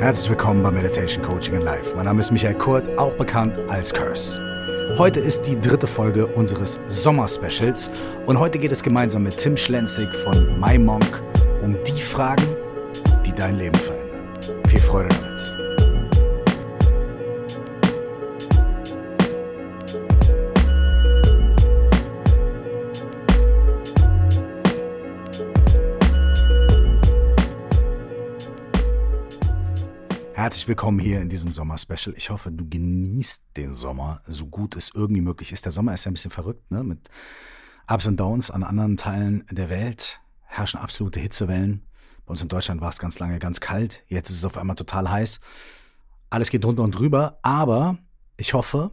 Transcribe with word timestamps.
Herzlich 0.00 0.30
willkommen 0.30 0.62
bei 0.62 0.70
Meditation 0.70 1.22
Coaching 1.22 1.56
in 1.56 1.60
Life. 1.60 1.94
Mein 1.94 2.06
Name 2.06 2.20
ist 2.20 2.30
Michael 2.30 2.54
Kurt, 2.54 2.98
auch 2.98 3.12
bekannt 3.16 3.52
als 3.68 3.92
Curse. 3.92 4.40
Heute 4.96 5.20
ist 5.20 5.42
die 5.42 5.60
dritte 5.60 5.86
Folge 5.86 6.26
unseres 6.26 6.80
Sommer-Specials 6.88 7.90
und 8.24 8.38
heute 8.38 8.58
geht 8.58 8.72
es 8.72 8.82
gemeinsam 8.82 9.24
mit 9.24 9.36
Tim 9.36 9.58
Schlenzig 9.58 10.08
von 10.14 10.58
MyMonk 10.58 11.22
um 11.62 11.76
die 11.86 12.00
Fragen, 12.00 12.46
die 13.26 13.32
dein 13.32 13.58
Leben 13.58 13.76
verändern. 13.76 14.24
Viel 14.68 14.80
Freude 14.80 15.10
damit. 15.10 15.29
Herzlich 30.40 30.68
willkommen 30.68 30.98
hier 30.98 31.20
in 31.20 31.28
diesem 31.28 31.52
Sommer-Special. 31.52 32.16
Ich 32.16 32.30
hoffe, 32.30 32.50
du 32.50 32.66
genießt 32.66 33.42
den 33.58 33.74
Sommer 33.74 34.22
so 34.26 34.46
gut 34.46 34.74
es 34.74 34.90
irgendwie 34.94 35.20
möglich 35.20 35.52
ist. 35.52 35.66
Der 35.66 35.70
Sommer 35.70 35.92
ist 35.92 36.06
ja 36.06 36.10
ein 36.10 36.14
bisschen 36.14 36.30
verrückt, 36.30 36.70
ne? 36.70 36.82
Mit 36.82 37.10
Ups 37.86 38.06
und 38.06 38.18
Downs 38.18 38.50
an 38.50 38.64
anderen 38.64 38.96
Teilen 38.96 39.44
der 39.50 39.68
Welt 39.68 40.22
herrschen 40.46 40.80
absolute 40.80 41.20
Hitzewellen. 41.20 41.82
Bei 42.24 42.30
uns 42.30 42.40
in 42.40 42.48
Deutschland 42.48 42.80
war 42.80 42.88
es 42.88 42.98
ganz 42.98 43.18
lange 43.18 43.38
ganz 43.38 43.60
kalt. 43.60 44.02
Jetzt 44.06 44.30
ist 44.30 44.38
es 44.38 44.46
auf 44.46 44.56
einmal 44.56 44.76
total 44.76 45.10
heiß. 45.10 45.40
Alles 46.30 46.48
geht 46.48 46.64
drunter 46.64 46.84
und 46.84 46.92
drüber. 46.92 47.38
Aber 47.42 47.98
ich 48.38 48.54
hoffe, 48.54 48.92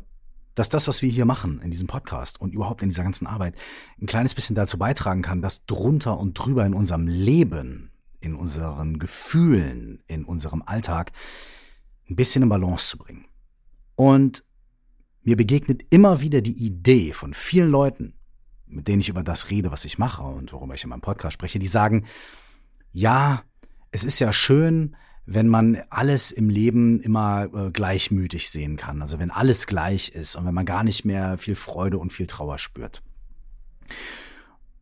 dass 0.54 0.68
das, 0.68 0.90
was 0.90 1.02
wir 1.02 1.10
hier 1.10 1.24
machen 1.24 1.62
in 1.62 1.72
diesem 1.72 1.88
Podcast 1.88 2.42
und 2.42 2.54
überhaupt 2.54 2.82
in 2.82 2.90
dieser 2.90 3.04
ganzen 3.04 3.26
Arbeit, 3.26 3.56
ein 4.02 4.06
kleines 4.06 4.36
bisschen 4.36 4.58
dazu 4.58 4.78
beitragen 4.78 5.22
kann, 5.22 5.42
dass 5.42 5.66
drunter 5.66 6.20
und 6.20 6.34
drüber 6.34 6.66
in 6.66 6.74
unserem 6.74 7.08
Leben 7.08 7.90
in 8.28 8.36
unseren 8.36 9.00
Gefühlen, 9.00 10.04
in 10.06 10.26
unserem 10.26 10.62
Alltag 10.62 11.12
ein 12.10 12.16
bisschen 12.16 12.44
in 12.44 12.50
Balance 12.50 12.90
zu 12.90 12.98
bringen. 12.98 13.26
Und 13.96 14.44
mir 15.24 15.36
begegnet 15.36 15.84
immer 15.90 16.22
wieder 16.22 16.42
die 16.42 16.58
Idee 16.58 17.14
von 17.14 17.34
vielen 17.34 17.70
Leuten, 17.70 18.14
mit 18.66 18.88
denen 18.88 19.02
ich 19.02 19.10
über 19.10 19.24
das 19.24 19.50
rede, 19.50 19.72
was 19.72 19.86
ich 19.86 19.98
mache 19.98 20.24
und 20.24 20.52
worüber 20.54 20.76
ich 20.76 20.84
in 20.84 20.90
meinem 20.90 21.02
Podcast 21.02 21.34
spreche, 21.34 21.60
die 21.60 21.68
sagen, 21.68 22.06
ja, 22.92 23.44
es 23.92 24.04
ist 24.04 24.20
ja 24.20 24.32
schön, 24.34 24.96
wenn 25.26 25.48
man 25.48 25.82
alles 25.90 26.32
im 26.32 26.50
Leben 26.50 27.00
immer 27.02 27.50
äh, 27.54 27.72
gleichmütig 27.72 28.50
sehen 28.50 28.78
kann. 28.78 29.02
Also 29.02 29.20
wenn 29.20 29.32
alles 29.32 29.68
gleich 29.68 30.10
ist 30.10 30.36
und 30.36 30.46
wenn 30.46 30.54
man 30.54 30.66
gar 30.66 30.84
nicht 30.84 31.04
mehr 31.06 31.38
viel 31.38 31.56
Freude 31.56 31.98
und 31.98 32.14
viel 32.14 32.28
Trauer 32.28 32.60
spürt. 32.60 33.04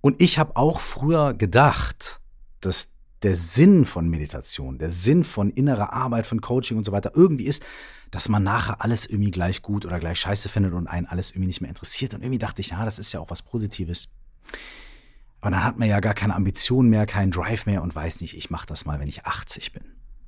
Und 0.01 0.21
ich 0.21 0.37
habe 0.37 0.55
auch 0.55 0.79
früher 0.79 1.33
gedacht, 1.33 2.21
dass 2.61 2.89
der 3.23 3.35
Sinn 3.35 3.85
von 3.85 4.09
Meditation, 4.09 4.77
der 4.77 4.89
Sinn 4.91 5.23
von 5.23 5.49
innerer 5.49 5.93
Arbeit, 5.93 6.27
von 6.27 6.41
Coaching 6.41 6.77
und 6.77 6.83
so 6.83 6.91
weiter 6.91 7.11
irgendwie 7.15 7.45
ist, 7.45 7.65
dass 8.11 8.29
man 8.29 8.43
nachher 8.43 8.81
alles 8.81 9.05
irgendwie 9.05 9.31
gleich 9.31 9.61
gut 9.61 9.85
oder 9.85 9.99
gleich 9.99 10.19
scheiße 10.19 10.49
findet 10.49 10.73
und 10.73 10.87
einen 10.87 11.07
alles 11.07 11.31
irgendwie 11.31 11.47
nicht 11.47 11.61
mehr 11.61 11.69
interessiert. 11.69 12.13
Und 12.13 12.21
irgendwie 12.21 12.37
dachte 12.37 12.61
ich, 12.61 12.69
ja, 12.69 12.85
das 12.85 12.99
ist 12.99 13.11
ja 13.13 13.19
auch 13.19 13.29
was 13.29 13.41
Positives. 13.41 14.13
Aber 15.41 15.51
dann 15.51 15.63
hat 15.63 15.77
man 15.77 15.89
ja 15.89 15.99
gar 15.99 16.13
keine 16.13 16.35
Ambition 16.35 16.89
mehr, 16.89 17.05
keinen 17.05 17.31
Drive 17.31 17.65
mehr 17.65 17.81
und 17.83 17.95
weiß 17.95 18.21
nicht, 18.21 18.35
ich 18.37 18.49
mache 18.49 18.67
das 18.67 18.85
mal, 18.85 18.99
wenn 18.99 19.07
ich 19.07 19.25
80 19.25 19.73
bin. 19.73 19.83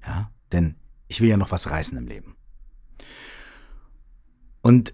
Ja, 0.06 0.32
denn 0.52 0.76
ich 1.08 1.22
will 1.22 1.30
ja 1.30 1.38
noch 1.38 1.52
was 1.52 1.70
reißen 1.70 1.98
im 1.98 2.08
Leben. 2.08 2.36
Und 4.62 4.94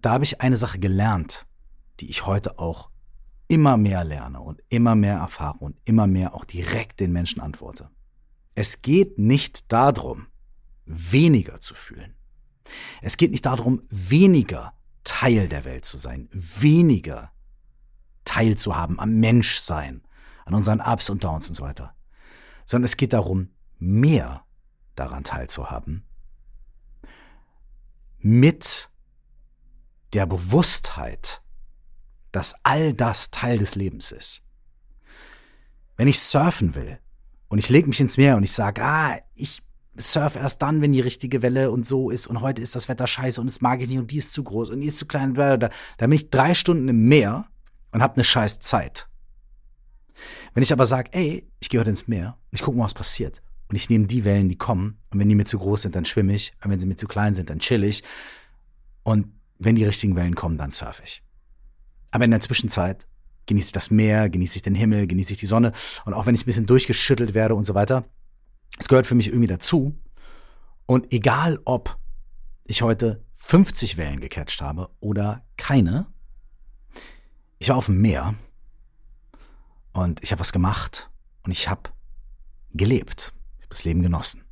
da 0.00 0.12
habe 0.12 0.24
ich 0.24 0.40
eine 0.40 0.56
Sache 0.56 0.78
gelernt, 0.78 1.46
die 2.00 2.08
ich 2.08 2.26
heute 2.26 2.58
auch 2.58 2.90
immer 3.48 3.76
mehr 3.76 4.04
lerne 4.04 4.40
und 4.40 4.62
immer 4.68 4.94
mehr 4.94 5.16
erfahre 5.16 5.58
und 5.58 5.76
immer 5.84 6.06
mehr 6.06 6.34
auch 6.34 6.44
direkt 6.44 7.00
den 7.00 7.12
Menschen 7.12 7.40
antworte. 7.40 7.90
Es 8.54 8.82
geht 8.82 9.18
nicht 9.18 9.72
darum, 9.72 10.26
weniger 10.84 11.60
zu 11.60 11.74
fühlen. 11.74 12.14
Es 13.00 13.16
geht 13.16 13.30
nicht 13.30 13.46
darum, 13.46 13.82
weniger 13.88 14.74
Teil 15.04 15.48
der 15.48 15.64
Welt 15.64 15.84
zu 15.84 15.96
sein, 15.96 16.28
weniger 16.32 17.32
Teil 18.24 18.56
zu 18.56 18.76
haben 18.76 19.00
am 19.00 19.14
Menschsein, 19.20 20.02
an 20.44 20.54
unseren 20.54 20.80
Ups 20.80 21.08
und 21.08 21.24
Downs 21.24 21.48
und 21.48 21.54
so 21.54 21.64
weiter, 21.64 21.94
sondern 22.66 22.84
es 22.84 22.96
geht 22.98 23.14
darum, 23.14 23.50
mehr 23.78 24.44
daran 24.96 25.24
teilzuhaben, 25.24 26.04
mit 28.18 28.90
der 30.12 30.26
Bewusstheit, 30.26 31.42
dass 32.38 32.54
all 32.62 32.92
das 32.92 33.32
Teil 33.32 33.58
des 33.58 33.74
Lebens 33.74 34.12
ist. 34.12 34.42
Wenn 35.96 36.06
ich 36.06 36.20
surfen 36.20 36.76
will 36.76 37.00
und 37.48 37.58
ich 37.58 37.68
lege 37.68 37.88
mich 37.88 38.00
ins 38.00 38.16
Meer 38.16 38.36
und 38.36 38.44
ich 38.44 38.52
sage, 38.52 38.80
ah, 38.84 39.18
ich 39.34 39.60
surf 39.96 40.36
erst 40.36 40.62
dann, 40.62 40.80
wenn 40.80 40.92
die 40.92 41.00
richtige 41.00 41.42
Welle 41.42 41.72
und 41.72 41.84
so 41.84 42.10
ist 42.10 42.28
und 42.28 42.40
heute 42.40 42.62
ist 42.62 42.76
das 42.76 42.88
Wetter 42.88 43.08
scheiße 43.08 43.40
und 43.40 43.48
es 43.48 43.60
mag 43.60 43.80
ich 43.80 43.88
nicht 43.88 43.98
und 43.98 44.12
die 44.12 44.18
ist 44.18 44.32
zu 44.32 44.44
groß 44.44 44.70
und 44.70 44.78
die 44.78 44.86
ist 44.86 44.98
zu 44.98 45.06
klein, 45.06 45.34
da 45.34 45.68
bin 45.98 46.12
ich 46.12 46.30
drei 46.30 46.54
Stunden 46.54 46.86
im 46.86 47.08
Meer 47.08 47.46
und 47.90 48.02
habe 48.02 48.14
eine 48.14 48.22
scheiß 48.22 48.60
Zeit. 48.60 49.08
Wenn 50.54 50.62
ich 50.62 50.72
aber 50.72 50.86
sage, 50.86 51.10
ey, 51.14 51.44
ich 51.58 51.68
gehe 51.68 51.80
heute 51.80 51.90
ins 51.90 52.06
Meer 52.06 52.38
und 52.52 52.54
ich 52.54 52.62
gucke 52.62 52.78
mal, 52.78 52.84
was 52.84 52.94
passiert 52.94 53.42
und 53.68 53.74
ich 53.74 53.90
nehme 53.90 54.06
die 54.06 54.24
Wellen, 54.24 54.48
die 54.48 54.58
kommen 54.58 54.98
und 55.10 55.18
wenn 55.18 55.28
die 55.28 55.34
mir 55.34 55.44
zu 55.44 55.58
groß 55.58 55.82
sind, 55.82 55.96
dann 55.96 56.04
schwimme 56.04 56.34
ich 56.34 56.52
und 56.62 56.70
wenn 56.70 56.78
sie 56.78 56.86
mir 56.86 56.94
zu 56.94 57.08
klein 57.08 57.34
sind, 57.34 57.50
dann 57.50 57.58
chill 57.58 57.82
ich 57.82 58.04
und 59.02 59.26
wenn 59.58 59.74
die 59.74 59.84
richtigen 59.84 60.14
Wellen 60.14 60.36
kommen, 60.36 60.56
dann 60.56 60.70
surfe 60.70 61.02
ich. 61.04 61.20
Aber 62.10 62.24
in 62.24 62.30
der 62.30 62.40
Zwischenzeit 62.40 63.06
genieße 63.46 63.68
ich 63.68 63.72
das 63.72 63.90
Meer, 63.90 64.30
genieße 64.30 64.56
ich 64.56 64.62
den 64.62 64.74
Himmel, 64.74 65.06
genieße 65.06 65.32
ich 65.32 65.38
die 65.38 65.46
Sonne. 65.46 65.72
Und 66.04 66.14
auch 66.14 66.26
wenn 66.26 66.34
ich 66.34 66.42
ein 66.42 66.46
bisschen 66.46 66.66
durchgeschüttelt 66.66 67.34
werde 67.34 67.54
und 67.54 67.64
so 67.64 67.74
weiter, 67.74 68.04
es 68.78 68.88
gehört 68.88 69.06
für 69.06 69.14
mich 69.14 69.28
irgendwie 69.28 69.48
dazu. 69.48 69.98
Und 70.86 71.12
egal 71.12 71.58
ob 71.64 71.98
ich 72.64 72.82
heute 72.82 73.24
50 73.34 73.96
Wellen 73.96 74.20
gecatcht 74.20 74.60
habe 74.60 74.90
oder 75.00 75.44
keine, 75.56 76.06
ich 77.58 77.70
war 77.70 77.76
auf 77.76 77.86
dem 77.86 78.00
Meer 78.00 78.34
und 79.92 80.22
ich 80.22 80.30
habe 80.30 80.40
was 80.40 80.52
gemacht 80.52 81.10
und 81.44 81.50
ich 81.50 81.68
habe 81.68 81.90
gelebt. 82.72 83.34
Ich 83.58 83.64
habe 83.64 83.70
das 83.70 83.84
Leben 83.84 84.02
genossen. 84.02 84.44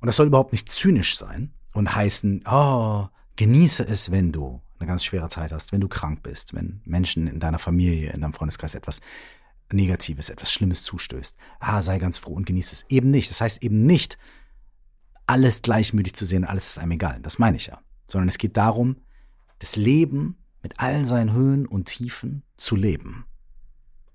Und 0.00 0.06
das 0.06 0.16
soll 0.16 0.26
überhaupt 0.26 0.52
nicht 0.52 0.68
zynisch 0.68 1.16
sein 1.16 1.54
und 1.72 1.94
heißen, 1.94 2.44
oh, 2.46 3.08
genieße 3.36 3.86
es, 3.86 4.10
wenn 4.10 4.32
du 4.32 4.60
eine 4.78 4.88
ganz 4.88 5.04
schwere 5.04 5.28
Zeit 5.28 5.52
hast, 5.52 5.72
wenn 5.72 5.80
du 5.80 5.88
krank 5.88 6.22
bist, 6.22 6.54
wenn 6.54 6.80
Menschen 6.84 7.26
in 7.26 7.40
deiner 7.40 7.58
Familie, 7.58 8.12
in 8.12 8.20
deinem 8.20 8.32
Freundeskreis 8.32 8.74
etwas 8.74 9.00
Negatives, 9.72 10.30
etwas 10.30 10.52
Schlimmes 10.52 10.82
zustößt. 10.82 11.36
Ah, 11.58 11.82
sei 11.82 11.98
ganz 11.98 12.18
froh 12.18 12.34
und 12.34 12.46
genieße 12.46 12.72
es. 12.72 12.84
Eben 12.88 13.10
nicht. 13.10 13.30
Das 13.30 13.40
heißt 13.40 13.62
eben 13.62 13.84
nicht, 13.84 14.18
alles 15.26 15.62
gleichmütig 15.62 16.14
zu 16.14 16.24
sehen, 16.24 16.44
alles 16.44 16.68
ist 16.68 16.78
einem 16.78 16.92
egal. 16.92 17.20
Das 17.20 17.38
meine 17.38 17.56
ich 17.56 17.66
ja. 17.66 17.80
Sondern 18.06 18.28
es 18.28 18.38
geht 18.38 18.56
darum, 18.56 18.96
das 19.58 19.76
Leben 19.76 20.36
mit 20.62 20.78
all 20.78 21.04
seinen 21.04 21.32
Höhen 21.32 21.66
und 21.66 21.86
Tiefen 21.86 22.42
zu 22.56 22.76
leben. 22.76 23.26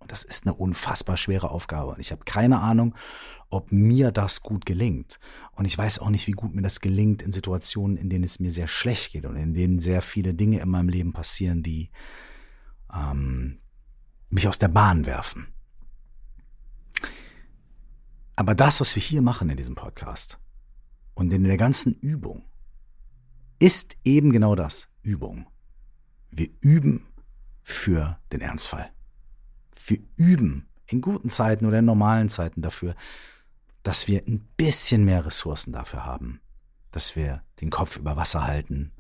Und 0.02 0.12
das 0.12 0.24
ist 0.24 0.46
eine 0.46 0.56
unfassbar 0.56 1.16
schwere 1.16 1.52
Aufgabe. 1.52 1.96
Ich 2.00 2.12
habe 2.12 2.26
keine 2.26 2.60
Ahnung, 2.60 2.96
ob 3.52 3.72
mir 3.72 4.12
das 4.12 4.42
gut 4.42 4.66
gelingt. 4.66 5.20
Und 5.52 5.66
ich 5.66 5.78
weiß 5.78 6.00
auch 6.00 6.10
nicht, 6.10 6.26
wie 6.26 6.32
gut 6.32 6.56
mir 6.56 6.64
das 6.64 6.82
gelingt 6.82 7.22
in 7.22 7.32
Situationen, 7.32 7.98
in 7.98 8.10
denen 8.10 8.24
es 8.24 8.40
mir 8.40 8.52
sehr 8.52 8.68
schlecht 8.68 9.12
geht 9.12 9.26
und 9.26 9.36
in 9.36 9.54
denen 9.54 9.80
sehr 9.80 10.02
viele 10.02 10.34
Dinge 10.34 10.60
in 10.60 10.70
meinem 10.70 10.90
Leben 10.90 11.14
passieren, 11.14 11.62
die 11.62 11.92
ähm, 12.92 13.60
mich 14.30 14.48
aus 14.48 14.58
der 14.58 14.70
Bahn 14.70 15.06
werfen. 15.06 15.54
Aber 18.36 18.56
das, 18.56 18.82
was 18.82 18.96
wir 18.96 19.04
hier 19.04 19.22
machen 19.22 19.52
in 19.52 19.58
diesem 19.58 19.76
Podcast 19.76 20.40
und 21.14 21.32
in 21.32 21.44
der 21.44 21.58
ganzen 21.58 21.94
Übung, 21.94 22.44
ist 23.60 23.98
eben 24.04 24.32
genau 24.32 24.56
das, 24.56 24.90
Übung. 25.04 25.46
Wir 26.32 26.50
üben 26.62 27.06
für 27.62 28.18
den 28.32 28.42
Ernstfall 28.42 28.92
wir 29.90 30.00
üben 30.18 30.68
in 30.88 31.02
guten 31.02 31.30
Zeiten 31.30 31.66
oder 31.66 31.80
in 31.80 31.86
normalen 31.86 32.30
Zeiten 32.30 32.62
dafür, 32.62 32.96
dass 33.84 34.08
wir 34.08 34.24
ein 34.28 34.48
bisschen 34.58 35.06
mehr 35.06 35.26
Ressourcen 35.26 35.74
dafür 35.74 36.06
haben, 36.06 36.42
dass 36.92 37.16
wir 37.16 37.44
den 37.62 37.70
Kopf 37.70 37.98
über 37.98 38.16
Wasser 38.16 38.46
halten, 38.46 38.92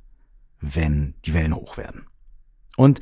wenn 0.60 1.16
die 1.26 1.34
Wellen 1.34 1.56
hoch 1.56 1.78
werden. 1.78 2.08
Und 2.78 3.00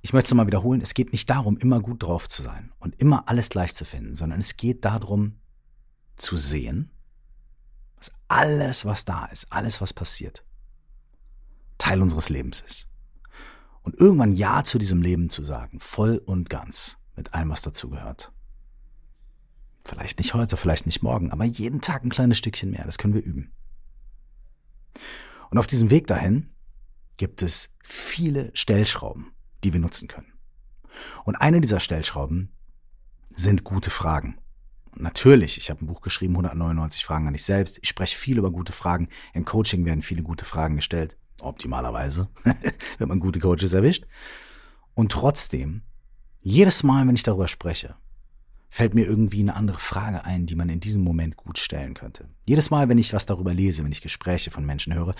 ich 0.00 0.12
möchte 0.12 0.26
es 0.26 0.30
nochmal 0.32 0.46
wiederholen, 0.46 0.80
es 0.80 0.94
geht 0.94 1.12
nicht 1.12 1.30
darum, 1.30 1.56
immer 1.58 1.80
gut 1.80 2.02
drauf 2.02 2.28
zu 2.28 2.42
sein 2.42 2.72
und 2.78 2.98
immer 3.00 3.28
alles 3.28 3.48
gleich 3.48 3.74
zu 3.74 3.84
finden, 3.84 4.16
sondern 4.16 4.40
es 4.40 4.56
geht 4.56 4.84
darum, 4.84 5.38
zu 6.16 6.36
sehen, 6.36 6.90
dass 7.96 8.10
alles, 8.28 8.84
was 8.84 9.04
da 9.04 9.26
ist, 9.26 9.46
alles, 9.50 9.80
was 9.80 9.92
passiert, 9.92 10.44
Teil 11.78 12.02
unseres 12.02 12.28
Lebens 12.28 12.60
ist 12.62 12.91
und 13.82 13.98
irgendwann 13.98 14.32
Ja 14.32 14.62
zu 14.62 14.78
diesem 14.78 15.02
Leben 15.02 15.28
zu 15.28 15.42
sagen, 15.42 15.80
voll 15.80 16.18
und 16.24 16.50
ganz, 16.50 16.98
mit 17.16 17.34
allem, 17.34 17.50
was 17.50 17.62
dazugehört. 17.62 18.32
Vielleicht 19.84 20.18
nicht 20.18 20.34
heute, 20.34 20.56
vielleicht 20.56 20.86
nicht 20.86 21.02
morgen, 21.02 21.32
aber 21.32 21.44
jeden 21.44 21.80
Tag 21.80 22.04
ein 22.04 22.10
kleines 22.10 22.38
Stückchen 22.38 22.70
mehr, 22.70 22.84
das 22.84 22.98
können 22.98 23.14
wir 23.14 23.22
üben. 23.22 23.52
Und 25.50 25.58
auf 25.58 25.66
diesem 25.66 25.90
Weg 25.90 26.06
dahin 26.06 26.50
gibt 27.16 27.42
es 27.42 27.70
viele 27.82 28.50
Stellschrauben, 28.54 29.32
die 29.64 29.72
wir 29.72 29.80
nutzen 29.80 30.08
können. 30.08 30.32
Und 31.24 31.36
eine 31.36 31.60
dieser 31.60 31.80
Stellschrauben 31.80 32.52
sind 33.30 33.64
gute 33.64 33.90
Fragen. 33.90 34.38
Natürlich, 34.94 35.56
ich 35.58 35.70
habe 35.70 35.84
ein 35.84 35.86
Buch 35.86 36.02
geschrieben, 36.02 36.34
199 36.34 37.04
Fragen 37.04 37.26
an 37.26 37.32
dich 37.32 37.44
selbst. 37.44 37.78
Ich 37.82 37.88
spreche 37.88 38.16
viel 38.16 38.38
über 38.38 38.50
gute 38.50 38.72
Fragen. 38.72 39.08
Im 39.32 39.44
Coaching 39.44 39.84
werden 39.84 40.02
viele 40.02 40.22
gute 40.22 40.44
Fragen 40.44 40.76
gestellt. 40.76 41.16
Optimalerweise, 41.42 42.28
wenn 42.98 43.08
man 43.08 43.20
gute 43.20 43.40
Coaches 43.40 43.72
erwischt. 43.72 44.06
Und 44.94 45.12
trotzdem, 45.12 45.82
jedes 46.40 46.82
Mal, 46.82 47.06
wenn 47.06 47.14
ich 47.14 47.22
darüber 47.22 47.48
spreche, 47.48 47.94
fällt 48.68 48.94
mir 48.94 49.04
irgendwie 49.04 49.40
eine 49.40 49.54
andere 49.54 49.78
Frage 49.78 50.24
ein, 50.24 50.46
die 50.46 50.54
man 50.54 50.68
in 50.68 50.80
diesem 50.80 51.04
Moment 51.04 51.36
gut 51.36 51.58
stellen 51.58 51.94
könnte. 51.94 52.28
Jedes 52.46 52.70
Mal, 52.70 52.88
wenn 52.88 52.98
ich 52.98 53.12
was 53.12 53.26
darüber 53.26 53.52
lese, 53.52 53.84
wenn 53.84 53.92
ich 53.92 54.00
Gespräche 54.00 54.50
von 54.50 54.64
Menschen 54.64 54.94
höre, 54.94 55.14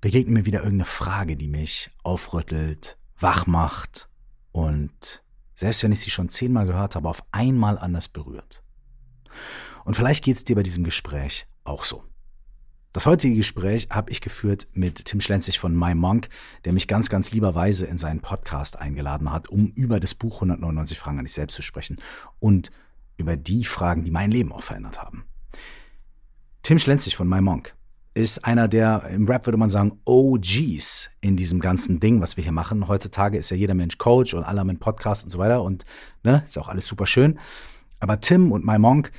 begegnet 0.00 0.34
mir 0.34 0.46
wieder 0.46 0.60
irgendeine 0.60 0.84
Frage, 0.84 1.36
die 1.36 1.48
mich 1.48 1.90
aufrüttelt, 2.02 2.98
wach 3.18 3.46
macht 3.46 4.08
und 4.52 5.24
selbst 5.54 5.82
wenn 5.82 5.92
ich 5.92 6.00
sie 6.00 6.10
schon 6.10 6.28
zehnmal 6.28 6.66
gehört 6.66 6.94
habe, 6.94 7.08
auf 7.08 7.22
einmal 7.32 7.78
anders 7.78 8.08
berührt. 8.08 8.62
Und 9.84 9.94
vielleicht 9.94 10.24
geht 10.24 10.36
es 10.36 10.44
dir 10.44 10.56
bei 10.56 10.62
diesem 10.62 10.84
Gespräch 10.84 11.46
auch 11.64 11.84
so. 11.84 12.04
Das 12.92 13.06
heutige 13.06 13.36
Gespräch 13.36 13.88
habe 13.90 14.10
ich 14.10 14.20
geführt 14.20 14.68
mit 14.74 15.06
Tim 15.06 15.22
Schlenzig 15.22 15.58
von 15.58 15.74
My 15.74 15.94
Monk, 15.94 16.28
der 16.66 16.74
mich 16.74 16.86
ganz, 16.86 17.08
ganz 17.08 17.32
lieberweise 17.32 17.86
in 17.86 17.96
seinen 17.96 18.20
Podcast 18.20 18.78
eingeladen 18.78 19.32
hat, 19.32 19.48
um 19.48 19.68
über 19.68 19.98
das 19.98 20.14
Buch 20.14 20.34
199 20.34 20.98
Fragen 20.98 21.18
an 21.18 21.24
dich 21.24 21.32
selbst 21.32 21.54
zu 21.54 21.62
sprechen 21.62 21.96
und 22.38 22.70
über 23.16 23.36
die 23.36 23.64
Fragen, 23.64 24.04
die 24.04 24.10
mein 24.10 24.30
Leben 24.30 24.52
auch 24.52 24.62
verändert 24.62 25.00
haben. 25.00 25.24
Tim 26.62 26.78
Schlenzig 26.78 27.16
von 27.16 27.30
My 27.30 27.40
Monk 27.40 27.74
ist 28.12 28.44
einer 28.44 28.68
der, 28.68 29.04
im 29.08 29.26
Rap 29.26 29.46
würde 29.46 29.56
man 29.56 29.70
sagen, 29.70 29.98
OGs 30.04 31.08
in 31.22 31.38
diesem 31.38 31.60
ganzen 31.60 31.98
Ding, 31.98 32.20
was 32.20 32.36
wir 32.36 32.44
hier 32.44 32.52
machen. 32.52 32.88
Heutzutage 32.88 33.38
ist 33.38 33.48
ja 33.48 33.56
jeder 33.56 33.72
Mensch 33.72 33.96
Coach 33.96 34.34
und 34.34 34.44
alle 34.44 34.60
haben 34.60 34.68
einen 34.68 34.78
Podcast 34.78 35.24
und 35.24 35.30
so 35.30 35.38
weiter 35.38 35.62
und 35.62 35.86
ne, 36.24 36.42
ist 36.44 36.58
auch 36.58 36.68
alles 36.68 36.84
super 36.84 37.06
schön. 37.06 37.38
Aber 38.00 38.20
Tim 38.20 38.52
und 38.52 38.66
My 38.66 38.78
Monk 38.78 39.12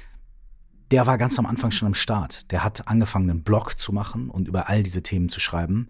der 0.91 1.07
war 1.07 1.18
ganz 1.18 1.39
am 1.39 1.45
Anfang 1.45 1.71
schon 1.71 1.88
am 1.88 1.94
Start. 1.94 2.51
Der 2.51 2.63
hat 2.63 2.88
angefangen, 2.88 3.30
einen 3.30 3.44
Blog 3.44 3.77
zu 3.77 3.94
machen 3.94 4.30
und 4.30 4.47
über 4.47 4.69
all 4.69 4.83
diese 4.83 5.03
Themen 5.03 5.30
zu 5.30 5.39
schreiben. 5.39 5.88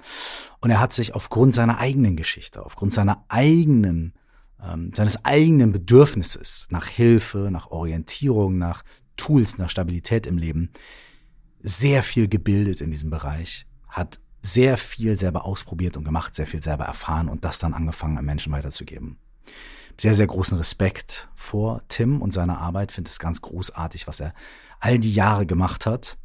Und 0.61 0.69
er 0.69 0.79
hat 0.79 0.93
sich 0.93 1.15
aufgrund 1.15 1.55
seiner 1.55 1.79
eigenen 1.79 2.15
Geschichte, 2.15 2.65
aufgrund 2.65 2.93
seiner 2.93 3.23
eigenen, 3.27 4.13
ähm, 4.61 4.91
seines 4.95 5.25
eigenen 5.25 5.71
Bedürfnisses 5.71 6.67
nach 6.69 6.87
Hilfe, 6.87 7.49
nach 7.51 7.67
Orientierung, 7.71 8.57
nach 8.57 8.83
Tools, 9.17 9.57
nach 9.57 9.69
Stabilität 9.69 10.25
im 10.27 10.37
Leben 10.37 10.71
sehr 11.59 12.03
viel 12.03 12.27
gebildet 12.27 12.81
in 12.81 12.91
diesem 12.91 13.09
Bereich, 13.09 13.65
hat 13.87 14.19
sehr 14.41 14.77
viel 14.77 15.17
selber 15.17 15.45
ausprobiert 15.45 15.95
und 15.95 16.03
gemacht, 16.03 16.35
sehr 16.35 16.47
viel 16.47 16.61
selber 16.61 16.83
erfahren 16.85 17.29
und 17.29 17.45
das 17.45 17.59
dann 17.59 17.73
angefangen 17.73 18.17
an 18.17 18.25
Menschen 18.25 18.51
weiterzugeben 18.51 19.17
sehr, 19.99 20.13
sehr 20.13 20.27
großen 20.27 20.57
Respekt 20.57 21.29
vor 21.35 21.81
Tim 21.87 22.21
und 22.21 22.31
seiner 22.31 22.59
Arbeit. 22.59 22.91
Finde 22.91 23.09
es 23.09 23.19
ganz 23.19 23.41
großartig, 23.41 24.07
was 24.07 24.19
er 24.19 24.33
all 24.79 24.99
die 24.99 25.13
Jahre 25.13 25.45
gemacht 25.45 25.85
hat 25.85 26.17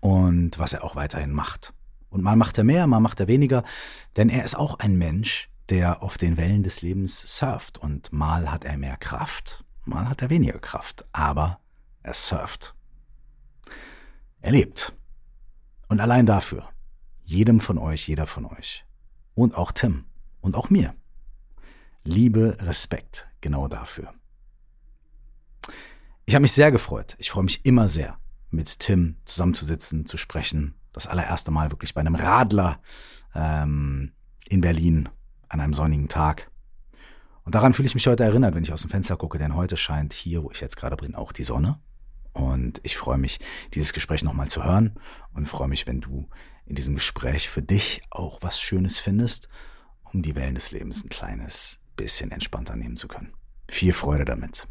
und 0.00 0.58
was 0.58 0.72
er 0.72 0.84
auch 0.84 0.96
weiterhin 0.96 1.32
macht. 1.32 1.74
Und 2.10 2.22
mal 2.22 2.36
macht 2.36 2.56
er 2.58 2.64
mehr, 2.64 2.86
mal 2.86 3.00
macht 3.00 3.20
er 3.20 3.28
weniger, 3.28 3.64
denn 4.16 4.28
er 4.30 4.44
ist 4.44 4.56
auch 4.56 4.78
ein 4.78 4.96
Mensch, 4.96 5.50
der 5.68 6.02
auf 6.02 6.16
den 6.16 6.36
Wellen 6.36 6.62
des 6.62 6.80
Lebens 6.80 7.36
surft 7.36 7.78
und 7.78 8.12
mal 8.12 8.50
hat 8.50 8.64
er 8.64 8.78
mehr 8.78 8.96
Kraft, 8.96 9.64
mal 9.84 10.08
hat 10.08 10.22
er 10.22 10.30
weniger 10.30 10.58
Kraft, 10.58 11.06
aber 11.12 11.60
er 12.02 12.14
surft. 12.14 12.74
Er 14.40 14.52
lebt. 14.52 14.94
Und 15.88 16.00
allein 16.00 16.26
dafür, 16.26 16.68
jedem 17.24 17.60
von 17.60 17.76
euch, 17.76 18.08
jeder 18.08 18.26
von 18.26 18.46
euch 18.46 18.86
und 19.34 19.54
auch 19.54 19.72
Tim 19.72 20.04
und 20.40 20.54
auch 20.54 20.70
mir 20.70 20.94
Liebe, 22.08 22.56
Respekt, 22.60 23.28
genau 23.42 23.68
dafür. 23.68 24.14
Ich 26.24 26.34
habe 26.34 26.40
mich 26.40 26.52
sehr 26.52 26.72
gefreut. 26.72 27.16
Ich 27.18 27.30
freue 27.30 27.44
mich 27.44 27.66
immer 27.66 27.86
sehr, 27.86 28.16
mit 28.50 28.78
Tim 28.78 29.18
zusammenzusitzen, 29.26 30.06
zu 30.06 30.16
sprechen. 30.16 30.74
Das 30.94 31.06
allererste 31.06 31.50
Mal 31.50 31.70
wirklich 31.70 31.92
bei 31.92 32.00
einem 32.00 32.14
Radler 32.14 32.80
ähm, 33.34 34.12
in 34.48 34.62
Berlin 34.62 35.10
an 35.50 35.60
einem 35.60 35.74
sonnigen 35.74 36.08
Tag. 36.08 36.50
Und 37.44 37.54
daran 37.54 37.74
fühle 37.74 37.88
ich 37.88 37.94
mich 37.94 38.06
heute 38.06 38.24
erinnert, 38.24 38.54
wenn 38.54 38.64
ich 38.64 38.72
aus 38.72 38.80
dem 38.80 38.90
Fenster 38.90 39.18
gucke, 39.18 39.36
denn 39.36 39.54
heute 39.54 39.76
scheint 39.76 40.14
hier, 40.14 40.42
wo 40.42 40.50
ich 40.50 40.62
jetzt 40.62 40.78
gerade 40.78 40.96
bin, 40.96 41.14
auch 41.14 41.32
die 41.32 41.44
Sonne. 41.44 41.78
Und 42.32 42.80
ich 42.84 42.96
freue 42.96 43.18
mich, 43.18 43.38
dieses 43.74 43.92
Gespräch 43.92 44.24
nochmal 44.24 44.48
zu 44.48 44.64
hören 44.64 44.98
und 45.34 45.44
freue 45.44 45.68
mich, 45.68 45.86
wenn 45.86 46.00
du 46.00 46.26
in 46.64 46.74
diesem 46.74 46.94
Gespräch 46.94 47.50
für 47.50 47.62
dich 47.62 48.00
auch 48.08 48.38
was 48.40 48.58
Schönes 48.58 48.98
findest, 48.98 49.50
um 50.04 50.22
die 50.22 50.34
Wellen 50.34 50.54
des 50.54 50.70
Lebens 50.70 51.04
ein 51.04 51.10
kleines 51.10 51.80
bisschen 51.98 52.30
entspannter 52.30 52.76
nehmen 52.76 52.96
zu 52.96 53.08
können. 53.08 53.32
Viel 53.68 53.92
Freude 53.92 54.24
damit. 54.24 54.66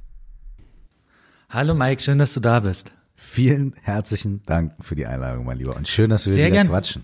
Hallo 1.49 1.75
Mike, 1.75 2.01
schön, 2.01 2.17
dass 2.17 2.33
du 2.33 2.39
da 2.39 2.61
bist. 2.61 2.91
Vielen 3.15 3.75
herzlichen 3.81 4.41
Dank 4.45 4.73
für 4.81 4.95
die 4.95 5.05
Einladung, 5.05 5.45
mein 5.45 5.57
Lieber. 5.57 5.75
Und 5.75 5.87
schön, 5.87 6.09
dass 6.09 6.25
wir 6.25 6.33
Sehr 6.33 6.47
wieder 6.47 6.55
gern. 6.55 6.67
quatschen. 6.69 7.03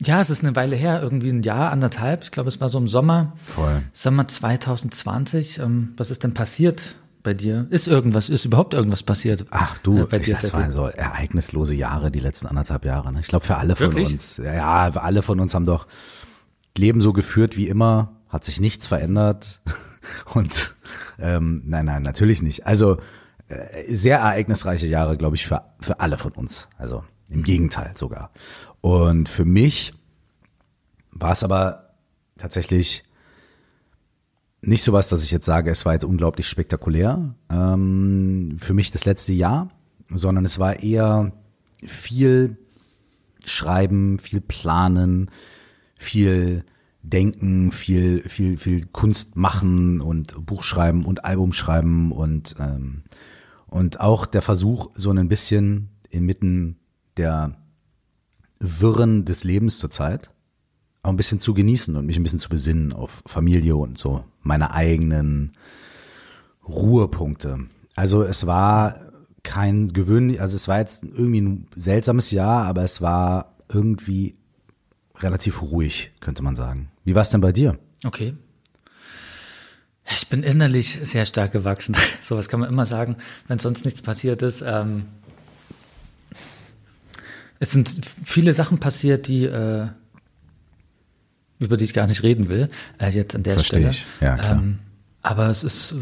Ja, 0.00 0.20
es 0.20 0.30
ist 0.30 0.42
eine 0.42 0.56
Weile 0.56 0.76
her, 0.76 1.02
irgendwie 1.02 1.30
ein 1.30 1.42
Jahr, 1.42 1.70
anderthalb. 1.72 2.22
Ich 2.22 2.30
glaube, 2.30 2.48
es 2.48 2.60
war 2.60 2.68
so 2.68 2.78
im 2.78 2.88
Sommer. 2.88 3.34
Voll. 3.42 3.82
Sommer 3.92 4.26
2020. 4.28 5.58
Ähm, 5.58 5.92
was 5.96 6.10
ist 6.10 6.24
denn 6.24 6.32
passiert 6.32 6.94
bei 7.22 7.34
dir? 7.34 7.66
Ist 7.70 7.86
irgendwas, 7.86 8.30
ist 8.30 8.46
überhaupt 8.46 8.72
irgendwas 8.72 9.02
passiert? 9.02 9.44
Ach 9.50 9.76
du, 9.78 9.98
äh, 9.98 10.06
bei 10.06 10.18
dir 10.20 10.34
das 10.34 10.54
waren 10.54 10.70
so 10.70 10.86
ereignislose 10.86 11.74
Jahre, 11.74 12.10
die 12.10 12.20
letzten 12.20 12.46
anderthalb 12.46 12.86
Jahre. 12.86 13.12
Ne? 13.12 13.20
Ich 13.20 13.26
glaube, 13.26 13.44
für 13.44 13.56
alle 13.56 13.76
von 13.76 13.88
Wirklich? 13.88 14.12
uns. 14.12 14.38
Ja, 14.38 14.88
alle 14.88 15.22
von 15.22 15.38
uns 15.38 15.54
haben 15.54 15.66
doch 15.66 15.86
Leben 16.78 17.02
so 17.02 17.12
geführt 17.12 17.58
wie 17.58 17.68
immer 17.68 18.19
hat 18.30 18.44
sich 18.44 18.60
nichts 18.60 18.86
verändert. 18.86 19.60
Und 20.34 20.74
ähm, 21.18 21.62
nein, 21.66 21.84
nein, 21.84 22.02
natürlich 22.02 22.42
nicht. 22.42 22.66
Also 22.66 22.98
äh, 23.48 23.94
sehr 23.94 24.18
ereignisreiche 24.18 24.86
Jahre, 24.86 25.16
glaube 25.16 25.36
ich, 25.36 25.46
für, 25.46 25.62
für 25.80 26.00
alle 26.00 26.16
von 26.16 26.32
uns. 26.32 26.68
Also 26.78 27.04
im 27.28 27.42
Gegenteil 27.42 27.92
sogar. 27.96 28.30
Und 28.80 29.28
für 29.28 29.44
mich 29.44 29.92
war 31.12 31.32
es 31.32 31.44
aber 31.44 31.94
tatsächlich 32.38 33.04
nicht 34.62 34.82
sowas, 34.82 35.08
dass 35.08 35.24
ich 35.24 35.30
jetzt 35.30 35.46
sage, 35.46 35.70
es 35.70 35.84
war 35.84 35.94
jetzt 35.94 36.04
unglaublich 36.04 36.48
spektakulär 36.48 37.34
ähm, 37.50 38.56
für 38.58 38.74
mich 38.74 38.90
das 38.90 39.04
letzte 39.04 39.32
Jahr, 39.32 39.70
sondern 40.10 40.44
es 40.44 40.58
war 40.58 40.80
eher 40.80 41.32
viel 41.84 42.58
Schreiben, 43.44 44.18
viel 44.18 44.40
Planen, 44.40 45.30
viel 45.96 46.64
denken, 47.02 47.72
viel, 47.72 48.28
viel, 48.28 48.56
viel 48.56 48.86
Kunst 48.86 49.36
machen 49.36 50.00
und 50.00 50.46
Buch 50.46 50.62
schreiben 50.62 51.04
und 51.04 51.24
Album 51.24 51.52
schreiben 51.52 52.12
und, 52.12 52.56
ähm, 52.58 53.02
und 53.66 54.00
auch 54.00 54.26
der 54.26 54.42
Versuch, 54.42 54.90
so 54.94 55.10
ein 55.10 55.28
bisschen 55.28 55.88
inmitten 56.10 56.76
der 57.16 57.56
Wirren 58.58 59.24
des 59.24 59.44
Lebens 59.44 59.78
zurzeit 59.78 60.30
auch 61.02 61.10
ein 61.10 61.16
bisschen 61.16 61.40
zu 61.40 61.54
genießen 61.54 61.96
und 61.96 62.06
mich 62.06 62.18
ein 62.18 62.22
bisschen 62.22 62.38
zu 62.38 62.48
besinnen 62.48 62.92
auf 62.92 63.22
Familie 63.26 63.76
und 63.76 63.98
so 63.98 64.24
meine 64.42 64.72
eigenen 64.72 65.52
Ruhepunkte. 66.66 67.60
Also 67.96 68.22
es 68.22 68.46
war 68.46 69.00
kein 69.42 69.88
gewöhnlich, 69.88 70.40
also 70.40 70.56
es 70.56 70.68
war 70.68 70.78
jetzt 70.78 71.04
irgendwie 71.04 71.40
ein 71.40 71.66
seltsames 71.74 72.30
Jahr, 72.30 72.64
aber 72.66 72.82
es 72.82 73.00
war 73.00 73.54
irgendwie 73.68 74.36
relativ 75.16 75.62
ruhig, 75.62 76.12
könnte 76.20 76.42
man 76.42 76.54
sagen. 76.54 76.90
Wie 77.10 77.14
war 77.16 77.22
es 77.22 77.30
denn 77.30 77.40
bei 77.40 77.50
dir? 77.50 77.76
Okay. 78.04 78.34
Ich 80.14 80.28
bin 80.28 80.44
innerlich 80.44 81.00
sehr 81.02 81.26
stark 81.26 81.50
gewachsen. 81.50 81.96
Sowas 82.20 82.48
kann 82.48 82.60
man 82.60 82.68
immer 82.68 82.86
sagen, 82.86 83.16
wenn 83.48 83.58
sonst 83.58 83.84
nichts 83.84 84.00
passiert 84.00 84.42
ist. 84.42 84.62
Ähm, 84.64 85.06
es 87.58 87.72
sind 87.72 87.90
viele 88.22 88.54
Sachen 88.54 88.78
passiert, 88.78 89.26
die 89.26 89.42
äh, 89.42 89.88
über 91.58 91.76
die 91.76 91.82
ich 91.82 91.94
gar 91.94 92.06
nicht 92.06 92.22
reden 92.22 92.48
will, 92.48 92.68
äh, 93.00 93.10
jetzt 93.10 93.34
an 93.34 93.42
der 93.42 93.54
Versteh 93.54 93.78
Stelle. 93.78 93.90
Ich. 93.90 94.04
Ja, 94.20 94.36
klar. 94.36 94.52
Ähm, 94.52 94.78
aber 95.22 95.50
es 95.50 95.64
ist 95.64 95.90
äh, 95.90 95.96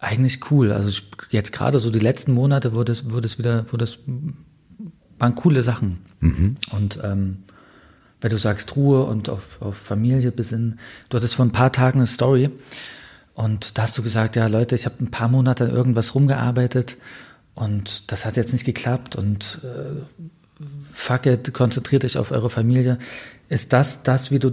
eigentlich 0.00 0.50
cool. 0.50 0.72
Also 0.72 0.88
ich, 0.88 1.04
jetzt 1.30 1.52
gerade 1.52 1.78
so 1.78 1.90
die 1.90 2.00
letzten 2.00 2.34
Monate 2.34 2.72
wurde 2.72 2.90
es, 2.90 3.08
wurde 3.08 3.26
es 3.26 3.38
wieder, 3.38 3.70
wurde 3.70 3.84
es, 3.84 4.00
waren 5.20 5.36
coole 5.36 5.62
Sachen. 5.62 5.98
Mhm. 6.18 6.56
Und 6.72 6.98
ähm, 7.00 7.44
weil 8.22 8.30
du 8.30 8.38
sagst 8.38 8.74
Ruhe 8.76 9.04
und 9.04 9.28
auf, 9.28 9.60
auf 9.60 9.76
Familie 9.76 10.32
besinnen. 10.32 10.78
Du 11.10 11.18
hattest 11.18 11.34
vor 11.34 11.44
ein 11.44 11.52
paar 11.52 11.72
Tagen 11.72 11.98
eine 11.98 12.06
Story 12.06 12.50
und 13.34 13.76
da 13.76 13.82
hast 13.82 13.98
du 13.98 14.02
gesagt, 14.02 14.36
ja 14.36 14.46
Leute, 14.46 14.74
ich 14.74 14.86
habe 14.86 14.96
ein 15.00 15.10
paar 15.10 15.28
Monate 15.28 15.64
an 15.64 15.70
irgendwas 15.70 16.14
rumgearbeitet 16.14 16.96
und 17.54 18.10
das 18.10 18.24
hat 18.24 18.36
jetzt 18.36 18.52
nicht 18.52 18.64
geklappt 18.64 19.16
und 19.16 19.60
äh, 19.64 20.64
fuck 20.92 21.26
it, 21.26 21.52
konzentriert 21.52 22.04
euch 22.04 22.16
auf 22.16 22.30
eure 22.30 22.48
Familie. 22.48 22.98
Ist 23.48 23.72
das 23.72 24.04
das, 24.04 24.30
wie 24.30 24.38
du 24.38 24.52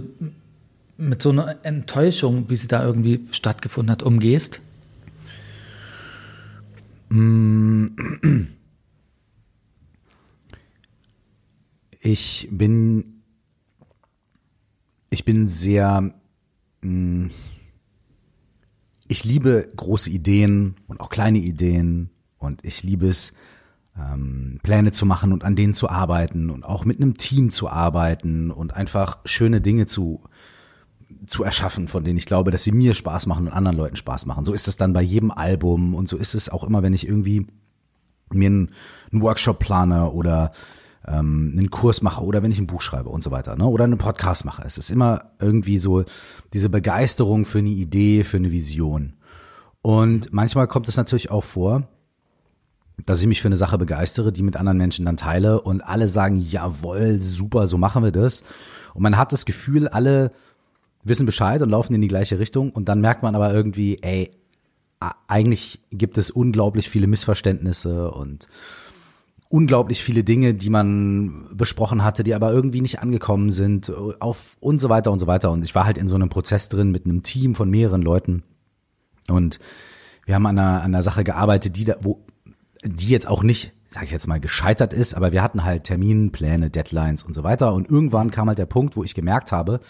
mit 0.96 1.22
so 1.22 1.30
einer 1.30 1.56
Enttäuschung, 1.62 2.50
wie 2.50 2.56
sie 2.56 2.68
da 2.68 2.84
irgendwie 2.84 3.26
stattgefunden 3.30 3.92
hat, 3.92 4.02
umgehst? 4.02 4.60
Ich 12.02 12.48
bin 12.50 13.19
ich 15.10 15.24
bin 15.24 15.46
sehr, 15.46 16.12
mh, 16.82 16.88
mm, 17.26 17.30
ich 19.08 19.24
liebe 19.24 19.68
große 19.74 20.08
Ideen 20.08 20.76
und 20.86 21.00
auch 21.00 21.10
kleine 21.10 21.38
Ideen 21.38 22.10
Und 22.38 22.64
ich 22.64 22.84
liebe 22.84 23.08
es, 23.08 23.32
ähm, 23.98 24.60
Pläne 24.62 24.92
zu 24.92 25.04
machen 25.04 25.32
und 25.32 25.44
an 25.44 25.56
denen 25.56 25.74
zu 25.74 25.88
arbeiten 25.90 26.48
und 26.48 26.64
auch 26.64 26.84
mit 26.84 27.00
einem 27.00 27.16
Team 27.16 27.50
zu 27.50 27.68
arbeiten 27.68 28.52
und 28.52 28.74
einfach 28.74 29.18
schöne 29.24 29.60
Dinge 29.60 29.86
zu 29.86 30.22
zu 31.26 31.44
erschaffen, 31.44 31.88
von 31.88 32.04
denen 32.04 32.16
ich 32.16 32.24
glaube, 32.24 32.50
dass 32.50 32.64
sie 32.64 32.72
mir 32.72 32.94
Spaß 32.94 33.26
machen 33.26 33.46
und 33.46 33.52
anderen 33.52 33.76
Leuten 33.76 33.96
Spaß 33.96 34.26
machen. 34.26 34.44
So 34.44 34.52
ist 34.52 34.68
es 34.68 34.76
dann 34.76 34.92
bei 34.92 35.02
jedem 35.02 35.30
Album 35.30 35.94
und 35.94 36.08
so 36.08 36.16
ist 36.16 36.34
es 36.34 36.48
auch 36.48 36.64
immer, 36.64 36.82
wenn 36.82 36.94
ich 36.94 37.06
irgendwie 37.06 37.46
mir 38.32 38.46
einen, 38.46 38.70
einen 39.12 39.22
Workshop 39.22 39.58
plane 39.58 40.10
oder 40.10 40.52
ähm, 41.06 41.54
einen 41.56 41.70
Kurs 41.70 42.02
mache 42.02 42.22
oder 42.22 42.42
wenn 42.42 42.50
ich 42.50 42.58
ein 42.58 42.66
Buch 42.66 42.82
schreibe 42.82 43.08
und 43.08 43.22
so 43.22 43.30
weiter, 43.30 43.56
ne? 43.56 43.66
oder 43.66 43.84
einen 43.84 43.98
Podcast 43.98 44.44
mache. 44.44 44.62
Es 44.66 44.78
ist 44.78 44.90
immer 44.90 45.32
irgendwie 45.38 45.78
so 45.78 46.04
diese 46.52 46.68
Begeisterung 46.68 47.44
für 47.44 47.58
eine 47.58 47.70
Idee, 47.70 48.24
für 48.24 48.36
eine 48.36 48.50
Vision. 48.50 49.14
Und 49.82 50.32
manchmal 50.32 50.68
kommt 50.68 50.88
es 50.88 50.96
natürlich 50.96 51.30
auch 51.30 51.44
vor, 51.44 51.88
dass 53.06 53.20
ich 53.20 53.26
mich 53.26 53.40
für 53.40 53.48
eine 53.48 53.56
Sache 53.56 53.78
begeistere, 53.78 54.32
die 54.32 54.42
mit 54.42 54.56
anderen 54.56 54.76
Menschen 54.76 55.06
dann 55.06 55.16
teile 55.16 55.62
und 55.62 55.80
alle 55.80 56.06
sagen, 56.06 56.38
jawohl, 56.38 57.18
super, 57.20 57.66
so 57.66 57.78
machen 57.78 58.02
wir 58.02 58.12
das. 58.12 58.42
Und 58.92 59.02
man 59.02 59.16
hat 59.16 59.32
das 59.32 59.46
Gefühl, 59.46 59.88
alle 59.88 60.32
wissen 61.02 61.24
Bescheid 61.24 61.62
und 61.62 61.70
laufen 61.70 61.94
in 61.94 62.02
die 62.02 62.08
gleiche 62.08 62.38
Richtung 62.38 62.70
und 62.70 62.88
dann 62.90 63.00
merkt 63.00 63.22
man 63.22 63.34
aber 63.34 63.54
irgendwie, 63.54 64.02
ey, 64.02 64.30
eigentlich 65.28 65.80
gibt 65.90 66.18
es 66.18 66.30
unglaublich 66.30 66.90
viele 66.90 67.06
Missverständnisse 67.06 68.10
und 68.10 68.48
unglaublich 69.50 70.02
viele 70.02 70.24
Dinge, 70.24 70.54
die 70.54 70.70
man 70.70 71.44
besprochen 71.52 72.02
hatte, 72.04 72.22
die 72.22 72.34
aber 72.34 72.52
irgendwie 72.52 72.80
nicht 72.80 73.00
angekommen 73.00 73.50
sind, 73.50 73.92
auf 74.20 74.56
und 74.60 74.78
so 74.78 74.88
weiter 74.88 75.12
und 75.12 75.18
so 75.18 75.26
weiter. 75.26 75.50
Und 75.50 75.64
ich 75.64 75.74
war 75.74 75.84
halt 75.84 75.98
in 75.98 76.08
so 76.08 76.14
einem 76.14 76.30
Prozess 76.30 76.68
drin 76.68 76.90
mit 76.90 77.04
einem 77.04 77.22
Team 77.22 77.54
von 77.54 77.68
mehreren 77.68 78.00
Leuten 78.00 78.44
und 79.28 79.58
wir 80.24 80.34
haben 80.34 80.46
an 80.46 80.58
einer, 80.58 80.82
an 80.82 80.94
einer 80.94 81.02
Sache 81.02 81.24
gearbeitet, 81.24 81.76
die 81.76 81.84
da, 81.84 81.96
wo, 82.00 82.24
die 82.84 83.08
jetzt 83.08 83.26
auch 83.26 83.42
nicht, 83.42 83.72
sage 83.88 84.06
ich 84.06 84.12
jetzt 84.12 84.28
mal, 84.28 84.40
gescheitert 84.40 84.92
ist, 84.92 85.14
aber 85.14 85.32
wir 85.32 85.42
hatten 85.42 85.64
halt 85.64 85.84
Terminpläne, 85.84 86.70
Deadlines 86.70 87.24
und 87.24 87.34
so 87.34 87.42
weiter. 87.42 87.74
Und 87.74 87.90
irgendwann 87.90 88.30
kam 88.30 88.48
halt 88.48 88.58
der 88.58 88.66
Punkt, 88.66 88.96
wo 88.96 89.02
ich 89.02 89.14
gemerkt 89.14 89.50
habe, 89.50 89.80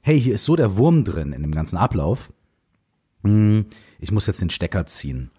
hey, 0.00 0.18
hier 0.18 0.34
ist 0.34 0.44
so 0.44 0.56
der 0.56 0.76
Wurm 0.76 1.04
drin 1.04 1.34
in 1.34 1.42
dem 1.42 1.52
ganzen 1.52 1.76
Ablauf. 1.76 2.32
Hm, 3.24 3.66
ich 3.98 4.12
muss 4.12 4.26
jetzt 4.26 4.40
den 4.40 4.50
Stecker 4.50 4.86
ziehen. 4.86 5.30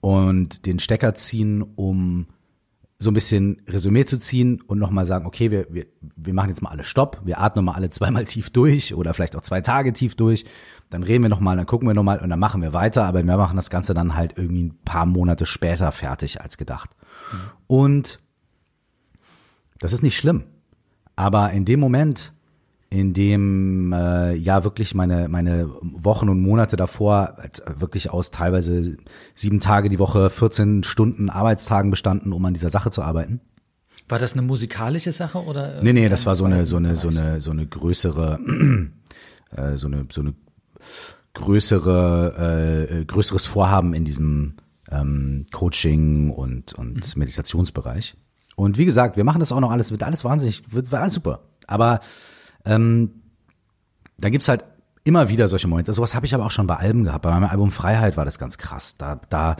Und 0.00 0.66
den 0.66 0.78
Stecker 0.78 1.14
ziehen, 1.14 1.62
um 1.62 2.26
so 3.00 3.10
ein 3.10 3.14
bisschen 3.14 3.62
Resümee 3.68 4.04
zu 4.04 4.18
ziehen 4.18 4.60
und 4.62 4.78
nochmal 4.78 5.06
sagen, 5.06 5.24
okay, 5.24 5.52
wir, 5.52 5.66
wir, 5.70 5.86
wir 6.00 6.34
machen 6.34 6.48
jetzt 6.48 6.62
mal 6.62 6.70
alle 6.70 6.82
Stopp, 6.82 7.20
wir 7.24 7.40
atmen 7.40 7.64
mal 7.64 7.74
alle 7.74 7.90
zweimal 7.90 8.24
tief 8.24 8.50
durch 8.50 8.94
oder 8.94 9.14
vielleicht 9.14 9.36
auch 9.36 9.42
zwei 9.42 9.60
Tage 9.60 9.92
tief 9.92 10.16
durch, 10.16 10.44
dann 10.90 11.04
reden 11.04 11.22
wir 11.22 11.28
nochmal, 11.28 11.56
dann 11.56 11.66
gucken 11.66 11.86
wir 11.88 11.94
nochmal 11.94 12.18
und 12.18 12.28
dann 12.28 12.40
machen 12.40 12.60
wir 12.60 12.72
weiter, 12.72 13.04
aber 13.04 13.24
wir 13.24 13.36
machen 13.36 13.56
das 13.56 13.70
Ganze 13.70 13.94
dann 13.94 14.16
halt 14.16 14.36
irgendwie 14.36 14.64
ein 14.64 14.78
paar 14.84 15.06
Monate 15.06 15.46
später 15.46 15.92
fertig 15.92 16.40
als 16.40 16.58
gedacht. 16.58 16.90
Mhm. 17.32 17.38
Und 17.68 18.20
das 19.78 19.92
ist 19.92 20.02
nicht 20.02 20.16
schlimm. 20.16 20.44
Aber 21.14 21.50
in 21.52 21.64
dem 21.64 21.78
Moment, 21.80 22.32
in 22.90 23.12
dem 23.12 23.92
äh, 23.92 24.34
ja 24.34 24.64
wirklich 24.64 24.94
meine 24.94 25.28
meine 25.28 25.68
Wochen 25.82 26.28
und 26.28 26.40
Monate 26.40 26.76
davor 26.76 27.34
halt 27.36 27.62
wirklich 27.76 28.10
aus 28.10 28.30
teilweise 28.30 28.96
sieben 29.34 29.60
Tage 29.60 29.90
die 29.90 29.98
Woche 29.98 30.30
14 30.30 30.84
Stunden 30.84 31.28
Arbeitstagen 31.28 31.90
bestanden, 31.90 32.32
um 32.32 32.44
an 32.44 32.54
dieser 32.54 32.70
Sache 32.70 32.90
zu 32.90 33.02
arbeiten. 33.02 33.40
War 34.08 34.18
das 34.18 34.32
eine 34.32 34.42
musikalische 34.42 35.12
Sache 35.12 35.38
oder? 35.38 35.82
Nee, 35.82 35.92
nee, 35.92 36.08
das 36.08 36.24
war 36.24 36.34
so 36.34 36.44
eine 36.44 36.64
so 36.64 36.76
eine 36.76 36.96
so 36.96 37.08
eine 37.08 37.40
so 37.42 37.50
eine 37.50 37.66
größere 37.66 38.38
äh, 39.54 39.76
so 39.76 39.86
eine 39.86 40.06
so 40.10 40.22
eine 40.22 40.34
größere 41.34 42.88
äh, 42.90 43.04
größeres 43.04 43.44
Vorhaben 43.44 43.92
in 43.92 44.06
diesem 44.06 44.54
ähm, 44.90 45.44
Coaching 45.52 46.30
und 46.30 46.72
und 46.72 46.94
mhm. 46.94 47.20
Meditationsbereich. 47.20 48.16
Und 48.56 48.78
wie 48.78 48.86
gesagt, 48.86 49.16
wir 49.16 49.24
machen 49.24 49.40
das 49.40 49.52
auch 49.52 49.60
noch 49.60 49.70
alles, 49.70 49.90
wird 49.90 50.02
alles 50.02 50.24
wahnsinnig, 50.24 50.62
wird, 50.72 50.90
wird 50.90 51.00
alles 51.00 51.14
super. 51.14 51.40
Aber 51.68 52.00
ähm, 52.68 53.10
da 54.18 54.28
gibt's 54.28 54.48
halt 54.48 54.64
immer 55.04 55.28
wieder 55.28 55.48
solche 55.48 55.68
Momente. 55.68 55.92
Sowas 55.92 56.14
habe 56.14 56.26
ich 56.26 56.34
aber 56.34 56.44
auch 56.44 56.50
schon 56.50 56.66
bei 56.66 56.76
Alben 56.76 57.04
gehabt. 57.04 57.22
Bei 57.22 57.30
meinem 57.30 57.48
Album 57.48 57.70
Freiheit 57.70 58.16
war 58.16 58.24
das 58.24 58.38
ganz 58.38 58.58
krass. 58.58 58.96
Da, 58.98 59.20
da, 59.30 59.56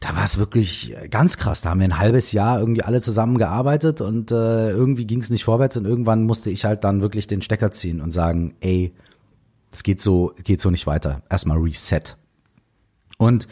da 0.00 0.16
war 0.16 0.24
es 0.24 0.38
wirklich 0.38 0.96
ganz 1.10 1.36
krass. 1.36 1.60
Da 1.60 1.70
haben 1.70 1.80
wir 1.80 1.88
ein 1.88 1.98
halbes 1.98 2.32
Jahr 2.32 2.58
irgendwie 2.58 2.82
alle 2.82 3.02
zusammen 3.02 3.36
gearbeitet 3.36 4.00
und 4.00 4.30
äh, 4.30 4.70
irgendwie 4.70 5.06
ging 5.06 5.20
es 5.20 5.28
nicht 5.28 5.44
vorwärts 5.44 5.76
und 5.76 5.84
irgendwann 5.84 6.24
musste 6.24 6.50
ich 6.50 6.64
halt 6.64 6.82
dann 6.84 7.02
wirklich 7.02 7.26
den 7.26 7.42
Stecker 7.42 7.70
ziehen 7.72 8.00
und 8.00 8.10
sagen, 8.10 8.54
ey, 8.60 8.94
es 9.70 9.82
geht 9.82 10.00
so, 10.00 10.32
geht 10.42 10.60
so 10.60 10.70
nicht 10.70 10.86
weiter. 10.86 11.22
Erstmal 11.28 11.58
Reset. 11.58 12.16
Und 13.18 13.48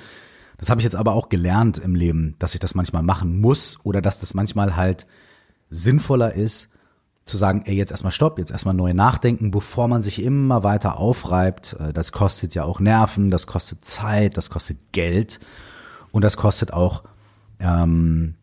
das 0.56 0.70
habe 0.70 0.80
ich 0.80 0.84
jetzt 0.84 0.96
aber 0.96 1.12
auch 1.12 1.28
gelernt 1.28 1.78
im 1.78 1.94
Leben, 1.94 2.36
dass 2.38 2.54
ich 2.54 2.60
das 2.60 2.74
manchmal 2.74 3.02
machen 3.02 3.40
muss 3.40 3.78
oder 3.84 4.00
dass 4.00 4.18
das 4.18 4.34
manchmal 4.34 4.76
halt 4.76 5.06
sinnvoller 5.68 6.34
ist, 6.34 6.69
zu 7.30 7.36
sagen, 7.36 7.62
ey, 7.64 7.74
jetzt 7.74 7.90
erstmal 7.90 8.12
stopp, 8.12 8.38
jetzt 8.38 8.50
erstmal 8.50 8.74
neu 8.74 8.92
nachdenken, 8.92 9.50
bevor 9.50 9.88
man 9.88 10.02
sich 10.02 10.22
immer 10.22 10.62
weiter 10.62 10.98
aufreibt. 10.98 11.76
Äh, 11.78 11.92
das 11.92 12.12
kostet 12.12 12.54
ja 12.54 12.64
auch 12.64 12.80
Nerven, 12.80 13.30
das 13.30 13.46
kostet 13.46 13.84
Zeit, 13.84 14.36
das 14.36 14.50
kostet 14.50 14.92
Geld 14.92 15.40
und 16.10 16.22
das 16.22 16.36
kostet 16.36 16.72
auch 16.72 17.04
ähm, 17.58 18.34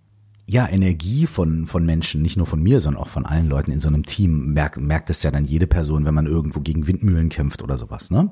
ja 0.45 0.67
Energie 0.67 1.27
von 1.27 1.67
von 1.67 1.85
Menschen, 1.85 2.21
nicht 2.21 2.37
nur 2.37 2.45
von 2.45 2.61
mir, 2.61 2.79
sondern 2.79 3.01
auch 3.01 3.09
von 3.09 3.25
allen 3.25 3.47
Leuten 3.47 3.71
in 3.71 3.79
so 3.79 3.89
einem 3.89 4.05
Team. 4.05 4.53
Merkt 4.53 4.77
merkt 4.77 5.09
es 5.09 5.23
ja 5.23 5.31
dann 5.31 5.45
jede 5.45 5.67
Person, 5.67 6.05
wenn 6.05 6.13
man 6.13 6.25
irgendwo 6.25 6.61
gegen 6.61 6.87
Windmühlen 6.87 7.29
kämpft 7.29 7.61
oder 7.63 7.77
sowas, 7.77 8.11
ne? 8.11 8.31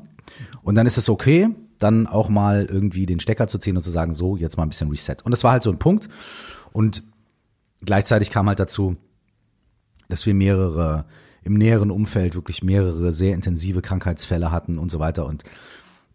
Und 0.64 0.76
dann 0.76 0.88
ist 0.88 0.98
es 0.98 1.10
okay, 1.10 1.50
dann 1.78 2.08
auch 2.08 2.30
mal 2.30 2.66
irgendwie 2.66 3.06
den 3.06 3.20
Stecker 3.20 3.48
zu 3.48 3.60
ziehen 3.60 3.76
und 3.76 3.84
zu 3.84 3.92
sagen, 3.92 4.14
so 4.14 4.38
jetzt 4.38 4.58
mal 4.58 4.64
ein 4.64 4.70
bisschen 4.70 4.90
Reset. 4.90 5.18
Und 5.24 5.32
das 5.32 5.44
war 5.44 5.52
halt 5.52 5.64
so 5.64 5.72
ein 5.72 5.80
Punkt. 5.80 6.10
Und 6.72 7.04
gleichzeitig 7.84 8.32
kam 8.32 8.48
halt 8.48 8.60
dazu, 8.60 8.98
dass 10.08 10.26
wir 10.26 10.34
mehrere 10.34 11.06
im 11.44 11.54
näheren 11.54 11.92
Umfeld 11.92 12.36
wirklich 12.36 12.64
mehrere 12.64 13.14
sehr 13.14 13.36
intensive 13.36 13.82
Krankheitsfälle 13.82 14.52
hatten 14.52 14.80
und 14.80 14.90
so 14.90 15.00
weiter 15.00 15.26
und 15.26 15.44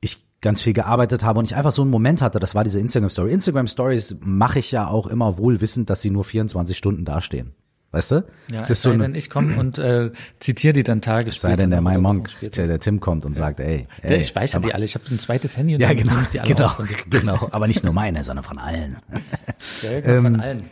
ich 0.00 0.24
ganz 0.40 0.62
viel 0.62 0.72
gearbeitet 0.72 1.24
habe 1.24 1.38
und 1.38 1.44
ich 1.44 1.54
einfach 1.54 1.72
so 1.72 1.82
einen 1.82 1.90
Moment 1.90 2.20
hatte, 2.20 2.40
das 2.40 2.54
war 2.54 2.64
diese 2.64 2.80
Instagram 2.80 3.10
Story. 3.10 3.32
Instagram 3.32 3.68
Stories 3.68 4.16
mache 4.20 4.58
ich 4.58 4.72
ja 4.72 4.88
auch 4.88 5.06
immer 5.06 5.38
wohl 5.38 5.60
wissend, 5.60 5.88
dass 5.88 6.02
sie 6.02 6.10
nur 6.10 6.24
24 6.24 6.76
Stunden 6.76 7.04
dastehen. 7.04 7.54
Weißt 7.92 8.12
du? 8.12 8.24
Ja, 8.52 8.62
es, 8.62 8.68
sei 8.68 8.74
so 8.74 8.96
denn, 8.96 9.16
ich 9.16 9.30
komme 9.30 9.56
und 9.58 9.80
äh, 9.80 10.12
zitiere 10.38 10.72
die 10.72 10.84
dann 10.84 11.00
Tage 11.00 11.32
später. 11.32 11.48
Sei 11.48 11.56
denn, 11.56 11.70
der 11.70 11.80
My 11.80 11.98
Monk, 11.98 12.30
der, 12.40 12.68
der 12.68 12.78
Tim 12.78 13.00
kommt 13.00 13.24
und 13.24 13.34
sagt, 13.34 13.58
ey, 13.58 13.88
ey 14.02 14.20
Ich 14.20 14.28
speichere 14.28 14.60
die 14.60 14.72
alle, 14.72 14.84
ich 14.84 14.94
habe 14.94 15.04
ein 15.10 15.18
zweites 15.18 15.56
Handy 15.56 15.74
und 15.74 15.80
ja, 15.80 15.92
genau, 15.92 16.14
die 16.32 16.38
alle 16.38 16.54
genau, 16.54 16.72
genau, 17.10 17.48
aber 17.50 17.66
nicht 17.66 17.82
nur 17.82 17.92
meine, 17.92 18.22
sondern 18.22 18.44
von 18.44 18.58
allen. 18.58 18.98
Ja, 19.82 19.90
ähm, 20.04 20.22
von 20.22 20.40
allen. 20.40 20.64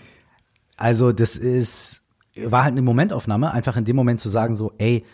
Also 0.77 1.11
das 1.11 1.37
ist 1.37 2.03
war 2.45 2.65
halt 2.65 2.73
eine 2.73 2.83
Momentaufnahme, 2.83 3.53
einfach 3.53 3.77
in 3.77 3.85
dem 3.85 3.97
Moment 3.97 4.21
zu 4.21 4.29
sagen 4.29 4.55
so, 4.55 4.73
ey, 4.79 5.05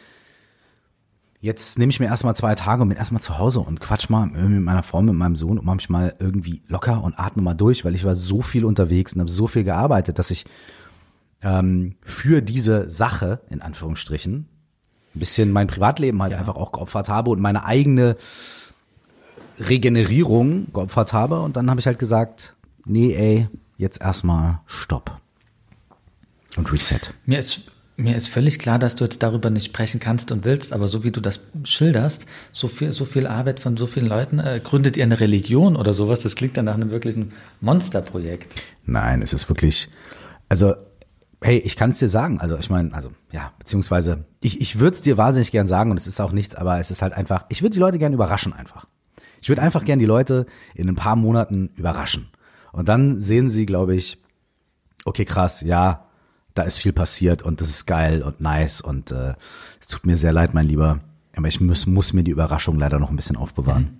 jetzt 1.41 1.79
nehme 1.79 1.91
ich 1.91 2.01
mir 2.01 2.07
erstmal 2.07 2.35
zwei 2.35 2.55
Tage 2.55 2.83
und 2.83 2.89
bin 2.89 2.97
erstmal 2.97 3.21
zu 3.21 3.39
Hause 3.39 3.61
und 3.61 3.79
quatsch 3.81 4.09
mal 4.09 4.27
mit 4.27 4.63
meiner 4.63 4.83
Frau, 4.83 5.03
mit 5.03 5.15
meinem 5.15 5.37
Sohn 5.37 5.59
und 5.59 5.67
manchmal 5.67 6.15
irgendwie 6.19 6.63
locker 6.69 7.03
und 7.05 7.19
atme 7.19 7.43
mal 7.43 7.55
durch, 7.55 7.85
weil 7.85 7.95
ich 7.95 8.05
war 8.05 8.15
so 8.15 8.41
viel 8.41 8.65
unterwegs 8.65 9.13
und 9.13 9.21
habe 9.21 9.31
so 9.31 9.47
viel 9.47 9.63
gearbeitet, 9.63 10.19
dass 10.19 10.31
ich 10.31 10.47
ähm, 11.43 11.97
für 12.03 12.41
diese 12.41 12.89
Sache, 12.89 13.43
in 13.51 13.61
Anführungsstrichen, 13.61 14.49
ein 15.15 15.19
bisschen 15.19 15.53
mein 15.53 15.67
Privatleben 15.67 16.23
halt 16.23 16.33
ja. 16.33 16.39
einfach 16.39 16.57
auch 16.57 16.73
geopfert 16.73 17.09
habe 17.09 17.31
und 17.31 17.41
meine 17.41 17.65
eigene 17.65 18.17
Regenerierung 19.59 20.73
geopfert 20.73 21.13
habe. 21.13 21.41
Und 21.41 21.57
dann 21.57 21.71
habe 21.71 21.79
ich 21.79 21.87
halt 21.87 21.99
gesagt, 21.99 22.55
nee, 22.87 23.15
ey, 23.15 23.49
jetzt 23.77 24.01
erstmal 24.01 24.61
Stopp. 24.67 25.17
Und 26.57 26.73
Reset. 26.73 27.13
Mir 27.27 27.39
ist, 27.39 27.71
mir 27.97 28.17
ist 28.17 28.29
völlig 28.29 28.59
klar, 28.59 28.79
dass 28.79 28.97
du 28.97 29.05
jetzt 29.05 29.23
darüber 29.23 29.51
nicht 29.51 29.67
sprechen 29.67 30.01
kannst 30.01 30.33
und 30.33 30.45
willst, 30.45 30.73
aber 30.73 30.89
so 30.89 31.05
wie 31.05 31.11
du 31.11 31.21
das 31.21 31.41
schilderst, 31.65 32.27
so 32.53 32.69
viel, 32.69 32.93
so 32.93 33.05
viel 33.05 33.27
Arbeit 33.27 33.61
von 33.61 33.77
so 33.77 33.87
vielen 33.87 34.07
Leuten, 34.07 34.39
äh, 34.39 34.61
gründet 34.63 34.97
ihr 34.97 35.05
eine 35.05 35.21
Religion 35.21 35.77
oder 35.77 35.95
sowas? 35.95 36.21
Das 36.21 36.37
klingt 36.37 36.57
dann 36.57 36.67
nach 36.67 36.75
einem 36.75 36.91
wirklichen 36.91 37.33
Monsterprojekt. 37.61 38.55
Nein, 38.87 39.23
es 39.23 39.33
ist 39.33 39.49
wirklich, 39.49 39.89
also 40.49 40.75
hey, 41.45 41.59
ich 41.59 41.77
kann 41.77 41.91
es 41.91 41.99
dir 41.99 42.09
sagen. 42.09 42.41
Also 42.41 42.57
ich 42.59 42.71
meine, 42.71 42.93
also 42.95 43.11
ja, 43.31 43.53
beziehungsweise 43.59 44.25
ich, 44.41 44.61
ich 44.61 44.81
würde 44.81 44.95
es 44.97 45.03
dir 45.03 45.17
wahnsinnig 45.17 45.53
gern 45.53 45.67
sagen 45.67 45.91
und 45.91 45.99
es 45.99 46.07
ist 46.07 46.21
auch 46.21 46.33
nichts, 46.33 46.55
aber 46.55 46.81
es 46.81 46.91
ist 46.91 47.03
halt 47.03 47.13
einfach, 47.13 47.45
ich 47.51 47.63
würde 47.63 47.75
die 47.75 47.81
Leute 47.81 47.99
gern 47.99 48.15
überraschen 48.15 48.53
einfach. 48.53 48.87
Ich 49.43 49.49
würde 49.51 49.61
einfach 49.61 49.85
gern 49.85 49.99
die 49.99 50.07
Leute 50.07 50.47
in 50.75 50.89
ein 50.89 50.95
paar 50.95 51.17
Monaten 51.17 51.71
überraschen. 51.77 52.29
Und 52.73 52.89
dann 52.89 53.21
sehen 53.21 53.51
sie, 53.51 53.67
glaube 53.67 53.95
ich, 53.95 54.23
okay, 55.05 55.27
krass, 55.27 55.61
ja, 55.61 56.07
da 56.55 56.63
ist 56.63 56.79
viel 56.79 56.93
passiert 56.93 57.43
und 57.43 57.61
das 57.61 57.69
ist 57.69 57.87
geil 57.87 58.23
und 58.23 58.41
nice 58.41 58.81
und 58.81 59.11
äh, 59.11 59.35
es 59.81 59.89
tut 59.89 60.07
mir 60.07 60.17
sehr 60.17 60.33
leid, 60.33 60.55
mein 60.55 60.67
Lieber, 60.67 61.01
aber 61.37 61.49
ich 61.49 61.61
muss, 61.61 61.87
muss 61.87 62.13
mir 62.13 62.23
die 62.23 62.31
Überraschung 62.31 62.79
leider 62.79 62.99
noch 62.99 63.11
ein 63.11 63.17
bisschen 63.17 63.37
aufbewahren. 63.37 63.83
Mhm. 63.83 63.99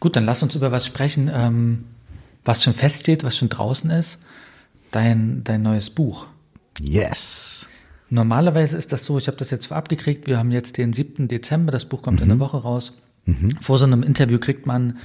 Gut, 0.00 0.16
dann 0.16 0.24
lass 0.24 0.42
uns 0.42 0.54
über 0.54 0.72
was 0.72 0.86
sprechen, 0.86 1.30
ähm, 1.32 1.84
was 2.44 2.62
schon 2.62 2.74
feststeht, 2.74 3.24
was 3.24 3.36
schon 3.36 3.48
draußen 3.48 3.90
ist. 3.90 4.18
Dein, 4.90 5.42
dein 5.44 5.62
neues 5.62 5.90
Buch. 5.90 6.26
Yes. 6.80 7.68
Normalerweise 8.10 8.76
ist 8.76 8.92
das 8.92 9.04
so, 9.04 9.18
ich 9.18 9.26
habe 9.28 9.36
das 9.36 9.50
jetzt 9.50 9.66
vorab 9.66 9.88
gekriegt, 9.88 10.26
wir 10.26 10.38
haben 10.38 10.50
jetzt 10.50 10.76
den 10.76 10.92
7. 10.92 11.28
Dezember, 11.28 11.72
das 11.72 11.86
Buch 11.86 12.02
kommt 12.02 12.18
mhm. 12.18 12.24
in 12.24 12.28
der 12.30 12.38
Woche 12.38 12.58
raus. 12.58 12.96
Mhm. 13.24 13.52
Vor 13.60 13.78
so 13.78 13.86
einem 13.86 14.02
Interview 14.02 14.38
kriegt 14.38 14.66
man 14.66 14.98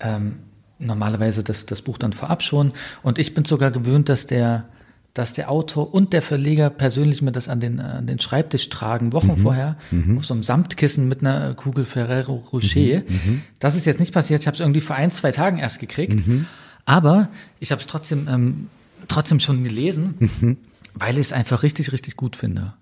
ähm, 0.00 0.36
normalerweise 0.78 1.44
das, 1.44 1.66
das 1.66 1.82
Buch 1.82 1.98
dann 1.98 2.12
vorab 2.12 2.42
schon. 2.42 2.72
Und 3.02 3.18
ich 3.18 3.34
bin 3.34 3.44
sogar 3.44 3.70
gewöhnt, 3.70 4.08
dass 4.08 4.26
der, 4.26 4.68
dass 5.14 5.32
der 5.32 5.50
Autor 5.50 5.92
und 5.92 6.12
der 6.12 6.22
Verleger 6.22 6.70
persönlich 6.70 7.22
mir 7.22 7.32
das 7.32 7.48
an 7.48 7.60
den, 7.60 7.80
an 7.80 8.06
den 8.06 8.20
Schreibtisch 8.20 8.68
tragen, 8.68 9.12
Wochen 9.12 9.28
mhm. 9.32 9.36
vorher, 9.36 9.76
mhm. 9.90 10.18
auf 10.18 10.24
so 10.24 10.34
einem 10.34 10.42
Samtkissen 10.42 11.08
mit 11.08 11.20
einer 11.20 11.54
Kugel 11.54 11.84
Ferrero 11.84 12.34
Rocher. 12.52 13.00
Mhm. 13.00 13.04
mhm. 13.08 13.42
Das 13.58 13.74
ist 13.74 13.84
jetzt 13.84 13.98
nicht 13.98 14.12
passiert. 14.12 14.40
Ich 14.40 14.46
habe 14.46 14.54
es 14.54 14.60
irgendwie 14.60 14.80
vor 14.80 14.96
ein, 14.96 15.10
zwei 15.10 15.32
Tagen 15.32 15.58
erst 15.58 15.80
gekriegt. 15.80 16.26
Mhm. 16.26 16.46
Aber 16.84 17.28
ich 17.60 17.72
habe 17.72 17.80
es 17.80 17.86
trotzdem, 17.86 18.28
ähm, 18.30 18.68
trotzdem 19.08 19.40
schon 19.40 19.64
gelesen, 19.64 20.14
mhm. 20.18 20.56
weil 20.94 21.14
ich 21.14 21.26
es 21.26 21.32
einfach 21.32 21.62
richtig, 21.62 21.92
richtig 21.92 22.16
gut 22.16 22.36
finde. 22.36 22.74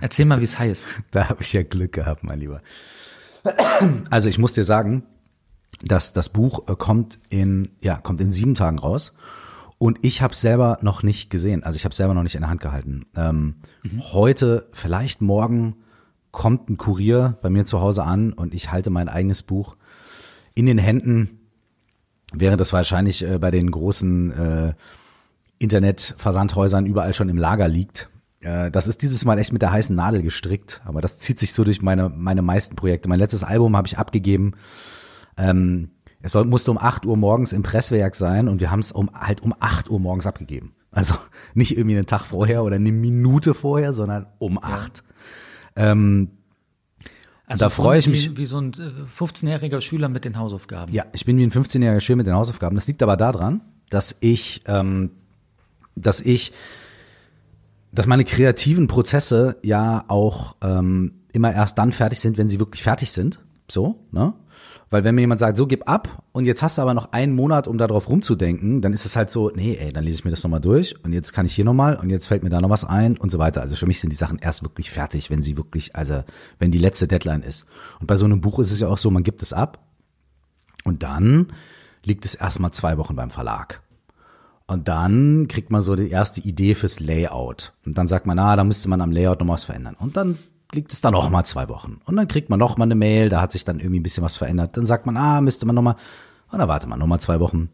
Erzähl 0.00 0.26
mal, 0.26 0.40
wie 0.40 0.44
es 0.44 0.58
heißt. 0.58 0.86
Da 1.10 1.28
habe 1.28 1.42
ich 1.42 1.52
ja 1.52 1.62
Glück 1.62 1.92
gehabt, 1.92 2.24
mein 2.24 2.40
Lieber. 2.40 2.60
Also 4.10 4.28
ich 4.28 4.38
muss 4.38 4.52
dir 4.52 4.64
sagen, 4.64 5.04
dass 5.82 6.12
das 6.12 6.28
Buch 6.28 6.68
äh, 6.68 6.74
kommt 6.76 7.18
in 7.28 7.68
ja 7.82 7.96
kommt 7.96 8.20
in 8.20 8.30
sieben 8.30 8.54
Tagen 8.54 8.78
raus 8.78 9.12
und 9.84 9.98
ich 10.00 10.22
habe 10.22 10.34
selber 10.34 10.78
noch 10.80 11.02
nicht 11.02 11.28
gesehen. 11.28 11.62
Also 11.62 11.76
ich 11.76 11.84
habe 11.84 11.94
selber 11.94 12.14
noch 12.14 12.22
nicht 12.22 12.36
in 12.36 12.40
der 12.40 12.48
Hand 12.48 12.62
gehalten. 12.62 13.04
Ähm, 13.14 13.56
mhm. 13.82 14.00
Heute, 14.14 14.66
vielleicht 14.72 15.20
morgen, 15.20 15.76
kommt 16.30 16.70
ein 16.70 16.78
Kurier 16.78 17.36
bei 17.42 17.50
mir 17.50 17.66
zu 17.66 17.82
Hause 17.82 18.02
an 18.02 18.32
und 18.32 18.54
ich 18.54 18.72
halte 18.72 18.88
mein 18.88 19.10
eigenes 19.10 19.42
Buch 19.42 19.76
in 20.54 20.64
den 20.64 20.78
Händen, 20.78 21.38
während 22.32 22.62
das 22.62 22.72
wahrscheinlich 22.72 23.28
äh, 23.28 23.38
bei 23.38 23.50
den 23.50 23.70
großen 23.70 24.30
äh, 24.30 24.74
Internetversandhäusern 25.58 26.86
überall 26.86 27.12
schon 27.12 27.28
im 27.28 27.36
Lager 27.36 27.68
liegt. 27.68 28.08
Äh, 28.40 28.70
das 28.70 28.88
ist 28.88 29.02
dieses 29.02 29.26
Mal 29.26 29.38
echt 29.38 29.52
mit 29.52 29.60
der 29.60 29.70
heißen 29.70 29.94
Nadel 29.94 30.22
gestrickt, 30.22 30.80
aber 30.86 31.02
das 31.02 31.18
zieht 31.18 31.38
sich 31.38 31.52
so 31.52 31.62
durch 31.62 31.82
meine, 31.82 32.08
meine 32.08 32.40
meisten 32.40 32.74
Projekte. 32.74 33.10
Mein 33.10 33.18
letztes 33.18 33.44
Album 33.44 33.76
habe 33.76 33.86
ich 33.86 33.98
abgegeben. 33.98 34.54
Ähm, 35.36 35.90
es 36.24 36.32
soll, 36.32 36.46
musste 36.46 36.70
um 36.70 36.78
8 36.78 37.04
Uhr 37.04 37.18
morgens 37.18 37.52
im 37.52 37.62
Presswerk 37.62 38.16
sein 38.16 38.48
und 38.48 38.58
wir 38.58 38.70
haben 38.70 38.80
es 38.80 38.92
um, 38.92 39.10
halt 39.12 39.42
um 39.42 39.54
8 39.60 39.90
Uhr 39.90 40.00
morgens 40.00 40.26
abgegeben. 40.26 40.74
Also 40.90 41.14
nicht 41.54 41.76
irgendwie 41.76 41.98
einen 41.98 42.06
Tag 42.06 42.22
vorher 42.24 42.64
oder 42.64 42.76
eine 42.76 42.92
Minute 42.92 43.52
vorher, 43.52 43.92
sondern 43.92 44.26
um 44.38 44.58
8. 44.58 45.04
Ja. 45.76 45.90
Ähm, 45.90 46.30
also 47.46 47.60
da 47.60 47.68
freue 47.68 47.98
ich 47.98 48.06
mich. 48.06 48.30
Wie, 48.30 48.38
wie 48.38 48.46
so 48.46 48.58
ein 48.58 48.72
15-jähriger 48.72 49.76
äh, 49.76 49.80
Schüler 49.82 50.08
mit 50.08 50.24
den 50.24 50.38
Hausaufgaben. 50.38 50.94
Ja, 50.94 51.04
ich 51.12 51.26
bin 51.26 51.36
wie 51.36 51.42
ein 51.42 51.50
15-jähriger 51.50 52.00
Schüler 52.00 52.16
mit 52.16 52.26
den 52.26 52.34
Hausaufgaben. 52.34 52.74
Das 52.74 52.86
liegt 52.86 53.02
aber 53.02 53.18
daran, 53.18 53.60
dass 53.90 54.16
ich, 54.20 54.62
ähm, 54.66 55.10
dass 55.94 56.22
ich 56.22 56.52
dass 57.92 58.06
meine 58.06 58.24
kreativen 58.24 58.86
Prozesse 58.86 59.58
ja 59.62 60.04
auch 60.08 60.56
ähm, 60.62 61.12
immer 61.32 61.52
erst 61.52 61.76
dann 61.76 61.92
fertig 61.92 62.18
sind, 62.18 62.38
wenn 62.38 62.48
sie 62.48 62.58
wirklich 62.58 62.82
fertig 62.82 63.12
sind. 63.12 63.40
So, 63.70 64.06
ne? 64.10 64.32
Weil 64.94 65.02
wenn 65.02 65.16
mir 65.16 65.22
jemand 65.22 65.40
sagt, 65.40 65.56
so 65.56 65.66
gib 65.66 65.88
ab 65.90 66.22
und 66.30 66.44
jetzt 66.44 66.62
hast 66.62 66.78
du 66.78 66.82
aber 66.82 66.94
noch 66.94 67.10
einen 67.10 67.34
Monat, 67.34 67.66
um 67.66 67.78
darauf 67.78 68.08
rumzudenken, 68.08 68.80
dann 68.80 68.92
ist 68.92 69.04
es 69.04 69.16
halt 69.16 69.28
so, 69.28 69.50
nee, 69.50 69.74
ey, 69.74 69.92
dann 69.92 70.04
lese 70.04 70.18
ich 70.18 70.24
mir 70.24 70.30
das 70.30 70.44
nochmal 70.44 70.60
durch 70.60 70.94
und 71.04 71.12
jetzt 71.12 71.32
kann 71.32 71.46
ich 71.46 71.52
hier 71.52 71.64
nochmal 71.64 71.96
und 71.96 72.10
jetzt 72.10 72.28
fällt 72.28 72.44
mir 72.44 72.48
da 72.48 72.60
noch 72.60 72.70
was 72.70 72.84
ein 72.84 73.16
und 73.16 73.32
so 73.32 73.40
weiter. 73.40 73.60
Also 73.60 73.74
für 73.74 73.86
mich 73.86 73.98
sind 73.98 74.10
die 74.10 74.16
Sachen 74.16 74.38
erst 74.38 74.62
wirklich 74.62 74.92
fertig, 74.92 75.30
wenn 75.30 75.42
sie 75.42 75.56
wirklich, 75.56 75.96
also 75.96 76.22
wenn 76.60 76.70
die 76.70 76.78
letzte 76.78 77.08
Deadline 77.08 77.42
ist. 77.42 77.66
Und 77.98 78.06
bei 78.06 78.16
so 78.16 78.24
einem 78.24 78.40
Buch 78.40 78.60
ist 78.60 78.70
es 78.70 78.78
ja 78.78 78.86
auch 78.86 78.96
so, 78.96 79.10
man 79.10 79.24
gibt 79.24 79.42
es 79.42 79.52
ab 79.52 79.80
und 80.84 81.02
dann 81.02 81.48
liegt 82.04 82.24
es 82.24 82.36
erstmal 82.36 82.70
zwei 82.70 82.96
Wochen 82.96 83.16
beim 83.16 83.32
Verlag. 83.32 83.82
Und 84.68 84.86
dann 84.86 85.48
kriegt 85.48 85.72
man 85.72 85.82
so 85.82 85.96
die 85.96 86.10
erste 86.10 86.40
Idee 86.40 86.76
fürs 86.76 87.00
Layout. 87.00 87.72
Und 87.84 87.98
dann 87.98 88.06
sagt 88.06 88.26
man, 88.26 88.38
ah, 88.38 88.54
da 88.54 88.62
müsste 88.62 88.88
man 88.88 89.00
am 89.00 89.10
Layout 89.10 89.40
noch 89.40 89.48
was 89.48 89.64
verändern. 89.64 89.96
Und 89.98 90.16
dann 90.16 90.38
liegt 90.74 90.92
es 90.92 91.00
da 91.00 91.10
noch 91.10 91.30
mal 91.30 91.44
zwei 91.44 91.68
Wochen. 91.68 92.00
Und 92.04 92.16
dann 92.16 92.28
kriegt 92.28 92.50
man 92.50 92.58
noch 92.58 92.76
mal 92.76 92.84
eine 92.84 92.94
Mail, 92.94 93.28
da 93.28 93.40
hat 93.40 93.52
sich 93.52 93.64
dann 93.64 93.78
irgendwie 93.78 94.00
ein 94.00 94.02
bisschen 94.02 94.24
was 94.24 94.36
verändert. 94.36 94.76
Dann 94.76 94.86
sagt 94.86 95.06
man, 95.06 95.16
ah, 95.16 95.40
müsste 95.40 95.66
man 95.66 95.74
noch 95.74 95.82
mal. 95.82 95.96
Und 96.50 96.58
dann 96.58 96.68
wartet 96.68 96.88
man 96.88 96.98
noch 96.98 97.06
mal 97.06 97.18
zwei 97.18 97.40
Wochen. 97.40 97.70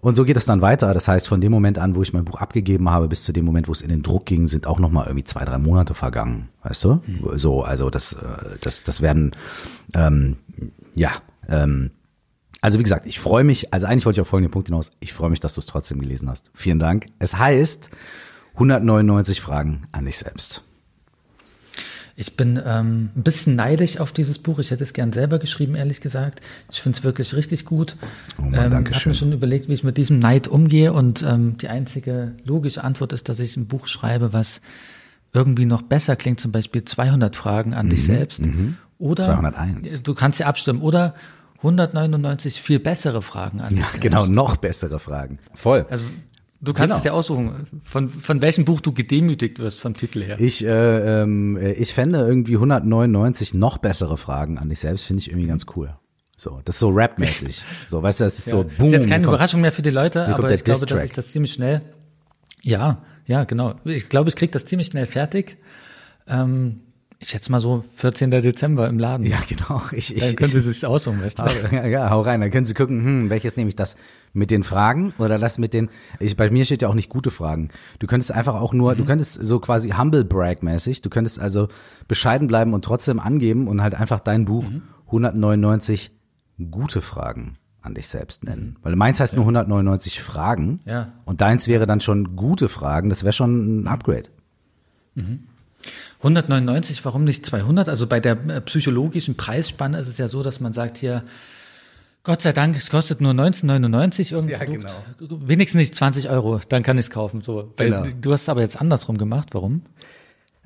Und 0.00 0.14
so 0.14 0.24
geht 0.24 0.36
es 0.36 0.44
dann 0.44 0.62
weiter. 0.62 0.94
Das 0.94 1.08
heißt, 1.08 1.26
von 1.26 1.40
dem 1.40 1.50
Moment 1.50 1.78
an, 1.78 1.96
wo 1.96 2.02
ich 2.02 2.12
mein 2.12 2.24
Buch 2.24 2.40
abgegeben 2.40 2.88
habe, 2.88 3.08
bis 3.08 3.24
zu 3.24 3.32
dem 3.32 3.44
Moment, 3.44 3.68
wo 3.68 3.72
es 3.72 3.82
in 3.82 3.88
den 3.88 4.02
Druck 4.02 4.26
ging, 4.26 4.46
sind 4.46 4.66
auch 4.66 4.78
noch 4.78 4.90
mal 4.90 5.04
irgendwie 5.04 5.24
zwei, 5.24 5.44
drei 5.44 5.58
Monate 5.58 5.94
vergangen. 5.94 6.48
Weißt 6.62 6.84
du? 6.84 7.00
Mhm. 7.06 7.36
So, 7.36 7.62
also 7.62 7.90
das, 7.90 8.12
äh, 8.12 8.18
das, 8.62 8.84
das 8.84 9.02
werden, 9.02 9.32
ähm, 9.94 10.36
ja, 10.94 11.10
ähm, 11.48 11.90
also 12.60 12.78
wie 12.78 12.82
gesagt, 12.82 13.06
ich 13.06 13.20
freue 13.20 13.44
mich, 13.44 13.72
also 13.72 13.86
eigentlich 13.86 14.04
wollte 14.04 14.18
ich 14.18 14.22
auf 14.22 14.28
folgenden 14.28 14.50
Punkt 14.50 14.68
hinaus, 14.68 14.90
ich 15.00 15.12
freue 15.12 15.30
mich, 15.30 15.40
dass 15.40 15.54
du 15.54 15.60
es 15.60 15.66
trotzdem 15.66 16.00
gelesen 16.00 16.28
hast. 16.28 16.50
Vielen 16.54 16.78
Dank. 16.78 17.06
Es 17.18 17.36
heißt 17.36 17.90
199 18.54 19.40
Fragen 19.40 19.82
an 19.92 20.04
dich 20.04 20.18
selbst. 20.18 20.64
Ich 22.20 22.34
bin 22.34 22.60
ähm, 22.66 23.10
ein 23.14 23.22
bisschen 23.22 23.54
neidisch 23.54 24.00
auf 24.00 24.10
dieses 24.10 24.40
Buch. 24.40 24.58
Ich 24.58 24.72
hätte 24.72 24.82
es 24.82 24.92
gern 24.92 25.12
selber 25.12 25.38
geschrieben, 25.38 25.76
ehrlich 25.76 26.00
gesagt. 26.00 26.40
Ich 26.68 26.82
finde 26.82 26.98
es 26.98 27.04
wirklich 27.04 27.32
richtig 27.32 27.64
gut. 27.64 27.94
Oh 28.40 28.42
Mann, 28.42 28.54
ähm, 28.54 28.70
danke 28.72 28.90
Ich 28.90 28.96
habe 28.96 29.10
mir 29.10 29.14
schon 29.14 29.30
überlegt, 29.30 29.68
wie 29.68 29.74
ich 29.74 29.84
mit 29.84 29.96
diesem 29.96 30.18
Neid 30.18 30.48
umgehe. 30.48 30.92
Und 30.92 31.22
ähm, 31.22 31.58
die 31.58 31.68
einzige 31.68 32.32
logische 32.42 32.82
Antwort 32.82 33.12
ist, 33.12 33.28
dass 33.28 33.38
ich 33.38 33.56
ein 33.56 33.68
Buch 33.68 33.86
schreibe, 33.86 34.32
was 34.32 34.60
irgendwie 35.32 35.64
noch 35.64 35.82
besser 35.82 36.16
klingt. 36.16 36.40
Zum 36.40 36.50
Beispiel 36.50 36.84
200 36.84 37.36
Fragen 37.36 37.72
an 37.72 37.86
mhm, 37.86 37.90
dich 37.90 38.04
selbst. 38.04 38.44
Mhm. 38.44 38.78
Oder 38.98 39.22
201. 39.22 40.02
Du 40.02 40.12
kannst 40.14 40.40
ja 40.40 40.46
abstimmen. 40.46 40.82
Oder 40.82 41.14
199 41.58 42.60
viel 42.60 42.80
bessere 42.80 43.22
Fragen 43.22 43.60
an. 43.60 43.76
Ja, 43.76 43.84
genau, 44.00 44.26
noch 44.26 44.56
bessere 44.56 44.98
Fragen. 44.98 45.38
Voll. 45.54 45.86
Also 45.88 46.04
du 46.60 46.72
kannst 46.72 46.90
genau. 46.90 46.98
es 46.98 47.04
ja 47.04 47.12
aussuchen, 47.12 47.66
von, 47.82 48.10
von 48.10 48.42
welchem 48.42 48.64
Buch 48.64 48.80
du 48.80 48.92
gedemütigt 48.92 49.58
wirst 49.58 49.80
vom 49.80 49.94
Titel 49.94 50.22
her. 50.22 50.40
Ich, 50.40 50.64
äh, 50.64 51.22
ähm, 51.22 51.56
ich 51.56 51.94
fände 51.94 52.18
irgendwie 52.18 52.54
199 52.54 53.54
noch 53.54 53.78
bessere 53.78 54.16
Fragen 54.16 54.58
an 54.58 54.68
dich 54.68 54.80
selbst, 54.80 55.04
finde 55.04 55.20
ich 55.20 55.30
irgendwie 55.30 55.48
ganz 55.48 55.66
cool. 55.76 55.96
So, 56.36 56.60
das 56.64 56.76
ist 56.76 56.80
so 56.80 56.90
rapmäßig. 56.90 57.62
So, 57.88 58.02
weißt 58.02 58.20
du, 58.20 58.24
das 58.24 58.38
ist 58.38 58.46
ja. 58.46 58.50
so 58.52 58.64
boom. 58.64 58.86
Ist 58.86 58.92
jetzt 58.92 59.08
keine 59.08 59.24
kommt, 59.24 59.34
Überraschung 59.34 59.60
mehr 59.60 59.72
für 59.72 59.82
die 59.82 59.90
Leute, 59.90 60.26
aber 60.26 60.52
ich 60.52 60.64
glaube, 60.64 60.86
dass 60.86 61.02
ich 61.02 61.12
das 61.12 61.32
ziemlich 61.32 61.52
schnell, 61.52 61.82
ja, 62.62 63.02
ja, 63.26 63.44
genau. 63.44 63.74
Ich 63.84 64.08
glaube, 64.08 64.28
ich 64.28 64.36
krieg 64.36 64.52
das 64.52 64.64
ziemlich 64.64 64.88
schnell 64.88 65.06
fertig. 65.06 65.58
Ähm, 66.26 66.80
ich 67.20 67.30
schätze 67.30 67.50
mal 67.50 67.58
so 67.58 67.82
14. 67.82 68.30
Dezember 68.30 68.86
im 68.86 68.98
Laden. 68.98 69.26
Ja, 69.26 69.38
genau. 69.48 69.82
Ich, 69.90 70.14
ich, 70.16 70.24
dann 70.24 70.36
können 70.36 70.52
Sie 70.52 70.60
sich 70.60 70.86
aussuchen, 70.86 71.20
weißt 71.22 71.40
du? 71.40 71.44
Ja, 71.72 71.86
ja, 71.86 72.10
hau 72.10 72.20
rein. 72.20 72.40
Dann 72.40 72.52
können 72.52 72.64
Sie 72.64 72.74
gucken, 72.74 73.04
hm, 73.04 73.30
welches 73.30 73.56
nehme 73.56 73.68
ich 73.68 73.76
das 73.76 73.96
mit 74.32 74.52
den 74.52 74.62
Fragen 74.62 75.12
oder 75.18 75.36
das 75.38 75.58
mit 75.58 75.74
den, 75.74 75.88
ich, 76.20 76.36
bei 76.36 76.48
mir 76.50 76.64
steht 76.64 76.82
ja 76.82 76.88
auch 76.88 76.94
nicht 76.94 77.08
gute 77.08 77.32
Fragen. 77.32 77.70
Du 77.98 78.06
könntest 78.06 78.30
einfach 78.30 78.54
auch 78.54 78.72
nur, 78.72 78.94
mhm. 78.94 78.98
du 78.98 79.04
könntest 79.04 79.34
so 79.34 79.58
quasi 79.58 79.90
humble 79.90 80.24
brag 80.24 80.62
mäßig, 80.62 81.02
du 81.02 81.10
könntest 81.10 81.40
also 81.40 81.68
bescheiden 82.06 82.46
bleiben 82.46 82.72
und 82.72 82.84
trotzdem 82.84 83.18
angeben 83.18 83.66
und 83.66 83.82
halt 83.82 83.96
einfach 83.96 84.20
dein 84.20 84.44
Buch 84.44 84.68
mhm. 84.68 84.82
199 85.06 86.12
gute 86.70 87.00
Fragen 87.00 87.58
an 87.80 87.94
dich 87.94 88.06
selbst 88.06 88.44
nennen. 88.44 88.76
Weil 88.82 88.94
meins 88.94 89.18
heißt 89.18 89.32
ja. 89.32 89.38
nur 89.38 89.44
199 89.44 90.20
Fragen. 90.20 90.80
Ja. 90.84 91.14
Und 91.24 91.40
deins 91.40 91.66
wäre 91.66 91.86
dann 91.86 92.00
schon 92.00 92.36
gute 92.36 92.68
Fragen. 92.68 93.08
Das 93.08 93.24
wäre 93.24 93.32
schon 93.32 93.82
ein 93.82 93.88
Upgrade. 93.88 94.28
Mhm. 95.14 95.48
199, 96.18 97.04
warum 97.04 97.24
nicht 97.24 97.46
200? 97.46 97.88
Also 97.88 98.06
bei 98.06 98.20
der 98.20 98.32
äh, 98.48 98.60
psychologischen 98.60 99.36
Preisspanne 99.36 99.98
ist 99.98 100.08
es 100.08 100.18
ja 100.18 100.28
so, 100.28 100.42
dass 100.42 100.60
man 100.60 100.72
sagt 100.72 100.98
hier, 100.98 101.24
Gott 102.24 102.42
sei 102.42 102.52
Dank, 102.52 102.76
es 102.76 102.90
kostet 102.90 103.20
nur 103.20 103.32
19,99 103.32 104.32
irgendwie. 104.32 104.52
Ja, 104.52 104.64
genau. 104.64 104.92
Wenigstens 105.18 105.78
nicht 105.78 105.94
20 105.94 106.28
Euro, 106.28 106.60
dann 106.68 106.82
kann 106.82 106.98
ich 106.98 107.06
es 107.06 107.10
kaufen. 107.10 107.42
So. 107.42 107.72
Genau. 107.76 108.02
Du 108.20 108.32
hast 108.32 108.42
es 108.42 108.48
aber 108.48 108.60
jetzt 108.60 108.80
andersrum 108.80 109.16
gemacht. 109.16 109.50
Warum? 109.52 109.82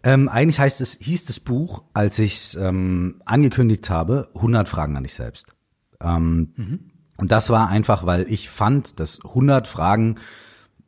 Ähm, 0.02 0.28
eigentlich 0.28 0.58
heißt 0.58 0.80
es, 0.80 0.98
hieß 1.00 1.26
das 1.26 1.38
Buch, 1.38 1.84
als 1.94 2.18
ich 2.18 2.34
es 2.34 2.54
ähm, 2.56 3.20
angekündigt 3.24 3.88
habe, 3.90 4.30
100 4.34 4.68
Fragen 4.68 4.96
an 4.96 5.04
dich 5.04 5.14
selbst. 5.14 5.54
Ähm, 6.00 6.52
mhm. 6.56 6.80
Und 7.16 7.30
das 7.30 7.50
war 7.50 7.68
einfach, 7.68 8.04
weil 8.06 8.26
ich 8.28 8.48
fand, 8.48 8.98
dass 8.98 9.24
100 9.24 9.68
Fragen 9.68 10.16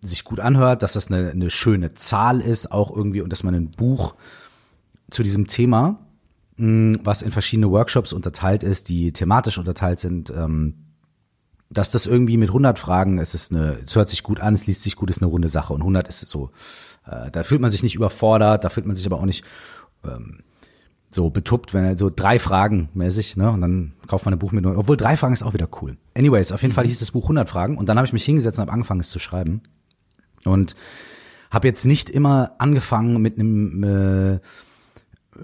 sich 0.07 0.25
gut 0.25 0.41
anhört, 0.41 0.83
dass 0.83 0.95
das 0.95 1.11
eine, 1.11 1.31
eine 1.31 1.51
schöne 1.51 1.95
Zahl 1.95 2.41
ist, 2.41 2.71
auch 2.71 2.95
irgendwie, 2.95 3.23
und 3.23 3.31
dass 3.31 3.43
man 3.43 3.55
ein 3.55 3.71
Buch 3.71 4.15
zu 5.11 5.23
diesem 5.23 5.47
Thema, 5.47 5.99
mh, 6.57 7.01
was 7.03 7.23
in 7.23 7.31
verschiedene 7.31 7.71
Workshops 7.71 8.13
unterteilt 8.13 8.63
ist, 8.63 8.89
die 8.89 9.13
thematisch 9.13 9.59
unterteilt 9.59 10.01
sind, 10.01 10.31
ähm, 10.31 10.75
dass 11.71 11.91
das 11.91 12.07
irgendwie 12.07 12.37
mit 12.37 12.51
100 12.51 12.79
Fragen, 12.79 13.19
es 13.19 13.35
ist 13.35 13.53
eine, 13.53 13.79
es 13.85 13.97
hört 13.97 14.09
sich 14.09 14.23
gut 14.23 14.41
an, 14.41 14.55
es 14.55 14.67
liest 14.67 14.83
sich 14.83 14.97
gut, 14.97 15.11
ist 15.11 15.23
eine 15.23 15.31
runde 15.31 15.49
Sache 15.49 15.73
und 15.73 15.81
100 15.81 16.09
ist 16.09 16.21
so, 16.29 16.51
äh, 17.07 17.31
da 17.31 17.43
fühlt 17.43 17.61
man 17.61 17.71
sich 17.71 17.83
nicht 17.83 17.95
überfordert, 17.95 18.65
da 18.65 18.69
fühlt 18.69 18.87
man 18.87 18.97
sich 18.97 19.07
aber 19.07 19.19
auch 19.19 19.25
nicht 19.25 19.45
ähm, 20.05 20.41
so 21.11 21.31
betuppt, 21.31 21.75
wenn 21.75 21.85
er 21.85 21.99
so 21.99 22.11
drei 22.15 22.39
Fragen 22.39 22.89
mäßig, 22.93 23.37
ne, 23.37 23.51
und 23.51 23.61
dann 23.61 23.93
kauft 24.07 24.25
man 24.25 24.35
ein 24.35 24.39
Buch 24.39 24.53
mit, 24.53 24.67
obwohl 24.67 24.97
drei 24.97 25.17
Fragen 25.17 25.33
ist 25.33 25.43
auch 25.43 25.55
wieder 25.55 25.69
cool. 25.81 25.97
Anyways, 26.15 26.53
auf 26.53 26.63
jeden 26.63 26.75
Fall 26.75 26.87
hieß 26.87 26.99
das 26.99 27.13
Buch 27.13 27.25
100 27.25 27.49
Fragen 27.49 27.79
und 27.79 27.89
dann 27.89 27.97
habe 27.97 28.07
ich 28.07 28.13
mich 28.13 28.25
hingesetzt 28.25 28.59
und 28.59 28.63
habe 28.63 28.73
angefangen, 28.73 29.01
es 29.01 29.11
zu 29.11 29.19
schreiben 29.19 29.63
und 30.47 30.75
habe 31.51 31.69
jetzt 31.69 31.85
nicht 31.85 32.11
immer 32.11 32.53
angefangen 32.59 33.21
mit 33.21 33.39
einem 33.39 33.85
äh, 33.85 34.41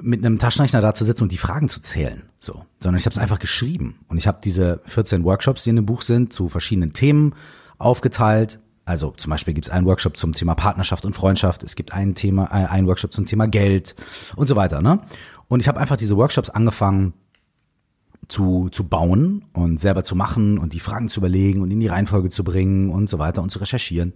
mit 0.00 0.24
einem 0.24 0.38
Taschenrechner 0.38 0.80
da 0.80 0.94
zu 0.94 1.04
sitzen 1.04 1.24
und 1.24 1.32
die 1.32 1.38
Fragen 1.38 1.68
zu 1.68 1.80
zählen, 1.80 2.22
so, 2.38 2.64
sondern 2.78 2.98
ich 2.98 3.06
habe 3.06 3.12
es 3.12 3.18
einfach 3.18 3.38
geschrieben 3.38 3.98
und 4.08 4.18
ich 4.18 4.26
habe 4.26 4.38
diese 4.42 4.80
14 4.86 5.24
Workshops, 5.24 5.64
die 5.64 5.70
in 5.70 5.76
dem 5.76 5.86
Buch 5.86 6.02
sind, 6.02 6.32
zu 6.32 6.48
verschiedenen 6.48 6.92
Themen 6.92 7.34
aufgeteilt. 7.78 8.60
Also 8.84 9.10
zum 9.16 9.30
Beispiel 9.30 9.54
gibt 9.54 9.66
es 9.66 9.72
einen 9.72 9.86
Workshop 9.86 10.16
zum 10.16 10.32
Thema 10.32 10.54
Partnerschaft 10.54 11.04
und 11.04 11.14
Freundschaft, 11.14 11.62
es 11.62 11.76
gibt 11.76 11.92
ein 11.92 12.14
Thema, 12.14 12.46
äh, 12.46 12.66
einen 12.66 12.86
Workshop 12.86 13.12
zum 13.12 13.26
Thema 13.26 13.46
Geld 13.46 13.94
und 14.36 14.48
so 14.48 14.56
weiter. 14.56 14.80
Ne? 14.80 15.00
Und 15.48 15.60
ich 15.60 15.68
habe 15.68 15.80
einfach 15.80 15.96
diese 15.96 16.16
Workshops 16.16 16.50
angefangen 16.50 17.14
zu, 18.28 18.68
zu 18.70 18.84
bauen 18.84 19.44
und 19.52 19.80
selber 19.80 20.04
zu 20.04 20.14
machen 20.14 20.58
und 20.58 20.72
die 20.72 20.80
Fragen 20.80 21.08
zu 21.08 21.20
überlegen 21.20 21.62
und 21.62 21.70
in 21.70 21.80
die 21.80 21.88
Reihenfolge 21.88 22.30
zu 22.30 22.44
bringen 22.44 22.90
und 22.90 23.10
so 23.10 23.18
weiter 23.18 23.42
und 23.42 23.50
zu 23.50 23.58
recherchieren. 23.58 24.14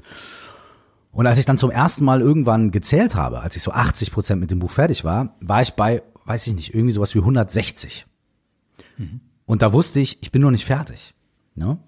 Und 1.15 1.29
als 1.29 1.39
ich 1.39 1.45
dann 1.45 1.59
zum 1.59 1.71
ersten 1.71 2.05
Mal 2.05 2.21
irgendwann 2.21 2.73
gezählt 2.73 3.15
habe, 3.15 3.41
als 3.41 3.55
ich 3.55 3.63
so 3.63 3.71
80 3.71 4.11
Prozent 4.11 4.41
mit 4.41 4.51
dem 4.51 4.59
Buch 4.59 4.71
fertig 4.71 5.05
war, 5.05 5.37
war 5.41 5.63
ich 5.63 5.75
bei, 5.75 6.03
weiß 6.27 6.47
ich 6.49 6.55
nicht, 6.55 6.75
irgendwie 6.75 6.93
sowas 6.93 7.15
wie 7.15 7.21
160. 7.21 8.07
Mhm. 8.99 9.21
Und 9.47 9.63
da 9.63 9.73
wusste 9.73 10.01
ich, 10.01 10.23
ich 10.23 10.33
bin 10.33 10.43
noch 10.43 10.51
nicht 10.51 10.65
fertig. 10.65 11.15
Ne? 11.55 11.79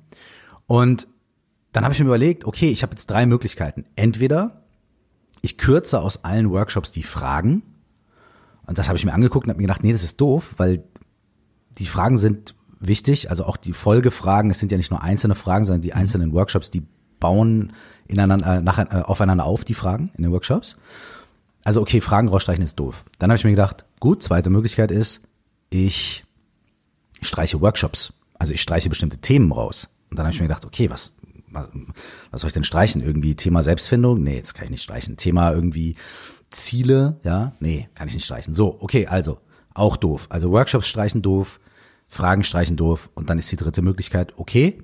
Und 0.67 1.09
dann 1.73 1.83
habe 1.83 1.93
ich 1.93 1.99
mir 1.99 2.07
überlegt, 2.07 2.45
okay, 2.45 2.71
ich 2.71 2.83
habe 2.83 2.93
jetzt 2.93 3.11
drei 3.11 3.27
Möglichkeiten. 3.27 3.85
Entweder 3.97 4.63
ich 5.43 5.59
kürze 5.59 6.01
aus 6.01 6.25
allen 6.25 6.51
Workshops 6.51 6.93
die 6.93 7.03
Fragen. 7.03 7.63
Und 8.67 8.79
das 8.79 8.89
habe 8.89 8.97
ich 8.97 9.05
mir 9.05 9.13
angeguckt 9.13 9.47
und 9.47 9.51
habe 9.51 9.59
mir 9.59 9.67
gedacht, 9.67 9.83
nee, 9.83 9.93
das 9.93 10.05
ist 10.05 10.21
doof, 10.21 10.55
weil 10.59 10.85
die 11.79 11.87
Fragen 11.87 12.17
sind 12.17 12.55
wichtig. 12.79 13.29
Also 13.29 13.45
auch 13.45 13.57
die 13.57 13.73
Folgefragen, 13.73 14.51
es 14.51 14.61
sind 14.61 14.71
ja 14.71 14.79
nicht 14.79 14.91
nur 14.91 15.03
einzelne 15.03 15.35
Fragen, 15.35 15.65
sondern 15.65 15.83
die 15.83 15.95
einzelnen 15.95 16.33
Workshops, 16.33 16.71
die 16.71 16.85
bauen 17.19 17.73
ineinander, 18.09 18.59
äh, 18.59 18.63
nach, 18.63 18.79
äh, 18.79 19.03
aufeinander 19.03 19.45
auf, 19.45 19.65
die 19.65 19.75
Fragen 19.75 20.11
in 20.17 20.23
den 20.23 20.33
Workshops. 20.33 20.77
Also 21.65 21.81
okay, 21.81 22.01
Fragen 22.01 22.29
rausstreichen 22.29 22.63
ist 22.63 22.79
doof. 22.79 23.05
Dann 23.19 23.31
habe 23.31 23.37
ich 23.37 23.45
mir 23.45 23.51
gedacht, 23.51 23.85
gut, 24.01 24.23
zweite 24.23 24.51
Möglichkeit 24.51 24.91
ist, 24.91 25.23
ich 25.71 26.25
streiche 27.21 27.61
Workshops. 27.61 28.13
Also 28.39 28.55
ich 28.55 28.63
streiche 28.63 28.89
bestimmte 28.89 29.19
Themen 29.19 29.51
raus. 29.53 29.89
Und 30.11 30.19
dann 30.19 30.27
habe 30.27 30.35
ich 30.35 30.41
mir 30.41 30.47
gedacht, 30.47 30.65
okay, 30.65 30.91
was, 30.91 31.17
was, 31.51 31.69
was 32.31 32.41
soll 32.41 32.49
ich 32.49 32.55
denn 32.55 32.65
streichen? 32.65 33.03
Irgendwie 33.03 33.35
Thema 33.35 33.63
Selbstfindung? 33.63 34.23
Nee, 34.23 34.37
jetzt 34.37 34.55
kann 34.55 34.67
ich 34.67 34.71
nicht 34.71 34.83
streichen. 34.83 35.17
Thema 35.17 35.53
irgendwie 35.53 35.97
Ziele? 36.51 37.19
Ja, 37.25 37.53
nee, 37.61 37.89
kann 37.95 38.09
ich 38.09 38.15
nicht 38.15 38.25
streichen. 38.25 38.55
So, 38.55 38.77
okay, 38.81 39.07
also 39.07 39.39
auch 39.75 39.97
doof. 39.97 40.27
Also 40.31 40.51
Workshops 40.53 40.87
streichen 40.87 41.23
doof, 41.23 41.61
Fragen 42.07 42.45
streichen 42.45 42.77
doof. 42.77 43.11
Und 43.15 43.31
dann 43.31 43.39
ist 43.39 43.51
die 43.51 43.57
dritte 43.57 43.83
Möglichkeit, 43.83 44.35
okay, 44.37 44.83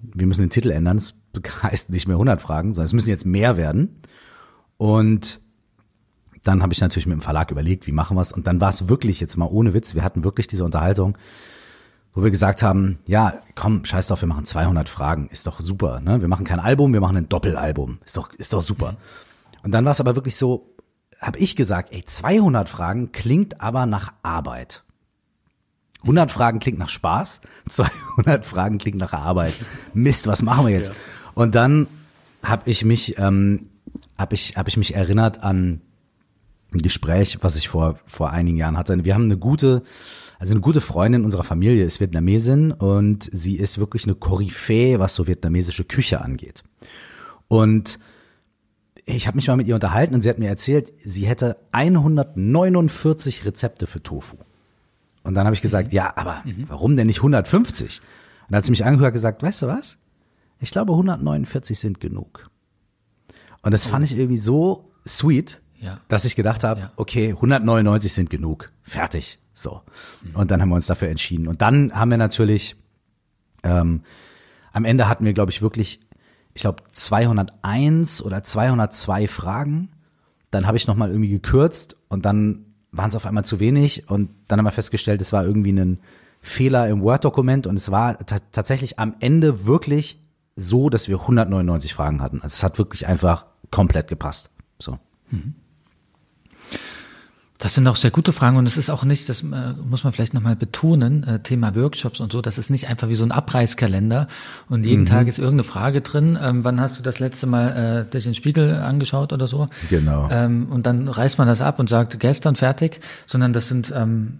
wir 0.00 0.26
müssen 0.26 0.42
den 0.42 0.50
Titel 0.50 0.70
ändern. 0.70 0.98
Es 0.98 1.14
heißt 1.62 1.90
nicht 1.90 2.06
mehr 2.08 2.16
100 2.16 2.40
Fragen, 2.40 2.72
sondern 2.72 2.86
es 2.86 2.92
müssen 2.92 3.10
jetzt 3.10 3.26
mehr 3.26 3.56
werden. 3.56 4.00
Und 4.76 5.40
dann 6.44 6.62
habe 6.62 6.72
ich 6.72 6.80
natürlich 6.80 7.06
mit 7.06 7.14
dem 7.14 7.20
Verlag 7.20 7.50
überlegt, 7.50 7.86
wie 7.86 7.92
machen 7.92 8.16
wir 8.16 8.20
es. 8.20 8.32
Und 8.32 8.46
dann 8.46 8.60
war 8.60 8.68
es 8.68 8.88
wirklich 8.88 9.20
jetzt 9.20 9.36
mal 9.36 9.46
ohne 9.46 9.74
Witz. 9.74 9.94
Wir 9.94 10.04
hatten 10.04 10.24
wirklich 10.24 10.46
diese 10.46 10.64
Unterhaltung, 10.64 11.18
wo 12.14 12.22
wir 12.22 12.30
gesagt 12.30 12.62
haben, 12.62 12.98
ja, 13.06 13.34
komm, 13.54 13.84
scheiß 13.84 14.08
drauf, 14.08 14.20
wir 14.20 14.28
machen 14.28 14.44
200 14.44 14.88
Fragen. 14.88 15.28
Ist 15.28 15.46
doch 15.46 15.60
super. 15.60 16.00
Ne? 16.00 16.20
Wir 16.20 16.28
machen 16.28 16.46
kein 16.46 16.60
Album, 16.60 16.92
wir 16.92 17.00
machen 17.00 17.16
ein 17.16 17.28
Doppelalbum. 17.28 17.98
Ist 18.04 18.16
doch, 18.16 18.32
ist 18.34 18.52
doch 18.52 18.62
super. 18.62 18.96
Und 19.62 19.72
dann 19.72 19.84
war 19.84 19.92
es 19.92 20.00
aber 20.00 20.14
wirklich 20.14 20.36
so, 20.36 20.74
habe 21.20 21.38
ich 21.38 21.56
gesagt, 21.56 21.92
ey, 21.92 22.04
200 22.04 22.68
Fragen 22.68 23.12
klingt 23.12 23.60
aber 23.60 23.86
nach 23.86 24.12
Arbeit. 24.22 24.84
100 26.06 26.30
Fragen 26.30 26.60
klingt 26.60 26.78
nach 26.78 26.88
Spaß, 26.88 27.40
200 27.68 28.44
Fragen 28.46 28.78
klingt 28.78 28.98
nach 28.98 29.12
Arbeit. 29.12 29.54
Mist, 29.92 30.26
was 30.26 30.42
machen 30.42 30.66
wir 30.66 30.72
jetzt? 30.72 30.88
Ja. 30.88 30.94
Und 31.34 31.54
dann 31.54 31.86
habe 32.42 32.70
ich 32.70 32.84
mich, 32.84 33.18
ähm, 33.18 33.68
habe 34.16 34.34
ich, 34.34 34.56
hab 34.56 34.68
ich 34.68 34.76
mich 34.76 34.94
erinnert 34.94 35.42
an 35.42 35.80
ein 36.72 36.78
Gespräch, 36.78 37.38
was 37.42 37.56
ich 37.56 37.68
vor 37.68 37.98
vor 38.06 38.30
einigen 38.30 38.56
Jahren 38.56 38.76
hatte. 38.76 39.04
Wir 39.04 39.14
haben 39.14 39.24
eine 39.24 39.36
gute, 39.36 39.82
also 40.38 40.52
eine 40.52 40.60
gute 40.60 40.80
Freundin 40.80 41.24
unserer 41.24 41.44
Familie 41.44 41.84
ist 41.84 42.00
Vietnamesin 42.00 42.72
und 42.72 43.28
sie 43.32 43.56
ist 43.56 43.78
wirklich 43.78 44.04
eine 44.04 44.14
Koryphäe, 44.14 44.98
was 44.98 45.14
so 45.14 45.26
vietnamesische 45.26 45.84
Küche 45.84 46.20
angeht. 46.20 46.62
Und 47.48 47.98
ich 49.04 49.26
habe 49.26 49.36
mich 49.36 49.46
mal 49.46 49.56
mit 49.56 49.68
ihr 49.68 49.74
unterhalten 49.76 50.14
und 50.14 50.20
sie 50.20 50.28
hat 50.28 50.38
mir 50.38 50.48
erzählt, 50.48 50.92
sie 51.02 51.26
hätte 51.26 51.56
149 51.70 53.44
Rezepte 53.44 53.86
für 53.86 54.02
Tofu. 54.02 54.36
Und 55.26 55.34
dann 55.34 55.44
habe 55.44 55.54
ich 55.54 55.62
gesagt, 55.62 55.92
ja, 55.92 56.12
aber 56.16 56.42
mhm. 56.44 56.66
warum 56.68 56.96
denn 56.96 57.06
nicht 57.06 57.18
150? 57.18 58.00
Und 58.00 58.52
dann 58.52 58.58
hat 58.58 58.64
sie 58.64 58.70
mich 58.70 58.84
angehört 58.84 59.10
und 59.10 59.14
gesagt, 59.14 59.42
weißt 59.42 59.62
du 59.62 59.66
was? 59.66 59.98
Ich 60.58 60.70
glaube 60.70 60.92
149 60.92 61.78
sind 61.78 62.00
genug. 62.00 62.50
Und 63.62 63.72
das 63.72 63.86
oh. 63.86 63.90
fand 63.90 64.04
ich 64.04 64.16
irgendwie 64.16 64.36
so 64.36 64.92
sweet, 65.06 65.60
ja. 65.80 65.96
dass 66.08 66.24
ich 66.24 66.36
gedacht 66.36 66.64
habe, 66.64 66.80
ja. 66.80 66.92
okay, 66.96 67.30
199 67.30 68.12
sind 68.12 68.30
genug, 68.30 68.72
fertig, 68.82 69.38
so. 69.52 69.82
Mhm. 70.22 70.36
Und 70.36 70.50
dann 70.50 70.62
haben 70.62 70.68
wir 70.68 70.76
uns 70.76 70.86
dafür 70.86 71.08
entschieden. 71.08 71.48
Und 71.48 71.60
dann 71.60 71.92
haben 71.92 72.10
wir 72.10 72.18
natürlich, 72.18 72.76
ähm, 73.62 74.02
am 74.72 74.84
Ende 74.84 75.08
hatten 75.08 75.24
wir, 75.24 75.32
glaube 75.32 75.50
ich, 75.50 75.60
wirklich 75.60 76.00
ich 76.56 76.62
glaube, 76.62 76.82
201 76.90 78.22
oder 78.22 78.42
202 78.42 79.28
Fragen. 79.28 79.90
Dann 80.50 80.66
habe 80.66 80.78
ich 80.78 80.86
nochmal 80.86 81.10
irgendwie 81.10 81.28
gekürzt 81.28 81.98
und 82.08 82.24
dann 82.24 82.65
waren 82.96 83.10
es 83.10 83.16
auf 83.16 83.26
einmal 83.26 83.44
zu 83.44 83.60
wenig 83.60 84.08
und 84.08 84.30
dann 84.48 84.58
haben 84.58 84.66
wir 84.66 84.72
festgestellt, 84.72 85.20
es 85.20 85.32
war 85.32 85.44
irgendwie 85.44 85.72
ein 85.72 85.98
Fehler 86.40 86.88
im 86.88 87.02
Word-Dokument 87.02 87.66
und 87.66 87.76
es 87.76 87.90
war 87.90 88.18
tatsächlich 88.26 88.98
am 88.98 89.16
Ende 89.20 89.66
wirklich 89.66 90.20
so, 90.54 90.88
dass 90.88 91.08
wir 91.08 91.20
199 91.20 91.92
Fragen 91.92 92.22
hatten. 92.22 92.36
Also 92.36 92.54
es 92.54 92.62
hat 92.62 92.78
wirklich 92.78 93.06
einfach 93.06 93.46
komplett 93.70 94.08
gepasst. 94.08 94.50
So. 94.78 94.98
Mhm. 95.30 95.54
Das 97.58 97.74
sind 97.74 97.86
auch 97.88 97.96
sehr 97.96 98.10
gute 98.10 98.32
Fragen 98.32 98.56
und 98.56 98.66
es 98.66 98.76
ist 98.76 98.90
auch 98.90 99.04
nicht, 99.04 99.28
das 99.28 99.42
äh, 99.42 99.72
muss 99.88 100.04
man 100.04 100.12
vielleicht 100.12 100.34
nochmal 100.34 100.56
betonen, 100.56 101.24
äh, 101.24 101.38
Thema 101.40 101.74
Workshops 101.74 102.20
und 102.20 102.30
so, 102.30 102.42
das 102.42 102.58
ist 102.58 102.68
nicht 102.68 102.88
einfach 102.88 103.08
wie 103.08 103.14
so 103.14 103.24
ein 103.24 103.32
Abreißkalender 103.32 104.28
und 104.68 104.84
jeden 104.84 105.02
mhm. 105.02 105.06
Tag 105.06 105.26
ist 105.26 105.38
irgendeine 105.38 105.64
Frage 105.64 106.02
drin. 106.02 106.38
Ähm, 106.40 106.64
wann 106.64 106.80
hast 106.80 106.98
du 106.98 107.02
das 107.02 107.18
letzte 107.18 107.46
Mal 107.46 108.06
äh, 108.06 108.10
dich 108.10 108.24
den 108.24 108.34
Spiegel 108.34 108.74
angeschaut 108.74 109.32
oder 109.32 109.46
so? 109.46 109.68
Genau. 109.88 110.28
Ähm, 110.30 110.68
und 110.70 110.86
dann 110.86 111.08
reißt 111.08 111.38
man 111.38 111.48
das 111.48 111.62
ab 111.62 111.78
und 111.78 111.88
sagt, 111.88 112.20
gestern 112.20 112.56
fertig, 112.56 113.00
sondern 113.24 113.52
das 113.52 113.68
sind, 113.68 113.92
ähm, 113.94 114.38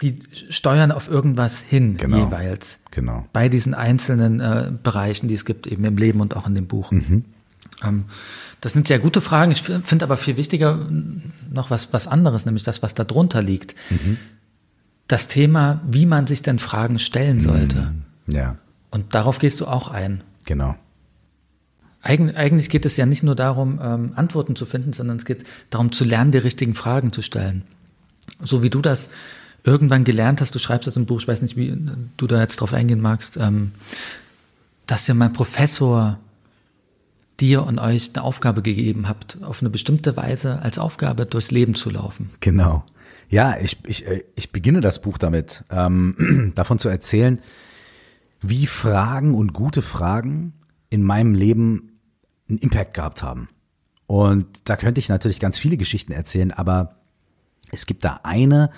die 0.00 0.20
steuern 0.48 0.92
auf 0.92 1.10
irgendwas 1.10 1.58
hin 1.58 1.96
genau. 1.96 2.24
jeweils. 2.24 2.78
Genau. 2.90 3.26
Bei 3.32 3.48
diesen 3.48 3.74
einzelnen 3.74 4.40
äh, 4.40 4.70
Bereichen, 4.82 5.28
die 5.28 5.34
es 5.34 5.44
gibt, 5.44 5.66
eben 5.66 5.84
im 5.84 5.96
Leben 5.96 6.20
und 6.20 6.36
auch 6.36 6.46
in 6.46 6.54
dem 6.54 6.66
Buch. 6.66 6.90
Mhm. 6.92 7.24
Ähm, 7.82 8.06
das 8.60 8.72
sind 8.72 8.88
sehr 8.88 8.98
gute 8.98 9.20
Fragen. 9.20 9.52
Ich 9.52 9.62
finde 9.62 10.04
aber 10.04 10.16
viel 10.16 10.36
wichtiger 10.36 10.78
noch 11.50 11.70
was, 11.70 11.92
was 11.92 12.08
anderes, 12.08 12.44
nämlich 12.44 12.64
das, 12.64 12.82
was 12.82 12.94
da 12.94 13.04
drunter 13.04 13.42
liegt. 13.42 13.74
Mhm. 13.90 14.18
Das 15.06 15.28
Thema, 15.28 15.80
wie 15.88 16.06
man 16.06 16.26
sich 16.26 16.42
denn 16.42 16.58
Fragen 16.58 16.98
stellen 16.98 17.40
sollte. 17.40 17.92
Mhm. 18.26 18.34
Ja. 18.34 18.56
Und 18.90 19.14
darauf 19.14 19.38
gehst 19.38 19.60
du 19.60 19.66
auch 19.66 19.88
ein. 19.88 20.22
Genau. 20.44 20.74
Eig 22.02 22.20
eigentlich 22.36 22.70
geht 22.70 22.86
es 22.86 22.96
ja 22.96 23.06
nicht 23.06 23.22
nur 23.22 23.34
darum, 23.34 23.80
ähm, 23.82 24.12
Antworten 24.16 24.56
zu 24.56 24.66
finden, 24.66 24.92
sondern 24.92 25.18
es 25.18 25.24
geht 25.24 25.44
darum 25.70 25.92
zu 25.92 26.04
lernen, 26.04 26.32
die 26.32 26.38
richtigen 26.38 26.74
Fragen 26.74 27.12
zu 27.12 27.22
stellen. 27.22 27.62
So 28.40 28.62
wie 28.62 28.70
du 28.70 28.80
das 28.80 29.08
irgendwann 29.64 30.04
gelernt 30.04 30.40
hast, 30.40 30.54
du 30.54 30.58
schreibst 30.58 30.86
das 30.86 30.96
im 30.96 31.06
Buch, 31.06 31.20
ich 31.20 31.28
weiß 31.28 31.42
nicht, 31.42 31.56
wie 31.56 31.76
du 32.16 32.26
da 32.26 32.40
jetzt 32.40 32.60
drauf 32.60 32.72
eingehen 32.72 33.00
magst, 33.00 33.36
ähm, 33.36 33.72
dass 34.86 35.06
ja 35.06 35.14
mein 35.14 35.32
Professor 35.32 36.18
dir 37.40 37.64
und 37.64 37.78
euch 37.78 38.10
eine 38.14 38.24
Aufgabe 38.24 38.62
gegeben 38.62 39.08
habt, 39.08 39.38
auf 39.42 39.62
eine 39.62 39.70
bestimmte 39.70 40.16
Weise 40.16 40.60
als 40.60 40.78
Aufgabe 40.78 41.26
durchs 41.26 41.50
Leben 41.50 41.74
zu 41.74 41.90
laufen. 41.90 42.30
Genau. 42.40 42.84
Ja, 43.28 43.56
ich, 43.60 43.78
ich, 43.86 44.06
äh, 44.06 44.24
ich 44.34 44.52
beginne 44.52 44.80
das 44.80 45.02
Buch 45.02 45.18
damit, 45.18 45.64
ähm, 45.70 46.52
davon 46.54 46.78
zu 46.78 46.88
erzählen, 46.88 47.40
wie 48.40 48.66
Fragen 48.66 49.34
und 49.34 49.52
gute 49.52 49.82
Fragen 49.82 50.52
in 50.90 51.02
meinem 51.02 51.34
Leben 51.34 52.00
einen 52.48 52.58
Impact 52.58 52.94
gehabt 52.94 53.22
haben. 53.22 53.48
Und 54.06 54.68
da 54.68 54.76
könnte 54.76 55.00
ich 55.00 55.08
natürlich 55.08 55.38
ganz 55.38 55.58
viele 55.58 55.76
Geschichten 55.76 56.12
erzählen, 56.12 56.50
aber 56.50 56.96
es 57.70 57.84
gibt 57.84 58.04
da 58.04 58.20
eine, 58.22 58.70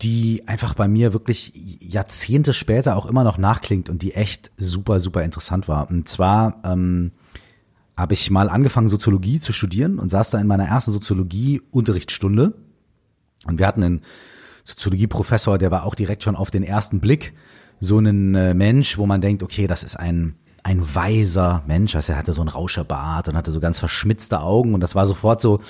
die 0.00 0.48
einfach 0.48 0.74
bei 0.74 0.88
mir 0.88 1.12
wirklich 1.12 1.52
Jahrzehnte 1.80 2.54
später 2.54 2.96
auch 2.96 3.06
immer 3.06 3.24
noch 3.24 3.36
nachklingt 3.36 3.88
und 3.88 4.02
die 4.02 4.14
echt 4.14 4.50
super, 4.56 4.98
super 5.00 5.22
interessant 5.22 5.68
war. 5.68 5.90
Und 5.90 6.08
zwar 6.08 6.60
ähm, 6.64 7.12
habe 7.96 8.14
ich 8.14 8.30
mal 8.30 8.48
angefangen, 8.48 8.88
Soziologie 8.88 9.38
zu 9.38 9.52
studieren 9.52 9.98
und 9.98 10.08
saß 10.08 10.30
da 10.30 10.38
in 10.38 10.46
meiner 10.46 10.66
ersten 10.66 10.92
Soziologie-Unterrichtsstunde. 10.92 12.54
Und 13.46 13.58
wir 13.58 13.66
hatten 13.66 13.82
einen 13.82 14.00
Soziologieprofessor, 14.64 15.58
der 15.58 15.70
war 15.70 15.84
auch 15.84 15.94
direkt 15.94 16.22
schon 16.22 16.36
auf 16.36 16.50
den 16.50 16.62
ersten 16.62 17.00
Blick 17.00 17.34
so 17.80 17.98
ein 17.98 18.34
äh, 18.34 18.54
Mensch, 18.54 18.96
wo 18.96 19.06
man 19.06 19.20
denkt, 19.20 19.42
okay, 19.42 19.66
das 19.66 19.82
ist 19.82 19.96
ein, 19.96 20.36
ein 20.62 20.94
weiser 20.94 21.64
Mensch. 21.66 21.96
Also 21.96 22.12
er 22.12 22.18
hatte 22.18 22.32
so 22.32 22.40
einen 22.40 22.48
Rauscherbart 22.48 23.28
und 23.28 23.36
hatte 23.36 23.50
so 23.50 23.60
ganz 23.60 23.78
verschmitzte 23.78 24.40
Augen 24.40 24.74
und 24.74 24.80
das 24.80 24.94
war 24.94 25.04
sofort 25.04 25.40
so, 25.40 25.60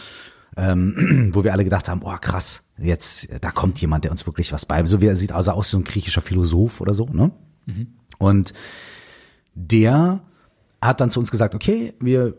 ähm, 0.57 1.31
wo 1.35 1.43
wir 1.43 1.53
alle 1.53 1.65
gedacht 1.65 1.89
haben, 1.89 2.03
oh 2.05 2.17
krass, 2.21 2.63
jetzt, 2.77 3.29
da 3.41 3.51
kommt 3.51 3.81
jemand, 3.81 4.05
der 4.05 4.11
uns 4.11 4.27
wirklich 4.27 4.53
was 4.53 4.67
bei. 4.67 4.85
So 4.85 5.01
wie 5.01 5.07
er 5.07 5.17
sieht, 5.17 5.33
also 5.33 5.53
aus 5.53 5.71
so 5.71 5.79
ein 5.79 5.85
griechischer 5.85 6.21
Philosoph 6.21 6.81
oder 6.81 6.93
so, 6.93 7.07
ne? 7.07 7.33
Mhm. 7.65 7.89
Und 8.19 8.53
der 9.55 10.21
hat 10.83 11.01
dann 11.01 11.11
zu 11.11 11.21
uns 11.21 11.31
gesagt, 11.31 11.55
okay, 11.55 11.95
wir 12.01 12.35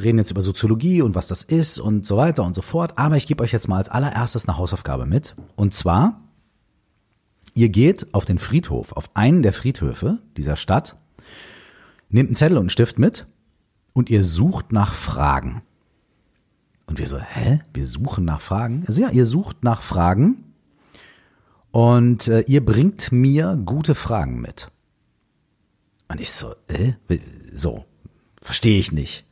reden 0.00 0.18
jetzt 0.18 0.30
über 0.30 0.42
Soziologie 0.42 1.02
und 1.02 1.14
was 1.14 1.26
das 1.26 1.44
ist 1.44 1.78
und 1.78 2.06
so 2.06 2.16
weiter 2.16 2.44
und 2.44 2.54
so 2.54 2.62
fort. 2.62 2.98
Aber 2.98 3.16
ich 3.16 3.26
gebe 3.26 3.42
euch 3.44 3.52
jetzt 3.52 3.68
mal 3.68 3.76
als 3.76 3.90
allererstes 3.90 4.48
eine 4.48 4.56
Hausaufgabe 4.56 5.06
mit. 5.06 5.34
Und 5.54 5.74
zwar, 5.74 6.22
ihr 7.54 7.68
geht 7.68 8.12
auf 8.14 8.24
den 8.24 8.38
Friedhof, 8.38 8.92
auf 8.92 9.14
einen 9.14 9.42
der 9.42 9.52
Friedhöfe 9.52 10.18
dieser 10.36 10.56
Stadt, 10.56 10.96
nehmt 12.08 12.28
einen 12.28 12.34
Zettel 12.34 12.56
und 12.56 12.62
einen 12.62 12.70
Stift 12.70 12.98
mit 12.98 13.26
und 13.92 14.08
ihr 14.08 14.22
sucht 14.22 14.72
nach 14.72 14.94
Fragen. 14.94 15.62
Und 16.86 16.98
wir 16.98 17.06
so, 17.06 17.18
hä? 17.18 17.60
Wir 17.74 17.86
suchen 17.86 18.24
nach 18.24 18.40
Fragen? 18.40 18.84
Also 18.86 19.02
ja, 19.02 19.10
ihr 19.10 19.26
sucht 19.26 19.62
nach 19.62 19.82
Fragen 19.82 20.44
Und 21.70 22.28
äh, 22.28 22.40
ihr 22.46 22.64
bringt 22.64 23.12
mir 23.12 23.58
gute 23.64 23.94
Fragen 23.94 24.40
mit. 24.40 24.70
Und 26.08 26.20
ich 26.20 26.30
so, 26.30 26.54
äh, 26.68 26.92
so, 27.52 27.84
verstehe 28.40 28.78
ich 28.78 28.92
nicht. 28.92 29.24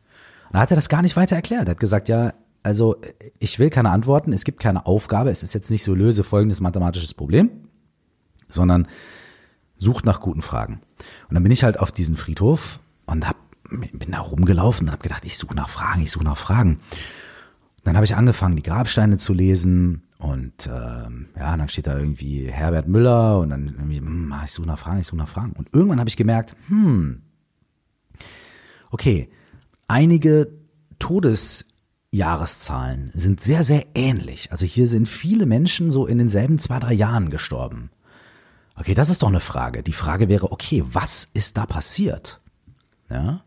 Und 0.49 0.55
dann 0.55 0.63
hat 0.63 0.71
er 0.71 0.77
das 0.77 0.89
gar 0.89 1.03
nicht 1.03 1.17
weiter 1.17 1.37
erklärt. 1.37 1.69
Er 1.69 1.73
hat 1.73 1.81
gesagt, 1.81 2.09
ja, 2.09 2.33
also 2.63 2.97
ich 3.39 3.59
will 3.59 3.71
keine 3.71 3.91
Antworten, 3.91 4.33
es 4.33 4.45
gibt 4.45 4.61
keine 4.61 4.87
Aufgabe, 4.87 5.31
es 5.31 5.43
ist 5.43 5.55
jetzt 5.55 5.71
nicht 5.71 5.85
so 5.85 5.95
löse 5.95 6.25
folgendes 6.25 6.61
mathematisches 6.61 7.15
Problem, 7.15 7.51
sondern 8.49 8.87
sucht 9.77 10.05
nach 10.05 10.21
guten 10.21 10.43
Fragen. 10.43 10.81
Und 11.29 11.35
dann 11.35 11.43
bin 11.43 11.53
ich 11.53 11.65
halt 11.65 11.79
auf 11.79 11.93
diesen 11.93 12.17
Friedhof 12.17 12.81
und 13.07 13.27
hab, 13.27 13.37
bin 13.71 14.11
da 14.11 14.21
rumgelaufen 14.21 14.89
und 14.89 14.93
habe 14.93 15.03
gedacht, 15.03 15.25
ich 15.25 15.39
suche 15.39 15.55
nach 15.55 15.69
Fragen, 15.69 16.03
ich 16.03 16.11
suche 16.11 16.25
nach 16.25 16.37
Fragen. 16.37 16.75
Und 16.75 17.87
dann 17.87 17.97
habe 17.97 18.05
ich 18.05 18.15
angefangen, 18.15 18.57
die 18.57 18.63
Grabsteine 18.63 19.17
zu 19.17 19.33
lesen 19.33 20.03
und 20.19 20.69
ähm, 20.71 21.29
ja, 21.35 21.57
dann 21.57 21.69
steht 21.71 21.87
da 21.87 21.97
irgendwie 21.97 22.47
Herbert 22.47 22.89
Müller 22.89 23.39
und 23.39 23.49
dann 23.49 23.69
irgendwie, 23.69 23.99
hm, 23.99 24.35
ich 24.45 24.53
suche 24.53 24.67
nach 24.67 24.79
Fragen, 24.79 25.01
ich 25.01 25.07
suche 25.07 25.17
nach 25.17 25.29
Fragen. 25.29 25.53
Und 25.53 25.73
irgendwann 25.73 25.99
habe 25.99 26.11
ich 26.11 26.19
gemerkt, 26.19 26.55
hm, 26.69 27.23
okay, 28.91 29.31
einige 29.89 30.53
Todesjahreszahlen 30.99 33.11
sind 33.15 33.41
sehr, 33.41 33.65
sehr 33.65 33.87
ähnlich. 33.95 34.53
Also 34.53 34.67
hier 34.67 34.87
sind 34.87 35.09
viele 35.09 35.47
Menschen 35.47 35.91
so 35.91 36.07
in 36.07 36.19
denselben 36.19 36.59
zwei, 36.59 36.79
drei 36.79 36.93
Jahren 36.93 37.31
gestorben. 37.31 37.91
Okay, 38.77 38.95
das 38.95 39.11
ist 39.11 39.23
doch 39.23 39.29
eine 39.29 39.41
Frage. 39.41 39.83
Die 39.83 39.93
Frage 39.93 40.29
wäre, 40.29 40.53
okay, 40.53 40.83
was 40.87 41.29
ist 41.35 41.57
da 41.57 41.67
passiert? 41.67 42.41
Ja. 43.11 43.43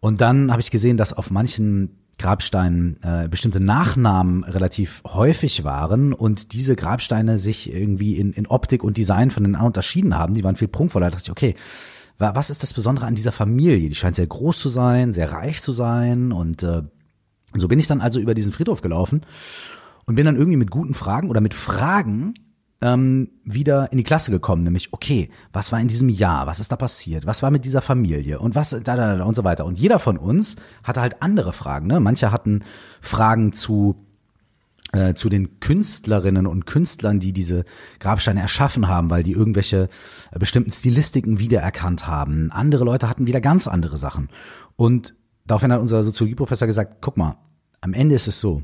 Und 0.00 0.20
dann 0.20 0.50
habe 0.50 0.60
ich 0.60 0.70
gesehen, 0.70 0.96
dass 0.96 1.12
auf 1.12 1.30
manchen 1.30 1.98
Grabsteinen 2.18 2.98
äh, 3.02 3.28
bestimmte 3.28 3.60
Nachnamen 3.60 4.44
relativ 4.44 5.02
häufig 5.06 5.64
waren 5.64 6.12
und 6.12 6.52
diese 6.52 6.76
Grabsteine 6.76 7.38
sich 7.38 7.72
irgendwie 7.72 8.16
in, 8.16 8.32
in 8.32 8.46
Optik 8.46 8.84
und 8.84 8.96
Design 8.96 9.30
von 9.30 9.44
den 9.44 9.54
anderen 9.54 9.68
unterschieden 9.68 10.16
haben. 10.16 10.34
Die 10.34 10.44
waren 10.44 10.56
viel 10.56 10.68
prunkvoller. 10.68 11.06
Da 11.06 11.16
dachte 11.16 11.24
ich, 11.26 11.30
okay, 11.30 11.54
was 12.34 12.50
ist 12.50 12.62
das 12.62 12.74
Besondere 12.74 13.06
an 13.06 13.14
dieser 13.14 13.32
Familie? 13.32 13.88
Die 13.88 13.94
scheint 13.94 14.16
sehr 14.16 14.26
groß 14.26 14.58
zu 14.58 14.68
sein, 14.68 15.12
sehr 15.12 15.32
reich 15.32 15.60
zu 15.62 15.72
sein 15.72 16.32
und 16.32 16.62
äh, 16.62 16.82
so 17.54 17.68
bin 17.68 17.78
ich 17.78 17.86
dann 17.86 18.00
also 18.00 18.20
über 18.20 18.34
diesen 18.34 18.52
Friedhof 18.52 18.80
gelaufen 18.80 19.22
und 20.06 20.14
bin 20.14 20.26
dann 20.26 20.36
irgendwie 20.36 20.56
mit 20.56 20.70
guten 20.70 20.94
Fragen 20.94 21.28
oder 21.28 21.40
mit 21.40 21.54
Fragen 21.54 22.34
ähm, 22.80 23.30
wieder 23.44 23.92
in 23.92 23.98
die 23.98 24.04
Klasse 24.04 24.30
gekommen, 24.30 24.64
nämlich, 24.64 24.92
okay, 24.92 25.30
was 25.52 25.70
war 25.72 25.80
in 25.80 25.88
diesem 25.88 26.08
Jahr, 26.08 26.46
was 26.46 26.60
ist 26.60 26.72
da 26.72 26.76
passiert, 26.76 27.26
was 27.26 27.42
war 27.42 27.50
mit 27.50 27.64
dieser 27.64 27.80
Familie 27.80 28.40
und 28.40 28.54
was, 28.54 28.70
da, 28.70 28.80
da, 28.80 29.16
da 29.16 29.24
und 29.24 29.36
so 29.36 29.44
weiter. 29.44 29.64
Und 29.64 29.78
jeder 29.78 29.98
von 29.98 30.18
uns 30.18 30.56
hatte 30.82 31.00
halt 31.00 31.22
andere 31.22 31.52
Fragen. 31.52 31.86
Ne? 31.86 32.00
Manche 32.00 32.32
hatten 32.32 32.64
Fragen 33.00 33.52
zu 33.52 34.06
äh, 34.92 35.14
zu 35.14 35.28
den 35.28 35.58
Künstlerinnen 35.60 36.46
und 36.46 36.66
Künstlern, 36.66 37.18
die 37.18 37.32
diese 37.32 37.64
Grabsteine 37.98 38.40
erschaffen 38.40 38.88
haben, 38.88 39.10
weil 39.10 39.22
die 39.22 39.32
irgendwelche 39.32 39.88
äh, 40.30 40.38
bestimmten 40.38 40.70
Stilistiken 40.70 41.38
wiedererkannt 41.38 42.06
haben. 42.06 42.50
Andere 42.52 42.84
Leute 42.84 43.08
hatten 43.08 43.26
wieder 43.26 43.40
ganz 43.40 43.66
andere 43.66 43.96
Sachen. 43.96 44.28
Und 44.76 45.14
daraufhin 45.46 45.72
hat 45.72 45.80
unser 45.80 46.04
Soziologieprofessor 46.04 46.66
gesagt, 46.66 46.98
guck 47.00 47.16
mal, 47.16 47.36
am 47.80 47.94
Ende 47.94 48.14
ist 48.14 48.28
es 48.28 48.40
so, 48.40 48.62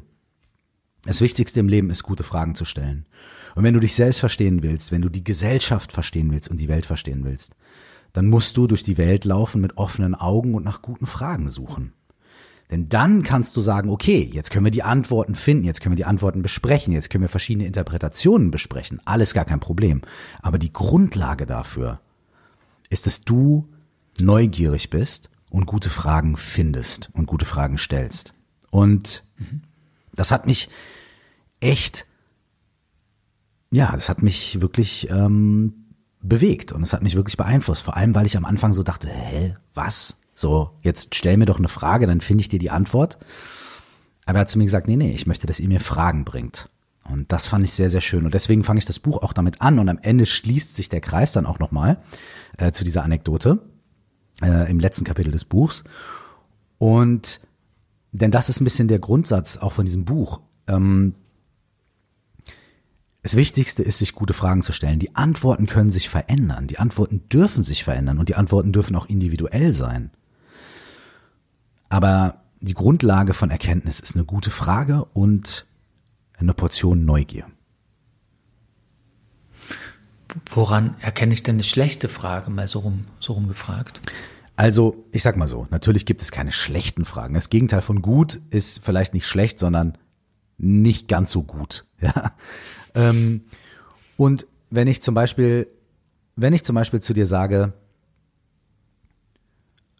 das 1.04 1.20
Wichtigste 1.20 1.60
im 1.60 1.68
Leben 1.68 1.90
ist, 1.90 2.02
gute 2.02 2.24
Fragen 2.24 2.54
zu 2.54 2.64
stellen. 2.64 3.06
Und 3.54 3.64
wenn 3.64 3.74
du 3.74 3.80
dich 3.80 3.94
selbst 3.94 4.20
verstehen 4.20 4.62
willst, 4.62 4.92
wenn 4.92 5.02
du 5.02 5.08
die 5.08 5.24
Gesellschaft 5.24 5.92
verstehen 5.92 6.30
willst 6.30 6.48
und 6.48 6.60
die 6.60 6.68
Welt 6.68 6.86
verstehen 6.86 7.24
willst, 7.24 7.56
dann 8.12 8.26
musst 8.26 8.56
du 8.56 8.66
durch 8.66 8.82
die 8.82 8.98
Welt 8.98 9.24
laufen 9.24 9.60
mit 9.60 9.76
offenen 9.76 10.14
Augen 10.14 10.54
und 10.54 10.64
nach 10.64 10.82
guten 10.82 11.06
Fragen 11.06 11.48
suchen. 11.48 11.92
Denn 12.70 12.88
dann 12.88 13.22
kannst 13.22 13.56
du 13.56 13.60
sagen, 13.60 13.88
okay, 13.88 14.28
jetzt 14.32 14.50
können 14.50 14.66
wir 14.66 14.70
die 14.70 14.82
Antworten 14.82 15.34
finden, 15.34 15.64
jetzt 15.64 15.80
können 15.80 15.92
wir 15.92 15.96
die 15.96 16.04
Antworten 16.04 16.42
besprechen, 16.42 16.92
jetzt 16.92 17.08
können 17.08 17.22
wir 17.22 17.28
verschiedene 17.28 17.66
Interpretationen 17.66 18.50
besprechen, 18.50 19.00
alles 19.06 19.32
gar 19.32 19.46
kein 19.46 19.60
Problem. 19.60 20.02
Aber 20.42 20.58
die 20.58 20.72
Grundlage 20.72 21.46
dafür 21.46 22.00
ist, 22.90 23.06
dass 23.06 23.22
du 23.22 23.68
neugierig 24.18 24.90
bist 24.90 25.30
und 25.50 25.66
gute 25.66 25.88
Fragen 25.88 26.36
findest 26.36 27.10
und 27.14 27.26
gute 27.26 27.46
Fragen 27.46 27.78
stellst. 27.78 28.34
Und 28.70 29.24
das 30.12 30.30
hat 30.30 30.46
mich 30.46 30.68
echt 31.60 32.06
ja, 33.70 33.92
das 33.92 34.08
hat 34.08 34.22
mich 34.22 34.60
wirklich 34.60 35.08
ähm, 35.10 35.74
bewegt 36.22 36.72
und 36.72 36.82
es 36.82 36.92
hat 36.92 37.02
mich 37.02 37.16
wirklich 37.16 37.36
beeinflusst. 37.36 37.82
Vor 37.82 37.96
allem, 37.96 38.14
weil 38.14 38.26
ich 38.26 38.36
am 38.36 38.44
Anfang 38.44 38.72
so 38.72 38.82
dachte, 38.82 39.08
hä, 39.08 39.54
was? 39.74 40.18
So, 40.38 40.70
jetzt 40.82 41.16
stell 41.16 41.36
mir 41.36 41.46
doch 41.46 41.58
eine 41.58 41.66
Frage, 41.66 42.06
dann 42.06 42.20
finde 42.20 42.42
ich 42.42 42.48
dir 42.48 42.60
die 42.60 42.70
Antwort. 42.70 43.18
Aber 44.24 44.38
er 44.38 44.42
hat 44.42 44.48
zu 44.48 44.56
mir 44.56 44.66
gesagt, 44.66 44.86
nee, 44.86 44.94
nee, 44.94 45.10
ich 45.10 45.26
möchte, 45.26 45.48
dass 45.48 45.58
ihr 45.58 45.66
mir 45.66 45.80
Fragen 45.80 46.24
bringt. 46.24 46.70
Und 47.02 47.32
das 47.32 47.48
fand 47.48 47.64
ich 47.64 47.72
sehr, 47.72 47.90
sehr 47.90 48.00
schön. 48.00 48.24
Und 48.24 48.34
deswegen 48.34 48.62
fange 48.62 48.78
ich 48.78 48.84
das 48.84 49.00
Buch 49.00 49.20
auch 49.24 49.32
damit 49.32 49.60
an. 49.60 49.80
Und 49.80 49.88
am 49.88 49.98
Ende 50.00 50.26
schließt 50.26 50.76
sich 50.76 50.88
der 50.88 51.00
Kreis 51.00 51.32
dann 51.32 51.44
auch 51.44 51.58
nochmal 51.58 51.98
äh, 52.56 52.70
zu 52.70 52.84
dieser 52.84 53.02
Anekdote 53.02 53.58
äh, 54.40 54.70
im 54.70 54.78
letzten 54.78 55.02
Kapitel 55.02 55.32
des 55.32 55.44
Buchs. 55.44 55.82
Und 56.78 57.40
denn 58.12 58.30
das 58.30 58.48
ist 58.48 58.60
ein 58.60 58.64
bisschen 58.64 58.86
der 58.86 59.00
Grundsatz 59.00 59.56
auch 59.56 59.72
von 59.72 59.86
diesem 59.86 60.04
Buch. 60.04 60.40
Ähm, 60.68 61.16
das 63.22 63.34
Wichtigste 63.34 63.82
ist, 63.82 63.98
sich 63.98 64.14
gute 64.14 64.34
Fragen 64.34 64.62
zu 64.62 64.70
stellen. 64.70 65.00
Die 65.00 65.16
Antworten 65.16 65.66
können 65.66 65.90
sich 65.90 66.08
verändern. 66.08 66.68
Die 66.68 66.78
Antworten 66.78 67.28
dürfen 67.28 67.64
sich 67.64 67.82
verändern 67.82 68.20
und 68.20 68.28
die 68.28 68.36
Antworten 68.36 68.72
dürfen 68.72 68.94
auch 68.94 69.06
individuell 69.06 69.72
sein. 69.72 70.12
Aber 71.88 72.42
die 72.60 72.74
Grundlage 72.74 73.34
von 73.34 73.50
Erkenntnis 73.50 74.00
ist 74.00 74.14
eine 74.14 74.24
gute 74.24 74.50
Frage 74.50 75.04
und 75.12 75.66
eine 76.38 76.54
Portion 76.54 77.04
Neugier. 77.04 77.46
Woran 80.50 80.96
erkenne 81.00 81.32
ich 81.32 81.42
denn 81.42 81.56
eine 81.56 81.62
schlechte 81.62 82.08
Frage, 82.08 82.50
mal 82.50 82.68
so 82.68 82.80
rum, 82.80 83.04
so 83.18 83.32
rum 83.32 83.48
gefragt? 83.48 84.00
Also, 84.56 85.04
ich 85.12 85.22
sag 85.22 85.36
mal 85.36 85.46
so, 85.46 85.68
natürlich 85.70 86.04
gibt 86.04 86.20
es 86.20 86.32
keine 86.32 86.52
schlechten 86.52 87.04
Fragen. 87.04 87.34
Das 87.34 87.48
Gegenteil 87.48 87.80
von 87.80 88.02
gut 88.02 88.40
ist 88.50 88.84
vielleicht 88.84 89.14
nicht 89.14 89.26
schlecht, 89.26 89.58
sondern 89.58 89.96
nicht 90.58 91.08
ganz 91.08 91.30
so 91.30 91.42
gut. 91.42 91.86
Ja? 92.00 92.32
Ähm, 92.94 93.42
und 94.16 94.46
wenn 94.70 94.86
ich 94.86 95.02
zum 95.02 95.14
Beispiel, 95.14 95.68
wenn 96.36 96.52
ich 96.52 96.64
zum 96.64 96.74
Beispiel 96.74 97.00
zu 97.00 97.12
dir 97.12 97.26
sage, 97.26 97.72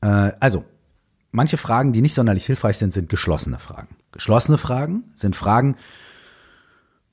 äh, 0.01 0.33
also, 0.41 0.65
manche 1.31 1.57
Fragen, 1.57 1.93
die 1.93 2.03
nicht 2.03 2.15
sonderlich 2.15 2.47
hilfreich 2.47 2.79
sind, 2.79 2.93
sind 2.93 3.09
geschlossene 3.09 3.59
Fragen. 3.59 3.97
Geschlossene 4.13 4.59
Fragen 4.59 5.05
sind 5.15 5.37
Fragen, 5.37 5.77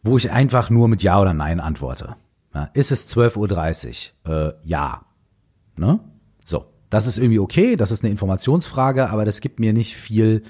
wo 0.03 0.17
ich 0.17 0.31
einfach 0.31 0.69
nur 0.69 0.87
mit 0.87 1.03
Ja 1.03 1.19
oder 1.19 1.33
Nein 1.33 1.59
antworte. 1.59 2.15
Ja, 2.53 2.69
ist 2.73 2.91
es 2.91 3.13
12.30 3.15 4.11
Uhr? 4.27 4.31
Äh, 4.31 4.53
ja. 4.63 5.01
Ne? 5.75 5.99
So, 6.45 6.65
das 6.89 7.07
ist 7.07 7.17
irgendwie 7.17 7.39
okay, 7.39 7.75
das 7.75 7.91
ist 7.91 8.03
eine 8.03 8.11
Informationsfrage, 8.11 9.09
aber 9.09 9.25
das 9.25 9.41
gibt 9.41 9.59
mir 9.59 9.73
nicht 9.73 9.95
viel 9.97 10.43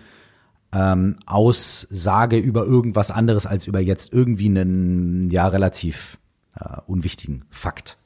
ähm, 0.71 1.17
Aussage 1.25 2.38
über 2.38 2.65
irgendwas 2.65 3.10
anderes 3.10 3.45
als 3.45 3.65
über 3.65 3.80
jetzt 3.80 4.13
irgendwie 4.13 4.47
einen 4.47 5.30
ja 5.30 5.47
relativ 5.47 6.19
äh, 6.60 6.82
unwichtigen 6.86 7.45
Fakt. 7.49 7.97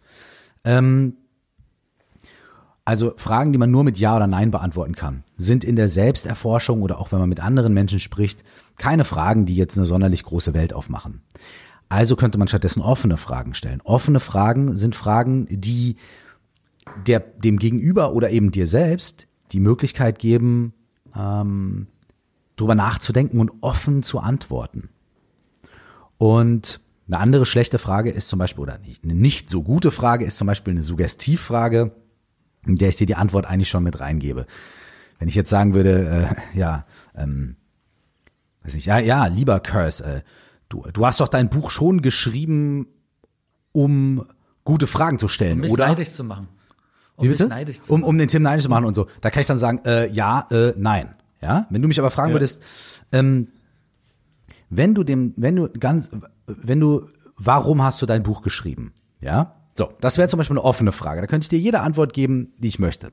Ähm, 0.63 1.15
also 2.85 3.13
Fragen, 3.17 3.51
die 3.51 3.59
man 3.59 3.71
nur 3.71 3.83
mit 3.83 3.97
Ja 3.97 4.15
oder 4.15 4.27
Nein 4.27 4.51
beantworten 4.51 4.95
kann, 4.95 5.23
sind 5.39 5.63
in 5.63 5.77
der 5.77 5.87
Selbsterforschung 5.87 6.81
oder 6.81 6.99
auch 6.99 7.13
wenn 7.13 7.19
man 7.19 7.29
mit 7.29 7.39
anderen 7.39 7.73
Menschen 7.73 7.99
spricht, 7.99 8.43
keine 8.77 9.05
Fragen, 9.05 9.45
die 9.45 9.55
jetzt 9.55 9.77
eine 9.77 9.85
sonderlich 9.85 10.23
große 10.23 10.53
Welt 10.53 10.73
aufmachen. 10.73 11.21
Also 11.87 12.17
könnte 12.17 12.37
man 12.37 12.49
stattdessen 12.49 12.81
offene 12.81 13.17
Fragen 13.17 13.53
stellen. 13.53 13.81
Offene 13.83 14.19
Fragen 14.19 14.75
sind 14.75 14.95
Fragen, 14.95 15.47
die 15.49 15.95
der, 17.07 17.21
dem 17.21 17.57
Gegenüber 17.57 18.13
oder 18.13 18.29
eben 18.29 18.51
dir 18.51 18.67
selbst 18.67 19.27
die 19.53 19.61
Möglichkeit 19.61 20.19
geben, 20.19 20.73
ähm, 21.15 21.87
drüber 22.57 22.75
nachzudenken 22.75 23.39
und 23.39 23.51
offen 23.61 24.03
zu 24.03 24.19
antworten. 24.19 24.89
Und 26.17 26.81
eine 27.07 27.17
andere 27.17 27.45
schlechte 27.45 27.79
Frage 27.79 28.11
ist 28.11 28.27
zum 28.27 28.39
Beispiel, 28.39 28.63
oder 28.63 28.77
eine 29.03 29.15
nicht 29.15 29.49
so 29.49 29.63
gute 29.63 29.89
Frage 29.89 30.25
ist 30.25 30.37
zum 30.37 30.47
Beispiel 30.47 30.73
eine 30.73 30.83
Suggestivfrage, 30.83 31.91
in 32.65 32.75
der 32.75 32.89
ich 32.89 32.97
dir 32.97 33.07
die 33.07 33.15
Antwort 33.15 33.45
eigentlich 33.45 33.69
schon 33.69 33.83
mit 33.83 34.01
reingebe. 34.01 34.45
Wenn 35.19 35.27
ich 35.27 35.35
jetzt 35.35 35.49
sagen 35.49 35.73
würde, 35.73 36.35
äh, 36.53 36.57
ja, 36.57 36.85
ähm, 37.15 37.57
weiß 38.63 38.73
nicht, 38.73 38.85
ja, 38.85 38.99
ja, 38.99 39.27
lieber 39.27 39.59
Curse, 39.59 40.03
äh, 40.03 40.21
du, 40.69 40.83
du 40.91 41.05
hast 41.05 41.19
doch 41.19 41.27
dein 41.27 41.49
Buch 41.49 41.69
schon 41.71 42.01
geschrieben, 42.01 42.87
um 43.71 44.25
gute 44.63 44.87
Fragen 44.87 45.19
zu 45.19 45.27
stellen, 45.27 45.55
um 45.55 45.61
mich 45.61 45.73
oder? 45.73 45.87
neidisch 45.87 46.11
zu 46.11 46.23
machen. 46.23 46.47
Um 47.15 47.25
Wie 47.25 47.29
bitte? 47.29 47.49
Um, 47.89 48.03
um 48.03 48.17
den 48.17 48.29
Tim 48.29 48.43
neidisch 48.43 48.63
zu 48.63 48.69
machen 48.69 48.85
und 48.85 48.95
so. 48.95 49.07
Da 49.19 49.29
kann 49.29 49.41
ich 49.41 49.47
dann 49.47 49.57
sagen, 49.57 49.81
äh, 49.85 50.07
ja, 50.09 50.47
äh, 50.51 50.73
nein. 50.77 51.15
Ja, 51.41 51.67
wenn 51.69 51.81
du 51.81 51.87
mich 51.87 51.99
aber 51.99 52.11
fragen 52.11 52.29
ja. 52.29 52.35
würdest, 52.35 52.61
ähm, 53.11 53.49
wenn 54.69 54.93
du 54.93 55.03
dem, 55.03 55.33
wenn 55.37 55.55
du 55.55 55.69
ganz, 55.69 56.09
wenn 56.47 56.79
du, 56.79 57.07
warum 57.37 57.81
hast 57.81 58.01
du 58.01 58.05
dein 58.05 58.23
Buch 58.23 58.41
geschrieben? 58.41 58.93
Ja, 59.21 59.55
so, 59.73 59.93
das 60.01 60.17
wäre 60.17 60.27
zum 60.27 60.37
Beispiel 60.37 60.57
eine 60.57 60.65
offene 60.65 60.91
Frage. 60.91 61.21
Da 61.21 61.27
könnte 61.27 61.45
ich 61.45 61.49
dir 61.49 61.59
jede 61.59 61.79
Antwort 61.79 62.13
geben, 62.13 62.53
die 62.57 62.67
ich 62.67 62.79
möchte. 62.79 63.11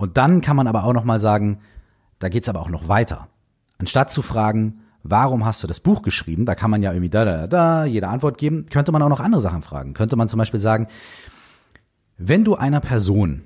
Und 0.00 0.16
dann 0.16 0.40
kann 0.40 0.56
man 0.56 0.66
aber 0.66 0.84
auch 0.84 0.94
noch 0.94 1.04
mal 1.04 1.20
sagen, 1.20 1.60
da 2.20 2.30
geht's 2.30 2.48
aber 2.48 2.60
auch 2.60 2.70
noch 2.70 2.88
weiter. 2.88 3.28
Anstatt 3.76 4.10
zu 4.10 4.22
fragen, 4.22 4.80
warum 5.02 5.44
hast 5.44 5.62
du 5.62 5.66
das 5.66 5.78
Buch 5.78 6.00
geschrieben? 6.00 6.46
Da 6.46 6.54
kann 6.54 6.70
man 6.70 6.82
ja 6.82 6.90
irgendwie 6.90 7.10
da, 7.10 7.26
da, 7.26 7.46
da, 7.46 7.84
jede 7.84 8.08
Antwort 8.08 8.38
geben. 8.38 8.64
Könnte 8.64 8.92
man 8.92 9.02
auch 9.02 9.10
noch 9.10 9.20
andere 9.20 9.42
Sachen 9.42 9.60
fragen. 9.60 9.92
Könnte 9.92 10.16
man 10.16 10.26
zum 10.26 10.38
Beispiel 10.38 10.58
sagen, 10.58 10.86
wenn 12.16 12.44
du 12.44 12.54
einer 12.54 12.80
Person, 12.80 13.42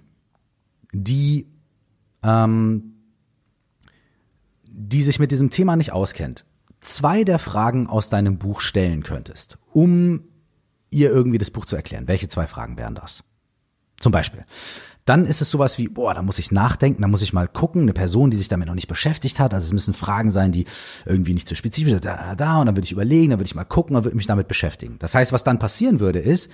die, 0.92 1.48
ähm, 2.22 3.00
die 4.62 5.02
sich 5.02 5.18
mit 5.18 5.32
diesem 5.32 5.50
Thema 5.50 5.74
nicht 5.74 5.90
auskennt, 5.90 6.44
zwei 6.78 7.24
der 7.24 7.40
Fragen 7.40 7.88
aus 7.88 8.10
deinem 8.10 8.38
Buch 8.38 8.60
stellen 8.60 9.02
könntest, 9.02 9.58
um 9.72 10.22
ihr 10.90 11.10
irgendwie 11.10 11.38
das 11.38 11.50
Buch 11.50 11.66
zu 11.66 11.74
erklären, 11.74 12.06
welche 12.06 12.28
zwei 12.28 12.46
Fragen 12.46 12.78
wären 12.78 12.94
das? 12.94 13.24
Zum 13.98 14.12
Beispiel. 14.12 14.44
Dann 15.04 15.26
ist 15.26 15.42
es 15.42 15.50
sowas 15.50 15.76
wie, 15.76 15.88
boah, 15.88 16.14
da 16.14 16.22
muss 16.22 16.38
ich 16.38 16.50
nachdenken, 16.50 17.02
da 17.02 17.08
muss 17.08 17.20
ich 17.20 17.34
mal 17.34 17.46
gucken, 17.46 17.82
eine 17.82 17.92
Person, 17.92 18.30
die 18.30 18.38
sich 18.38 18.48
damit 18.48 18.68
noch 18.68 18.74
nicht 18.74 18.88
beschäftigt 18.88 19.38
hat. 19.38 19.52
Also 19.52 19.66
es 19.66 19.72
müssen 19.72 19.92
Fragen 19.92 20.30
sein, 20.30 20.50
die 20.50 20.64
irgendwie 21.04 21.34
nicht 21.34 21.46
zu 21.46 21.54
so 21.54 21.58
spezifisch 21.58 21.92
sind, 21.92 22.04
da, 22.06 22.16
da, 22.16 22.34
da, 22.34 22.60
und 22.60 22.66
dann 22.66 22.76
würde 22.76 22.86
ich 22.86 22.92
überlegen, 22.92 23.30
dann 23.30 23.38
würde 23.38 23.46
ich 23.46 23.54
mal 23.54 23.64
gucken, 23.64 23.94
dann 23.94 24.04
würde 24.04 24.14
ich 24.14 24.16
mich 24.16 24.26
damit 24.26 24.48
beschäftigen. 24.48 24.96
Das 24.98 25.14
heißt, 25.14 25.32
was 25.32 25.44
dann 25.44 25.58
passieren 25.58 26.00
würde, 26.00 26.20
ist, 26.20 26.50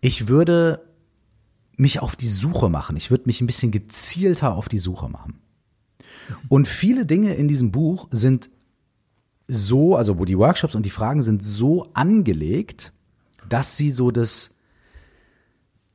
ich 0.00 0.28
würde 0.28 0.80
mich 1.76 2.00
auf 2.00 2.16
die 2.16 2.28
Suche 2.28 2.70
machen. 2.70 2.96
Ich 2.96 3.10
würde 3.10 3.24
mich 3.26 3.40
ein 3.40 3.46
bisschen 3.46 3.72
gezielter 3.72 4.54
auf 4.54 4.68
die 4.68 4.78
Suche 4.78 5.08
machen. 5.08 5.40
Und 6.48 6.68
viele 6.68 7.04
Dinge 7.04 7.34
in 7.34 7.48
diesem 7.48 7.72
Buch 7.72 8.08
sind 8.10 8.50
so, 9.48 9.96
also 9.96 10.18
wo 10.18 10.24
die 10.24 10.38
Workshops 10.38 10.74
und 10.74 10.86
die 10.86 10.90
Fragen 10.90 11.22
sind 11.22 11.42
so 11.42 11.90
angelegt, 11.94 12.92
dass 13.48 13.76
sie 13.76 13.90
so 13.90 14.10
das, 14.10 14.51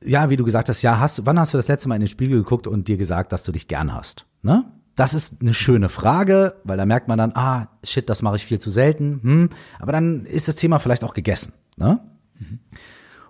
ja, 0.02 0.30
wie 0.30 0.36
du 0.36 0.44
gesagt 0.44 0.68
hast, 0.68 0.82
ja, 0.82 1.00
hast, 1.00 1.26
wann 1.26 1.38
hast 1.38 1.54
du 1.54 1.58
das 1.58 1.68
letzte 1.68 1.88
Mal 1.88 1.96
in 1.96 2.02
den 2.02 2.08
Spiegel 2.08 2.38
geguckt 2.38 2.66
und 2.66 2.88
dir 2.88 2.96
gesagt, 2.96 3.32
dass 3.32 3.44
du 3.44 3.52
dich 3.52 3.68
gern 3.68 3.94
hast? 3.94 4.26
Ne? 4.42 4.64
Das 4.94 5.14
ist 5.14 5.40
eine 5.40 5.54
schöne 5.54 5.88
Frage, 5.88 6.56
weil 6.64 6.76
da 6.76 6.86
merkt 6.86 7.08
man 7.08 7.18
dann, 7.18 7.32
ah, 7.34 7.68
shit, 7.84 8.08
das 8.08 8.22
mache 8.22 8.36
ich 8.36 8.44
viel 8.44 8.58
zu 8.58 8.70
selten. 8.70 9.20
Hm, 9.22 9.48
aber 9.78 9.92
dann 9.92 10.24
ist 10.24 10.48
das 10.48 10.56
Thema 10.56 10.78
vielleicht 10.78 11.04
auch 11.04 11.14
gegessen. 11.14 11.52
Ne? 11.76 12.00
Mhm. 12.38 12.58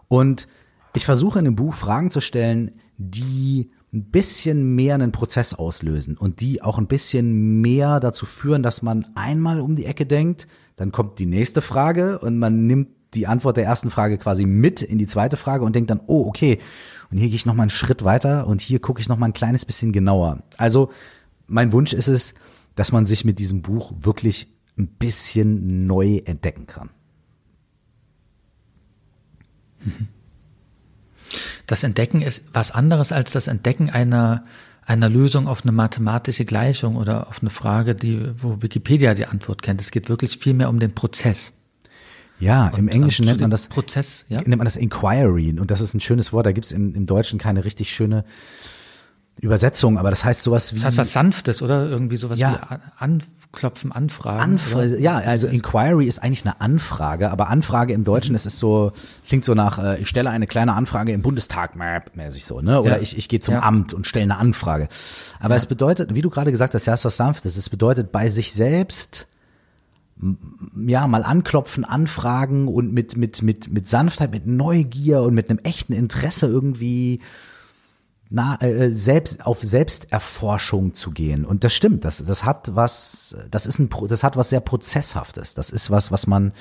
Und 0.09 0.49
ich 0.95 1.05
versuche 1.05 1.39
in 1.39 1.45
dem 1.45 1.57
Buch 1.57 1.75
Fragen 1.75 2.11
zu 2.11 2.21
stellen, 2.21 2.73
die 2.97 3.71
ein 3.93 4.11
bisschen 4.11 4.75
mehr 4.75 4.95
einen 4.95 5.13
Prozess 5.13 5.55
auslösen 5.55 6.17
und 6.17 6.41
die 6.41 6.63
auch 6.63 6.79
ein 6.79 6.89
bisschen 6.89 7.61
mehr 7.61 8.01
dazu 8.01 8.27
führen, 8.27 8.63
dass 8.63 8.83
man 8.83 9.07
einmal 9.15 9.61
um 9.61 9.77
die 9.77 9.87
Ecke 9.87 10.07
denkt, 10.07 10.47
dann 10.77 10.93
kommt 10.93 11.19
die 11.19 11.27
nächste 11.27 11.61
Frage 11.61 12.19
und 12.19 12.39
man 12.39 12.67
nimmt 12.67 12.89
die 13.15 13.27
Antwort 13.27 13.57
der 13.57 13.65
ersten 13.65 13.91
Frage 13.91 14.19
quasi 14.19 14.45
mit 14.45 14.83
in 14.83 14.99
die 14.99 15.07
zweite 15.07 15.37
Frage 15.37 15.65
und 15.65 15.75
denkt 15.75 15.91
dann, 15.91 16.01
oh, 16.07 16.27
okay, 16.27 16.59
und 17.11 17.19
hier 17.19 17.29
gehe 17.29 17.37
ich 17.37 17.47
noch 17.47 17.55
mal 17.55 17.63
einen 17.63 17.71
Schritt 17.71 18.05
weiter 18.05 18.47
und 18.47 18.61
hier 18.61 18.81
gucke 18.81 19.01
ich 19.01 19.09
noch 19.09 19.17
mal 19.17 19.27
ein 19.27 19.33
kleines 19.33 19.65
bisschen 19.65 19.93
genauer. 19.93 20.43
Also 20.57 20.91
mein 21.47 21.73
Wunsch 21.73 21.93
ist 21.93 22.09
es, 22.09 22.35
dass 22.75 22.93
man 22.93 23.07
sich 23.07 23.25
mit 23.25 23.39
diesem 23.39 23.63
Buch 23.63 23.93
wirklich 23.99 24.49
ein 24.79 24.87
bisschen 24.87 25.81
neu 25.81 26.19
entdecken 26.25 26.67
kann. 26.67 26.91
Das 31.67 31.85
Entdecken 31.85 32.23
ist 32.23 32.45
was 32.53 32.71
anderes 32.71 33.13
als 33.13 33.33
das 33.33 33.49
Entdecken 33.49 33.91
einer, 33.91 34.45
einer 34.85 35.09
Lösung 35.09 35.49
auf 35.49 35.63
eine 35.63 35.73
mathematische 35.73 36.45
Gleichung 36.45 36.97
oder 36.97 37.29
auf 37.29 37.41
eine 37.41 37.51
Frage, 37.51 37.95
die, 37.95 38.31
wo 38.43 38.63
Wikipedia 38.63 39.15
die 39.15 39.27
Antwort 39.27 39.63
kennt. 39.63 39.81
Es 39.81 39.91
geht 39.91 40.09
wirklich 40.09 40.39
viel 40.39 40.55
mehr 40.55 40.69
um 40.69 40.79
den 40.79 40.95
Prozess. 40.95 41.53
Ja, 42.41 42.69
im 42.69 42.89
Englischen 42.89 43.25
nennt 43.25 43.41
man 43.41 43.51
das 43.51 43.69
Prozess, 43.69 44.25
ja? 44.29 44.41
nennt 44.41 44.57
man 44.57 44.65
das 44.65 44.77
Inquiry 44.77 45.59
und 45.59 45.71
das 45.71 45.81
ist 45.81 45.95
ein 45.95 46.01
schönes 46.01 46.33
Wort. 46.33 46.47
Da 46.47 46.53
gibt's 46.53 46.73
im, 46.73 46.95
im 46.95 47.07
Deutschen 47.07 47.39
keine 47.39 47.65
richtig 47.65 47.91
schöne 47.91 48.25
Übersetzung, 49.41 49.99
aber 49.99 50.11
das 50.11 50.25
heißt 50.25 50.43
sowas 50.43 50.73
wie. 50.73 50.77
Das 50.77 50.87
heißt 50.87 50.99
was 50.99 51.13
Sanftes, 51.13 51.63
oder? 51.63 51.89
Irgendwie 51.89 52.17
sowas 52.17 52.39
ja. 52.39 52.59
wie 52.71 52.77
Anklopfen, 52.99 53.93
Anfragen. 53.93 54.41
Anf 54.41 54.77
ja, 54.99 55.17
also 55.17 55.47
Inquiry 55.47 56.07
ist 56.07 56.21
eigentlich 56.21 56.45
eine 56.45 56.61
Anfrage, 56.61 57.31
aber 57.31 57.49
Anfrage 57.49 57.93
im 57.93 58.03
Deutschen, 58.03 58.33
das 58.33 58.47
ist 58.47 58.59
so, 58.59 58.93
klingt 59.27 59.45
so 59.45 59.55
nach, 59.55 59.79
äh, 59.79 60.01
ich 60.01 60.09
stelle 60.09 60.31
eine 60.31 60.49
kleine 60.49 60.75
Anfrage 60.75 61.13
im 61.13 61.23
Bundestag, 61.23 61.77
mäßig 61.77 62.45
so, 62.45 62.61
ne? 62.61 62.83
Oder 62.83 62.97
ja. 62.97 63.03
ich, 63.03 63.17
ich 63.17 63.29
gehe 63.29 63.41
zum 63.41 63.55
ja. 63.55 63.63
Amt 63.63 63.95
und 63.95 64.07
stelle 64.07 64.25
eine 64.25 64.39
Anfrage. 64.39 64.89
Aber 65.39 65.55
es 65.55 65.67
bedeutet, 65.67 66.15
wie 66.15 66.23
du 66.23 66.31
gerade 66.31 66.51
gesagt 66.51 66.75
hast, 66.75 66.87
ja, 66.87 66.95
ist 66.95 67.05
was 67.05 67.17
Sanftes. 67.17 67.57
Es 67.57 67.71
bedeutet 67.71 68.11
bei 68.11 68.31
sich 68.31 68.53
selbst, 68.53 69.28
ja, 70.87 71.07
mal 71.07 71.23
anklopfen, 71.23 71.85
anfragen 71.85 72.69
und 72.69 72.93
mit, 72.93 73.17
mit, 73.17 73.43
mit, 73.43 73.71
mit 73.73 73.87
Sanftheit, 73.87 74.33
mit 74.33 74.47
Neugier 74.47 75.23
und 75.23 75.35
mit 75.35 75.49
einem 75.49 75.61
echten 75.61 75.93
Interesse 75.93 76.47
irgendwie 76.47 77.21
na, 78.31 78.57
äh, 78.61 78.87
äh, 78.87 78.95
selbst 78.95 79.47
auf 79.47 79.63
Selbsterforschung 79.63 80.95
zu 80.95 81.13
gehen. 81.13 81.45
Und 81.45 81.65
das 81.65 81.75
stimmt, 81.75 82.05
das, 82.05 82.23
das 82.25 82.45
hat 82.45 82.75
was, 82.75 83.37
das 83.51 83.67
ist 83.67 83.79
ein, 83.79 83.89
das 84.09 84.23
hat 84.23 84.37
was 84.37 84.51
sehr 84.51 84.61
Prozesshaftes. 84.61 85.55
Das 85.55 85.71
ist 85.71 85.91
was, 85.91 86.13
was 86.13 86.27
man, 86.27 86.53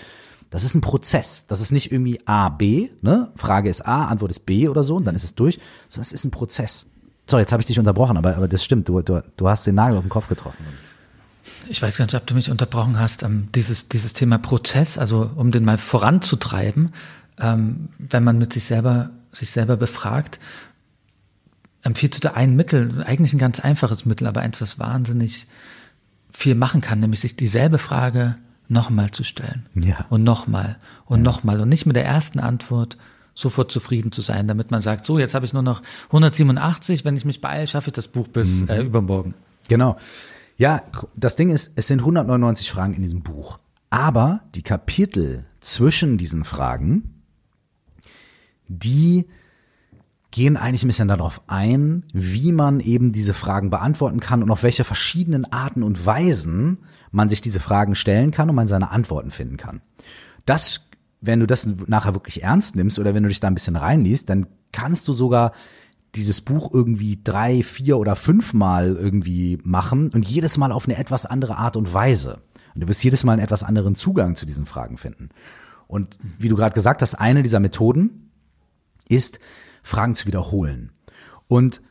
das 0.49 0.63
ist 0.63 0.75
ein 0.75 0.81
Prozess. 0.81 1.45
Das 1.47 1.59
ist 1.59 1.71
nicht 1.71 1.91
irgendwie 1.91 2.21
A, 2.25 2.49
B, 2.49 2.89
ne? 3.01 3.31
Frage 3.35 3.69
ist 3.69 3.85
A, 3.85 4.05
Antwort 4.05 4.31
ist 4.31 4.45
B 4.45 4.69
oder 4.69 4.83
so 4.83 4.95
und 4.95 5.05
dann 5.05 5.15
ist 5.15 5.25
es 5.25 5.35
durch, 5.35 5.59
sondern 5.89 6.03
es 6.03 6.13
ist 6.13 6.23
ein 6.23 6.31
Prozess. 6.31 6.85
So, 7.29 7.37
jetzt 7.37 7.51
habe 7.51 7.61
ich 7.61 7.67
dich 7.67 7.79
unterbrochen, 7.79 8.15
aber, 8.15 8.37
aber 8.37 8.47
das 8.47 8.63
stimmt, 8.63 8.87
du, 8.87 9.01
du, 9.01 9.21
du 9.35 9.49
hast 9.49 9.67
den 9.67 9.75
Nagel 9.75 9.97
auf 9.97 10.05
den 10.05 10.09
Kopf 10.09 10.29
getroffen. 10.29 10.65
Ich 11.69 11.81
weiß 11.81 11.97
gar 11.97 12.05
nicht, 12.05 12.15
ob 12.15 12.25
du 12.25 12.33
mich 12.33 12.49
unterbrochen 12.49 12.99
hast. 12.99 13.23
Ähm, 13.23 13.49
dieses, 13.53 13.89
dieses 13.89 14.13
Thema 14.13 14.37
Prozess, 14.37 14.97
also 14.97 15.29
um 15.35 15.51
den 15.51 15.65
mal 15.65 15.77
voranzutreiben, 15.77 16.91
ähm, 17.39 17.89
wenn 17.97 18.23
man 18.23 18.37
mit 18.37 18.53
sich 18.53 18.65
selber, 18.65 19.11
sich 19.31 19.51
selber 19.51 19.77
befragt, 19.77 20.39
empfiehlst 21.83 22.23
du 22.23 22.27
da 22.27 22.33
ein 22.35 22.55
Mittel, 22.55 23.03
eigentlich 23.03 23.33
ein 23.33 23.39
ganz 23.39 23.59
einfaches 23.59 24.05
Mittel, 24.05 24.27
aber 24.27 24.41
eins, 24.41 24.61
was 24.61 24.79
wahnsinnig 24.79 25.47
viel 26.31 26.55
machen 26.55 26.81
kann, 26.81 26.99
nämlich 26.99 27.21
sich 27.21 27.35
dieselbe 27.35 27.77
Frage 27.77 28.37
nochmal 28.67 29.11
zu 29.11 29.23
stellen. 29.23 29.67
Ja. 29.75 30.05
Und 30.09 30.23
nochmal 30.23 30.77
und 31.05 31.19
ja. 31.19 31.23
nochmal 31.23 31.61
und 31.61 31.69
nicht 31.69 31.85
mit 31.85 31.95
der 31.95 32.05
ersten 32.05 32.39
Antwort 32.39 32.97
sofort 33.33 33.71
zufrieden 33.71 34.11
zu 34.11 34.21
sein, 34.21 34.47
damit 34.47 34.71
man 34.71 34.81
sagt, 34.81 35.05
so, 35.05 35.19
jetzt 35.19 35.35
habe 35.35 35.45
ich 35.45 35.53
nur 35.53 35.61
noch 35.61 35.83
187, 36.07 37.05
wenn 37.05 37.15
ich 37.15 37.23
mich 37.23 37.39
beeile, 37.39 37.67
schaffe 37.67 37.89
ich 37.89 37.93
das 37.93 38.07
Buch 38.07 38.27
bis 38.27 38.61
mhm. 38.61 38.69
äh, 38.69 38.81
übermorgen. 38.81 39.35
Genau. 39.67 39.97
Ja, 40.57 40.81
das 41.15 41.35
Ding 41.35 41.49
ist, 41.49 41.71
es 41.75 41.87
sind 41.87 41.99
199 41.99 42.71
Fragen 42.71 42.93
in 42.93 43.03
diesem 43.03 43.21
Buch. 43.21 43.59
Aber 43.89 44.41
die 44.55 44.63
Kapitel 44.63 45.45
zwischen 45.61 46.17
diesen 46.17 46.43
Fragen, 46.43 47.23
die 48.67 49.27
gehen 50.31 50.57
eigentlich 50.57 50.83
ein 50.83 50.87
bisschen 50.87 51.07
darauf 51.07 51.41
ein, 51.47 52.03
wie 52.11 52.51
man 52.51 52.79
eben 52.79 53.11
diese 53.11 53.33
Fragen 53.33 53.69
beantworten 53.69 54.19
kann 54.19 54.43
und 54.43 54.51
auf 54.51 54.63
welche 54.63 54.83
verschiedenen 54.83 55.45
Arten 55.45 55.83
und 55.83 56.05
Weisen 56.05 56.79
man 57.11 57.29
sich 57.29 57.41
diese 57.41 57.59
Fragen 57.59 57.95
stellen 57.95 58.31
kann 58.31 58.49
und 58.49 58.55
man 58.55 58.67
seine 58.67 58.91
Antworten 58.91 59.31
finden 59.31 59.57
kann. 59.57 59.81
Das, 60.45 60.81
wenn 61.21 61.39
du 61.39 61.47
das 61.47 61.67
nachher 61.87 62.13
wirklich 62.13 62.43
ernst 62.43 62.75
nimmst 62.75 62.99
oder 62.99 63.13
wenn 63.13 63.23
du 63.23 63.29
dich 63.29 63.39
da 63.39 63.47
ein 63.47 63.53
bisschen 63.53 63.77
reinliest, 63.77 64.29
dann 64.29 64.47
kannst 64.71 65.07
du 65.07 65.13
sogar 65.13 65.53
dieses 66.15 66.41
Buch 66.41 66.73
irgendwie 66.73 67.19
drei, 67.23 67.63
vier 67.63 67.97
oder 67.97 68.15
fünfmal 68.15 68.95
irgendwie 68.95 69.59
machen 69.63 70.09
und 70.09 70.27
jedes 70.27 70.57
Mal 70.57 70.71
auf 70.71 70.85
eine 70.85 70.97
etwas 70.97 71.25
andere 71.25 71.57
Art 71.57 71.75
und 71.75 71.93
Weise. 71.93 72.41
Und 72.73 72.81
du 72.81 72.87
wirst 72.87 73.03
jedes 73.03 73.23
Mal 73.23 73.33
einen 73.33 73.41
etwas 73.41 73.63
anderen 73.63 73.95
Zugang 73.95 74.35
zu 74.35 74.45
diesen 74.45 74.65
Fragen 74.65 74.97
finden. 74.97 75.29
Und 75.87 76.17
wie 76.37 76.49
du 76.49 76.55
gerade 76.55 76.73
gesagt 76.73 77.01
hast, 77.01 77.15
eine 77.15 77.43
dieser 77.43 77.59
Methoden 77.59 78.31
ist, 79.07 79.39
Fragen 79.83 80.15
zu 80.15 80.27
wiederholen. 80.27 80.91
Und 81.47 81.81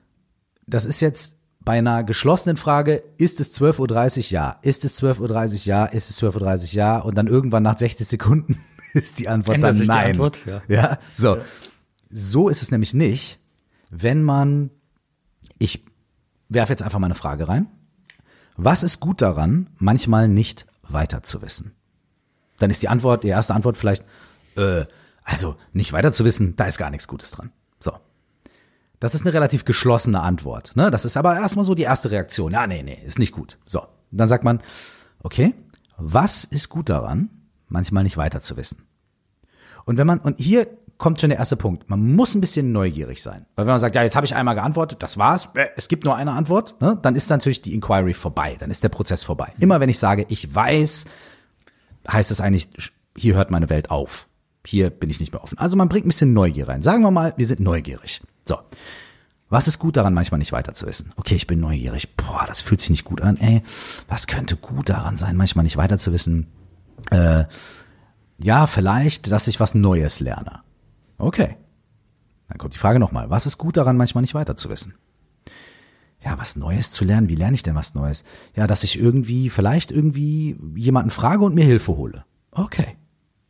das 0.67 0.85
ist 0.85 1.01
jetzt 1.01 1.37
bei 1.61 1.79
einer 1.79 2.05
geschlossenen 2.05 2.57
Frage, 2.57 3.03
ist 3.19 3.41
es 3.41 3.61
12.30 3.61 4.19
Uhr? 4.19 4.31
Ja. 4.31 4.59
Ist 4.63 4.85
es 4.85 5.03
12.30 5.03 5.53
Uhr? 5.53 5.65
Ja. 5.65 5.87
Ist 5.87 6.11
es 6.11 6.23
12.30 6.23 6.65
Uhr? 6.65 6.73
Ja. 6.75 6.99
Und 7.01 7.17
dann 7.17 7.27
irgendwann 7.27 7.65
nach 7.65 7.79
60 7.79 8.07
Sekunden 8.07 8.59
ist 8.93 9.19
die 9.19 9.29
Antwort 9.29 9.57
Ändert 9.57 9.81
dann 9.81 9.87
nein. 9.87 10.11
Antwort? 10.13 10.43
Ja. 10.47 10.63
ja. 10.69 10.99
So. 11.13 11.37
Ja. 11.37 11.43
So 12.11 12.49
ist 12.49 12.63
es 12.63 12.71
nämlich 12.71 12.95
nicht, 12.95 13.41
wenn 13.90 14.22
man, 14.22 14.70
ich 15.59 15.85
werfe 16.49 16.72
jetzt 16.72 16.83
einfach 16.83 16.99
mal 16.99 17.07
eine 17.07 17.14
Frage 17.14 17.49
rein. 17.49 17.68
Was 18.57 18.83
ist 18.83 19.01
gut 19.01 19.20
daran, 19.22 19.68
manchmal 19.79 20.29
nicht 20.29 20.66
weiter 20.83 21.22
zu 21.22 21.42
wissen? 21.42 21.72
Dann 22.59 22.70
ist 22.70 22.83
die 22.83 22.88
Antwort, 22.88 23.22
die 23.22 23.29
erste 23.29 23.55
Antwort 23.55 23.77
vielleicht, 23.77 24.05
äh, 24.57 24.87
also 25.25 25.57
nicht 25.72 25.93
weiter 25.93 26.12
zu 26.12 26.24
wissen, 26.24 26.57
da 26.57 26.64
ist 26.64 26.78
gar 26.78 26.91
nichts 26.91 27.09
Gutes 27.09 27.32
dran. 27.32 27.51
So. 27.80 27.93
Das 28.99 29.14
ist 29.14 29.22
eine 29.22 29.34
relativ 29.34 29.64
geschlossene 29.64 30.20
Antwort. 30.20 30.74
Ne? 30.74 30.91
Das 30.91 31.05
ist 31.05 31.16
aber 31.16 31.37
erstmal 31.37 31.64
so 31.64 31.74
die 31.74 31.82
erste 31.82 32.11
Reaktion. 32.11 32.53
Ja, 32.53 32.66
nee, 32.66 32.82
nee, 32.82 33.03
ist 33.05 33.18
nicht 33.18 33.32
gut. 33.32 33.59
So. 33.66 33.87
Dann 34.11 34.28
sagt 34.28 34.45
man, 34.45 34.62
okay, 35.22 35.55
was 35.99 36.45
ist 36.45 36.68
gut 36.68 36.89
daran, 36.89 37.28
manchmal 37.68 38.05
nicht 38.05 38.16
weiter 38.16 38.41
zu 38.41 38.57
wissen? 38.57 38.87
Und 39.84 39.99
wenn 39.99 40.07
man, 40.07 40.18
und 40.20 40.41
hier 40.41 40.66
kommt 40.99 41.20
schon 41.20 41.30
der 41.30 41.38
erste 41.38 41.57
Punkt. 41.57 41.88
Man 41.90 42.14
muss 42.14 42.34
ein 42.34 42.40
bisschen 42.40 42.72
neugierig 42.72 43.22
sein. 43.22 43.47
Weil 43.55 43.66
wenn 43.66 43.72
man 43.72 43.80
sagt, 43.80 43.94
ja, 43.94 44.03
jetzt 44.03 44.16
habe 44.16 44.26
ich 44.26 44.34
einmal 44.34 44.55
geantwortet, 44.55 45.03
das 45.03 45.18
war's, 45.18 45.49
äh, 45.55 45.66
es 45.76 45.88
gibt 45.88 46.05
nur 46.05 46.16
eine 46.16 46.32
Antwort, 46.32 46.80
ne, 46.80 46.99
dann 47.01 47.16
ist 47.16 47.28
natürlich 47.30 47.62
die 47.62 47.74
Inquiry 47.74 48.14
vorbei, 48.14 48.57
dann 48.59 48.70
ist 48.70 48.82
der 48.82 48.88
Prozess 48.88 49.24
vorbei. 49.24 49.53
Immer 49.59 49.80
wenn 49.80 49.88
ich 49.88 49.99
sage, 49.99 50.26
ich 50.28 50.55
weiß, 50.55 51.05
heißt 52.11 52.30
es 52.30 52.40
eigentlich, 52.40 52.70
hier 53.16 53.34
hört 53.34 53.51
meine 53.51 53.70
Welt 53.70 53.90
auf 53.90 54.28
hier 54.66 54.90
bin 54.90 55.11
ich 55.11 55.20
nicht 55.20 55.32
mehr 55.32 55.42
offen. 55.42 55.59
Also 55.59 55.76
man 55.76 55.88
bringt 55.88 56.07
ein 56.07 56.09
bisschen 56.09 56.32
Neugier 56.32 56.68
rein. 56.68 56.82
Sagen 56.82 57.03
wir 57.03 57.11
mal, 57.11 57.34
wir 57.36 57.47
sind 57.47 57.61
neugierig. 57.61 58.20
So. 58.44 58.59
Was 59.49 59.68
ist 59.68 59.78
gut 59.78 59.97
daran, 59.97 60.12
manchmal 60.12 60.38
nicht 60.38 60.53
weiter 60.53 60.74
zu 60.74 60.86
wissen? 60.86 61.12
Okay, 61.16 61.36
ich 61.36 61.47
bin 61.47 61.61
neugierig. 61.61 62.16
Boah, 62.16 62.44
das 62.47 62.61
fühlt 62.61 62.80
sich 62.80 62.90
nicht 62.90 63.05
gut 63.05 63.20
an. 63.20 63.36
Ey, 63.36 63.62
was 64.09 64.26
könnte 64.26 64.57
gut 64.57 64.88
daran 64.88 65.16
sein, 65.16 65.36
manchmal 65.36 65.62
nicht 65.62 65.76
weiter 65.76 65.99
zu 65.99 66.12
wissen? 66.12 66.49
Äh, 67.11 67.44
ja, 68.38 68.66
vielleicht, 68.66 69.30
dass 69.30 69.47
ich 69.47 69.61
was 69.61 69.74
Neues 69.74 70.18
lerne. 70.18 70.61
Okay. 71.19 71.57
Dann 72.49 72.59
kommt 72.59 72.75
die 72.75 72.79
Frage 72.79 72.99
nochmal. 72.99 73.31
Was 73.31 73.47
ist 73.47 73.59
gut 73.59 73.77
daran, 73.77 73.97
manchmal 73.97 74.23
nicht 74.23 74.35
weiter 74.35 74.57
zu 74.57 74.69
wissen? 74.69 74.95
Ja, 76.25 76.39
was 76.39 76.57
Neues 76.57 76.91
zu 76.91 77.05
lernen. 77.05 77.29
Wie 77.29 77.35
lerne 77.35 77.55
ich 77.55 77.62
denn 77.62 77.75
was 77.75 77.95
Neues? 77.95 78.25
Ja, 78.55 78.67
dass 78.67 78.85
ich 78.85 78.99
irgendwie, 78.99 79.51
vielleicht 79.51 79.91
irgendwie 79.91 80.59
jemanden 80.75 81.11
frage 81.11 81.45
und 81.45 81.55
mir 81.55 81.64
Hilfe 81.64 81.97
hole. 81.97 82.25
Okay. 82.51 82.97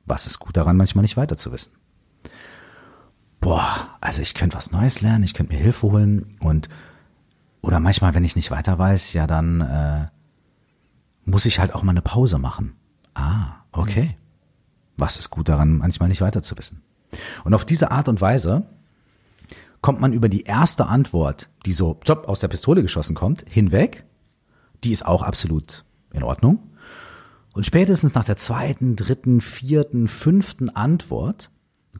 Was 0.04 0.26
ist 0.26 0.38
gut 0.38 0.56
daran, 0.56 0.76
manchmal 0.76 1.02
nicht 1.02 1.16
weiter 1.16 1.36
zu 1.36 1.52
wissen? 1.52 1.72
boah, 3.46 3.96
also 4.00 4.22
ich 4.22 4.34
könnte 4.34 4.56
was 4.56 4.72
Neues 4.72 5.02
lernen, 5.02 5.22
ich 5.22 5.32
könnte 5.32 5.52
mir 5.52 5.60
Hilfe 5.60 5.86
holen 5.86 6.34
und 6.40 6.68
oder 7.62 7.78
manchmal, 7.78 8.12
wenn 8.12 8.24
ich 8.24 8.34
nicht 8.34 8.50
weiter 8.50 8.76
weiß, 8.76 9.12
ja, 9.12 9.28
dann 9.28 9.60
äh, 9.60 10.06
muss 11.24 11.46
ich 11.46 11.60
halt 11.60 11.72
auch 11.72 11.84
mal 11.84 11.92
eine 11.92 12.02
Pause 12.02 12.38
machen. 12.38 12.74
Ah, 13.14 13.62
okay. 13.70 14.16
Was 14.96 15.16
ist 15.16 15.30
gut 15.30 15.48
daran, 15.48 15.78
manchmal 15.78 16.08
nicht 16.08 16.20
weiter 16.22 16.42
zu 16.42 16.58
wissen? 16.58 16.82
Und 17.44 17.54
auf 17.54 17.64
diese 17.64 17.90
Art 17.90 18.08
und 18.08 18.20
Weise 18.20 18.64
kommt 19.80 20.00
man 20.00 20.12
über 20.12 20.28
die 20.28 20.44
erste 20.44 20.86
Antwort, 20.86 21.48
die 21.64 21.72
so 21.72 21.98
zopp, 22.04 22.28
aus 22.28 22.40
der 22.40 22.48
Pistole 22.48 22.82
geschossen 22.82 23.14
kommt, 23.14 23.44
hinweg. 23.48 24.04
Die 24.84 24.92
ist 24.92 25.06
auch 25.06 25.22
absolut 25.22 25.84
in 26.12 26.22
Ordnung. 26.22 26.58
Und 27.54 27.64
spätestens 27.64 28.14
nach 28.14 28.24
der 28.24 28.36
zweiten, 28.36 28.96
dritten, 28.96 29.40
vierten, 29.40 30.08
fünften 30.08 30.70
Antwort 30.70 31.50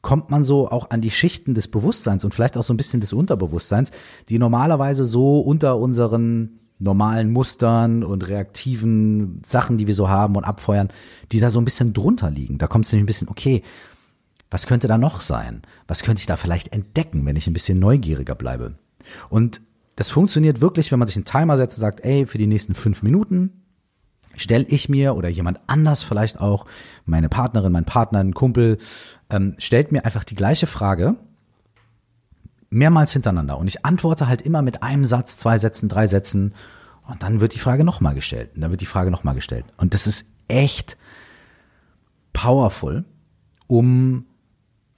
kommt 0.03 0.31
man 0.31 0.45
so 0.45 0.69
auch 0.71 0.91
an 0.91 1.01
die 1.01 1.11
Schichten 1.11 1.55
des 1.55 1.69
Bewusstseins 1.69 2.25
und 2.25 2.35
vielleicht 2.35 2.59
auch 2.59 2.62
so 2.62 2.75
ein 2.75 2.77
bisschen 2.77 3.01
des 3.01 3.12
Unterbewusstseins, 3.12 3.91
die 4.29 4.39
normalerweise 4.39 5.05
so 5.05 5.41
unter 5.41 5.79
unseren 5.79 6.61
normalen 6.79 7.33
Mustern 7.33 8.05
und 8.05 8.29
reaktiven 8.29 9.41
Sachen, 9.45 9.79
die 9.79 9.87
wir 9.87 9.95
so 9.95 10.09
haben 10.09 10.37
und 10.37 10.45
abfeuern, 10.45 10.89
die 11.33 11.41
da 11.41 11.51
so 11.51 11.59
ein 11.59 11.64
bisschen 11.64 11.93
drunter 11.93 12.31
liegen. 12.31 12.59
Da 12.59 12.67
kommt 12.67 12.85
es 12.85 12.93
nämlich 12.93 13.05
ein 13.05 13.07
bisschen, 13.07 13.29
okay, 13.29 13.62
was 14.51 14.66
könnte 14.66 14.88
da 14.88 14.99
noch 14.99 15.20
sein? 15.20 15.62
Was 15.88 16.03
könnte 16.03 16.20
ich 16.20 16.26
da 16.26 16.36
vielleicht 16.36 16.72
entdecken, 16.72 17.26
wenn 17.26 17.36
ich 17.36 17.47
ein 17.47 17.53
bisschen 17.53 17.78
neugieriger 17.78 18.34
bleibe? 18.34 18.74
Und 19.28 19.61
das 19.97 20.11
funktioniert 20.11 20.61
wirklich, 20.61 20.92
wenn 20.92 20.99
man 20.99 21.07
sich 21.07 21.16
einen 21.16 21.24
Timer 21.24 21.57
setzt 21.57 21.78
und 21.78 21.80
sagt, 21.80 22.01
ey, 22.01 22.26
für 22.26 22.38
die 22.38 22.47
nächsten 22.47 22.74
fünf 22.74 23.03
Minuten 23.03 23.62
stelle 24.36 24.66
ich 24.68 24.88
mir 24.88 25.16
oder 25.16 25.28
jemand 25.28 25.59
anders 25.66 26.03
vielleicht 26.03 26.40
auch, 26.40 26.66
meine 27.07 27.28
Partnerin, 27.30 27.72
mein 27.72 27.86
Partner, 27.86 28.20
ein 28.20 28.34
Kumpel, 28.34 28.78
ähm, 29.30 29.55
stellt 29.59 29.92
mir 29.92 30.05
einfach 30.05 30.24
die 30.24 30.34
gleiche 30.34 30.66
Frage 30.66 31.16
mehrmals 32.68 33.12
hintereinander 33.12 33.57
und 33.59 33.68
ich 33.68 33.84
antworte 33.84 34.28
halt 34.28 34.42
immer 34.42 34.61
mit 34.61 34.82
einem 34.82 35.05
Satz, 35.05 35.38
zwei 35.38 35.57
Sätzen, 35.57 35.88
drei 35.88 36.07
Sätzen 36.07 36.55
und 37.09 37.22
dann 37.22 37.40
wird 37.40 37.55
die 37.55 37.59
Frage 37.59 37.84
nochmal 37.84 38.14
gestellt 38.14 38.51
und 38.55 38.61
dann 38.61 38.70
wird 38.70 38.82
die 38.82 38.86
Frage 38.86 39.11
nochmal 39.11 39.34
gestellt 39.34 39.64
und 39.78 39.94
das 39.94 40.07
ist 40.07 40.28
echt 40.49 40.99
powerful, 42.32 43.05
um 43.66 44.26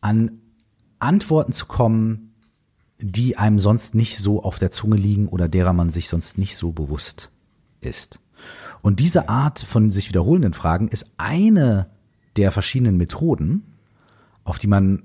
an 0.01 0.41
Antworten 0.99 1.53
zu 1.53 1.67
kommen, 1.67 2.35
die 2.99 3.37
einem 3.37 3.59
sonst 3.59 3.95
nicht 3.95 4.19
so 4.19 4.43
auf 4.43 4.59
der 4.59 4.71
Zunge 4.71 4.97
liegen 4.97 5.29
oder 5.29 5.49
derer 5.49 5.73
man 5.73 5.91
sich 5.91 6.09
sonst 6.09 6.39
nicht 6.39 6.57
so 6.57 6.73
bewusst 6.73 7.31
ist. 7.81 8.21
Und 8.83 9.01
diese 9.01 9.29
Art 9.29 9.61
von 9.61 9.91
sich 9.91 10.09
wiederholenden 10.09 10.53
Fragen 10.53 10.89
ist 10.89 11.13
eine 11.17 11.91
der 12.37 12.53
verschiedenen 12.53 12.97
Methoden, 12.97 13.75
auf 14.45 14.59
die 14.59 14.67
man 14.67 15.05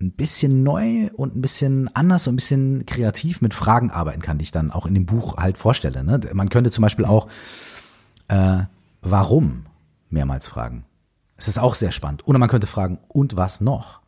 ein 0.00 0.12
bisschen 0.12 0.62
neu 0.62 1.10
und 1.16 1.34
ein 1.34 1.40
bisschen 1.40 1.94
anders 1.94 2.26
und 2.28 2.34
ein 2.34 2.36
bisschen 2.36 2.86
kreativ 2.86 3.40
mit 3.40 3.52
Fragen 3.52 3.90
arbeiten 3.90 4.22
kann, 4.22 4.38
die 4.38 4.44
ich 4.44 4.52
dann 4.52 4.70
auch 4.70 4.86
in 4.86 4.94
dem 4.94 5.06
Buch 5.06 5.36
halt 5.36 5.58
vorstelle. 5.58 6.04
Ne? 6.04 6.20
Man 6.34 6.50
könnte 6.50 6.70
zum 6.70 6.82
Beispiel 6.82 7.04
auch 7.04 7.28
äh, 8.28 8.60
warum 9.02 9.66
mehrmals 10.08 10.46
fragen. 10.46 10.84
Es 11.36 11.48
ist 11.48 11.58
auch 11.58 11.74
sehr 11.74 11.92
spannend. 11.92 12.26
Oder 12.26 12.38
man 12.38 12.48
könnte 12.48 12.66
fragen, 12.66 12.98
und 13.08 13.36
was 13.36 13.60
noch? 13.60 14.00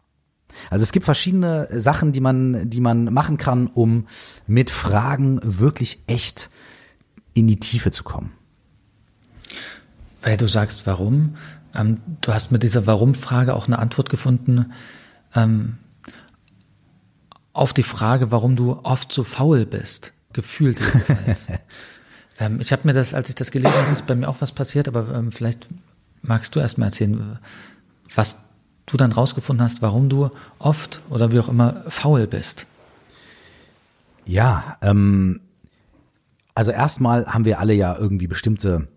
Also 0.71 0.83
es 0.83 0.93
gibt 0.93 1.05
verschiedene 1.05 1.69
Sachen, 1.71 2.13
die 2.13 2.21
man, 2.21 2.69
die 2.69 2.81
man 2.81 3.05
machen 3.13 3.39
kann, 3.39 3.67
um 3.69 4.07
mit 4.47 4.71
Fragen 4.71 5.41
wirklich 5.43 6.03
echt 6.07 6.51
in 7.35 7.47
die 7.49 7.61
Tiefe 7.61 7.91
zu 7.91 8.05
kommen. 8.05 8.33
Weil 10.23 10.37
du 10.37 10.49
sagst, 10.49 10.87
warum? 10.87 11.37
Ähm, 11.75 12.01
du 12.21 12.35
hast 12.35 12.53
mit 12.53 12.63
dieser 12.63 12.87
Warum-Frage 12.87 13.55
auch 13.55 13.67
eine 13.67 13.79
Antwort 13.79 14.11
gefunden 14.11 14.73
ähm, 15.35 15.79
auf 17.53 17.73
die 17.73 17.83
Frage, 17.83 18.31
warum 18.31 18.57
du 18.57 18.81
oft 18.83 19.13
so 19.13 19.25
faul 19.25 19.67
bist. 19.67 20.13
Gefühlt 20.33 20.81
jedenfalls. 20.81 21.49
ähm, 22.39 22.61
ich 22.61 22.73
habe 22.73 22.83
mir 22.87 22.93
das, 22.93 23.15
als 23.15 23.29
ich 23.29 23.35
das 23.35 23.51
gelesen 23.51 23.75
habe, 23.75 23.93
ist 23.93 24.07
bei 24.07 24.15
mir 24.15 24.29
auch 24.29 24.41
was 24.41 24.53
passiert, 24.53 24.89
aber 24.89 25.13
ähm, 25.15 25.33
vielleicht 25.33 25.69
magst 26.23 26.55
du 26.55 26.61
erst 26.61 26.79
mal 26.79 26.87
erzählen, 26.87 27.39
was 28.15 28.37
du 28.91 28.97
dann 28.97 29.13
rausgefunden 29.13 29.65
hast, 29.65 29.83
warum 29.83 30.09
du 30.09 30.31
oft 30.59 31.01
oder 31.11 31.33
wie 31.33 31.41
auch 31.41 31.49
immer 31.49 31.85
faul 31.89 32.27
bist. 32.27 32.67
Ja, 34.27 34.77
ähm, 34.83 35.41
also 36.55 36.71
erstmal 36.71 37.27
haben 37.27 37.45
wir 37.45 37.59
alle 37.59 37.75
ja 37.75 37.97
irgendwie 37.97 38.27
bestimmte 38.27 38.89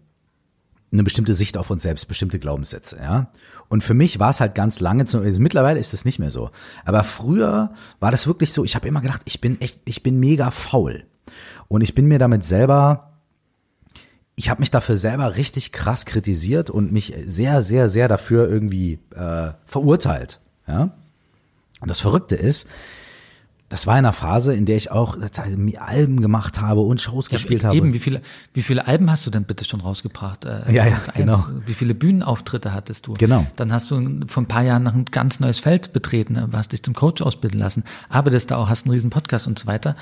eine 0.94 1.04
bestimmte 1.04 1.34
Sicht 1.34 1.58
auf 1.58 1.70
uns 1.72 1.82
selbst, 1.84 2.08
bestimmte 2.08 2.40
Glaubenssätze, 2.40 2.98
ja. 2.98 3.28
Und 3.68 3.84
für 3.84 3.96
mich 3.96 4.20
war 4.20 4.30
es 4.30 4.40
halt 4.40 4.54
ganz 4.54 4.80
lange, 4.80 5.06
zu, 5.06 5.20
mittlerweile 5.20 5.80
ist 5.80 5.92
das 5.92 6.06
nicht 6.06 6.20
mehr 6.20 6.30
so. 6.30 6.52
Aber 6.86 7.04
früher 7.04 7.74
war 8.00 8.12
das 8.12 8.28
wirklich 8.28 8.54
so, 8.54 8.64
ich 8.64 8.76
habe 8.76 8.88
immer 8.88 9.02
gedacht, 9.02 9.22
ich 9.26 9.42
bin 9.42 9.60
echt, 9.60 9.80
ich 9.86 10.04
bin 10.04 10.20
mega 10.20 10.52
faul. 10.52 11.06
Und 11.68 11.82
ich 11.82 11.96
bin 11.96 12.06
mir 12.06 12.20
damit 12.20 12.46
selber, 12.46 13.13
ich 14.36 14.50
habe 14.50 14.62
mich 14.62 14.72
dafür 14.72 14.98
selber 14.98 15.36
richtig 15.36 15.72
krass 15.72 16.06
kritisiert 16.06 16.70
und 16.70 16.92
mich 16.92 17.14
sehr, 17.26 17.62
sehr, 17.62 17.90
sehr 17.90 18.08
dafür 18.08 18.50
irgendwie 18.50 19.00
äh, 19.16 19.52
verurteilt, 19.66 20.40
ja. 20.68 20.92
Und 21.80 21.90
das 21.90 22.00
Verrückte 22.00 22.36
ist, 22.36 22.68
das 23.74 23.88
war 23.88 23.96
in 23.96 24.06
einer 24.06 24.14
Phase, 24.14 24.54
in 24.54 24.68
der 24.68 24.78
ich 24.78 24.92
auch 24.92 25.18
Alben 25.80 26.22
gemacht 26.22 26.62
habe 26.62 26.82
und 26.82 27.02
Shows 27.02 27.32
ja, 27.32 27.38
gespielt 27.38 27.64
habe. 27.64 27.76
Eben, 27.76 27.92
wie 27.92 27.98
viele, 27.98 28.22
wie 28.54 28.62
viele 28.62 28.86
Alben 28.86 29.10
hast 29.10 29.26
du 29.26 29.32
denn 29.32 29.46
bitte 29.46 29.66
schon 29.66 29.82
rausgebracht? 29.82 30.46
Äh, 30.46 30.72
ja, 30.72 30.86
ja, 30.86 31.02
genau. 31.16 31.44
Wie 31.66 31.74
viele 31.74 31.96
Bühnenauftritte 31.96 32.72
hattest 32.72 33.08
du? 33.08 33.14
Genau. 33.14 33.48
Dann 33.56 33.74
hast 33.74 33.90
du 33.90 34.20
vor 34.28 34.44
ein 34.44 34.48
paar 34.48 34.62
Jahren 34.62 34.84
noch 34.84 34.94
ein 34.94 35.06
ganz 35.06 35.40
neues 35.40 35.58
Feld 35.58 35.92
betreten, 35.92 36.52
hast 36.54 36.72
dich 36.72 36.84
zum 36.84 36.94
Coach 36.94 37.24
ausbilden 37.24 37.60
lassen, 37.60 37.84
arbeitest 38.10 38.52
da 38.52 38.58
auch, 38.58 38.70
hast 38.70 38.86
einen 38.86 38.92
riesen 38.92 39.10
Podcast 39.10 39.48
und 39.48 39.58
so 39.58 39.66
weiter. 39.66 39.96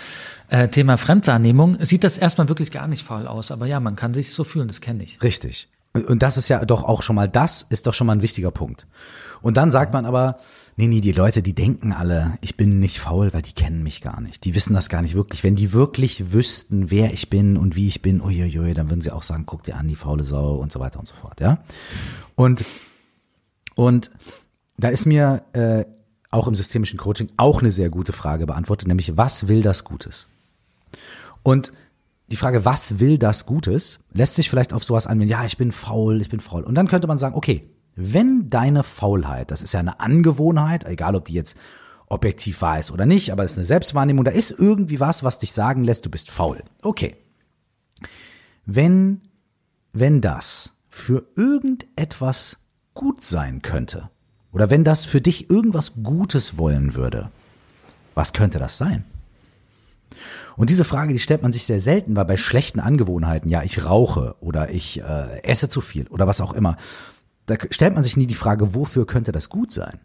Äh, 0.49 0.67
Thema 0.67 0.97
Fremdwahrnehmung, 0.97 1.77
sieht 1.79 2.03
das 2.03 2.17
erstmal 2.17 2.49
wirklich 2.49 2.71
gar 2.71 2.89
nicht 2.89 3.05
faul 3.05 3.25
aus, 3.25 3.51
aber 3.51 3.67
ja, 3.67 3.79
man 3.79 3.95
kann 3.95 4.13
sich 4.13 4.33
so 4.33 4.43
fühlen, 4.43 4.67
das 4.67 4.81
kenne 4.81 5.01
ich. 5.01 5.23
Richtig. 5.23 5.69
Und 5.93 6.23
das 6.23 6.35
ist 6.35 6.49
ja 6.49 6.65
doch 6.65 6.83
auch 6.83 7.01
schon 7.03 7.15
mal, 7.15 7.29
das 7.29 7.61
ist 7.69 7.87
doch 7.87 7.93
schon 7.93 8.07
mal 8.07 8.17
ein 8.17 8.21
wichtiger 8.21 8.51
Punkt. 8.51 8.85
Und 9.41 9.55
dann 9.55 9.71
sagt 9.71 9.93
man 9.93 10.05
aber, 10.05 10.39
nee, 10.81 10.87
nee, 10.87 11.01
die 11.01 11.11
Leute, 11.11 11.43
die 11.43 11.53
denken 11.53 11.93
alle, 11.93 12.39
ich 12.41 12.57
bin 12.57 12.79
nicht 12.79 12.99
faul, 12.99 13.31
weil 13.33 13.43
die 13.43 13.53
kennen 13.53 13.83
mich 13.83 14.01
gar 14.01 14.19
nicht. 14.19 14.45
Die 14.45 14.55
wissen 14.55 14.73
das 14.73 14.89
gar 14.89 15.03
nicht 15.03 15.13
wirklich. 15.13 15.43
Wenn 15.43 15.55
die 15.55 15.73
wirklich 15.73 16.33
wüssten, 16.33 16.89
wer 16.89 17.13
ich 17.13 17.29
bin 17.29 17.55
und 17.55 17.75
wie 17.75 17.87
ich 17.87 18.01
bin, 18.01 18.19
uiuiui, 18.19 18.73
dann 18.73 18.89
würden 18.89 19.01
sie 19.01 19.11
auch 19.11 19.21
sagen, 19.21 19.45
guck 19.45 19.61
dir 19.61 19.75
an, 19.75 19.87
die 19.87 19.95
faule 19.95 20.23
Sau 20.23 20.55
und 20.55 20.71
so 20.71 20.79
weiter 20.79 20.97
und 20.97 21.05
so 21.05 21.13
fort, 21.13 21.39
ja. 21.39 21.59
Und, 22.33 22.65
und 23.75 24.09
da 24.77 24.89
ist 24.89 25.05
mir 25.05 25.43
äh, 25.53 25.85
auch 26.31 26.47
im 26.47 26.55
systemischen 26.55 26.97
Coaching 26.97 27.29
auch 27.37 27.61
eine 27.61 27.69
sehr 27.69 27.91
gute 27.91 28.11
Frage 28.11 28.47
beantwortet, 28.47 28.87
nämlich 28.87 29.15
was 29.15 29.47
will 29.47 29.61
das 29.61 29.83
Gutes? 29.83 30.29
Und 31.43 31.71
die 32.29 32.37
Frage, 32.37 32.65
was 32.65 32.99
will 32.99 33.19
das 33.19 33.45
Gutes, 33.45 33.99
lässt 34.13 34.33
sich 34.33 34.49
vielleicht 34.49 34.73
auf 34.73 34.83
sowas 34.83 35.05
anwenden, 35.05 35.29
ja, 35.29 35.45
ich 35.45 35.57
bin 35.57 35.71
faul, 35.71 36.21
ich 36.21 36.29
bin 36.29 36.39
faul. 36.39 36.63
Und 36.63 36.73
dann 36.73 36.87
könnte 36.87 37.07
man 37.07 37.19
sagen, 37.19 37.35
okay, 37.35 37.69
wenn 38.01 38.49
deine 38.49 38.83
Faulheit, 38.83 39.51
das 39.51 39.61
ist 39.61 39.73
ja 39.73 39.79
eine 39.79 39.99
Angewohnheit, 39.99 40.85
egal 40.85 41.15
ob 41.15 41.25
die 41.25 41.33
jetzt 41.33 41.55
objektiv 42.07 42.61
wahr 42.61 42.79
ist 42.79 42.91
oder 42.91 43.05
nicht, 43.05 43.31
aber 43.31 43.43
es 43.43 43.51
ist 43.51 43.57
eine 43.57 43.65
Selbstwahrnehmung, 43.65 44.25
da 44.25 44.31
ist 44.31 44.51
irgendwie 44.51 44.99
was, 44.99 45.23
was 45.23 45.39
dich 45.39 45.53
sagen 45.53 45.83
lässt, 45.83 46.05
du 46.05 46.09
bist 46.09 46.29
faul. 46.29 46.63
Okay. 46.81 47.15
Wenn, 48.65 49.21
wenn 49.93 50.19
das 50.19 50.73
für 50.89 51.25
irgendetwas 51.35 52.57
gut 52.93 53.23
sein 53.23 53.61
könnte, 53.61 54.09
oder 54.51 54.69
wenn 54.69 54.83
das 54.83 55.05
für 55.05 55.21
dich 55.21 55.49
irgendwas 55.49 55.93
Gutes 56.03 56.57
wollen 56.57 56.95
würde, 56.95 57.31
was 58.15 58.33
könnte 58.33 58.59
das 58.59 58.77
sein? 58.77 59.05
Und 60.57 60.69
diese 60.69 60.83
Frage, 60.83 61.13
die 61.13 61.19
stellt 61.19 61.41
man 61.41 61.53
sich 61.53 61.65
sehr 61.65 61.79
selten, 61.79 62.15
weil 62.17 62.25
bei 62.25 62.35
schlechten 62.35 62.81
Angewohnheiten, 62.81 63.49
ja, 63.49 63.63
ich 63.63 63.85
rauche 63.85 64.35
oder 64.41 64.69
ich 64.69 65.01
äh, 65.01 65.43
esse 65.43 65.69
zu 65.69 65.79
viel 65.79 66.07
oder 66.09 66.27
was 66.27 66.41
auch 66.41 66.51
immer, 66.51 66.75
da 67.51 67.67
stellt 67.69 67.93
man 67.93 68.03
sich 68.03 68.17
nie 68.17 68.27
die 68.27 68.35
Frage, 68.35 68.75
wofür 68.75 69.05
könnte 69.05 69.31
das 69.31 69.49
gut 69.49 69.71
sein? 69.71 69.99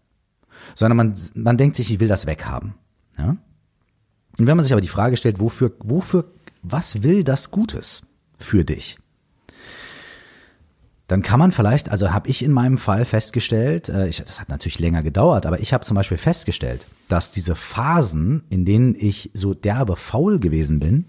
Sondern 0.74 0.96
man, 0.96 1.14
man 1.34 1.56
denkt 1.56 1.76
sich, 1.76 1.90
ich 1.92 2.00
will 2.00 2.08
das 2.08 2.26
weghaben. 2.26 2.74
Ja? 3.18 3.36
Und 4.38 4.46
wenn 4.46 4.56
man 4.56 4.64
sich 4.64 4.72
aber 4.72 4.80
die 4.80 4.88
Frage 4.88 5.16
stellt, 5.16 5.40
wofür, 5.40 5.72
wofür, 5.80 6.32
was 6.62 7.02
will 7.02 7.24
das 7.24 7.50
Gutes 7.50 8.02
für 8.38 8.64
dich? 8.64 8.98
dann 11.06 11.22
kann 11.22 11.38
man 11.38 11.52
vielleicht, 11.52 11.90
also 11.90 12.12
habe 12.12 12.28
ich 12.28 12.44
in 12.44 12.52
meinem 12.52 12.78
Fall 12.78 13.04
festgestellt, 13.04 13.88
äh, 13.88 14.08
ich, 14.08 14.22
das 14.24 14.40
hat 14.40 14.48
natürlich 14.48 14.80
länger 14.80 15.02
gedauert, 15.02 15.46
aber 15.46 15.60
ich 15.60 15.72
habe 15.72 15.84
zum 15.84 15.94
Beispiel 15.94 16.16
festgestellt, 16.16 16.86
dass 17.08 17.30
diese 17.30 17.54
Phasen, 17.54 18.42
in 18.50 18.64
denen 18.64 18.94
ich 18.96 19.30
so 19.32 19.54
derbe 19.54 19.96
faul 19.96 20.40
gewesen 20.40 20.80
bin, 20.80 21.06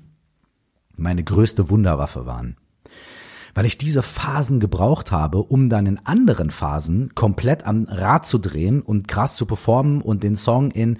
meine 0.95 1.23
größte 1.23 1.69
Wunderwaffe 1.69 2.25
waren. 2.25 2.57
Weil 3.57 3.65
ich 3.65 3.79
diese 3.79 4.03
Phasen 4.03 4.59
gebraucht 4.59 5.11
habe, 5.11 5.39
um 5.39 5.67
dann 5.67 5.87
in 5.87 5.99
anderen 6.05 6.51
Phasen 6.51 7.15
komplett 7.15 7.65
am 7.65 7.85
Rad 7.89 8.27
zu 8.27 8.37
drehen 8.37 8.83
und 8.83 9.07
krass 9.07 9.35
zu 9.35 9.47
performen 9.47 10.03
und 10.03 10.21
den 10.21 10.35
Song 10.35 10.69
in 10.69 10.99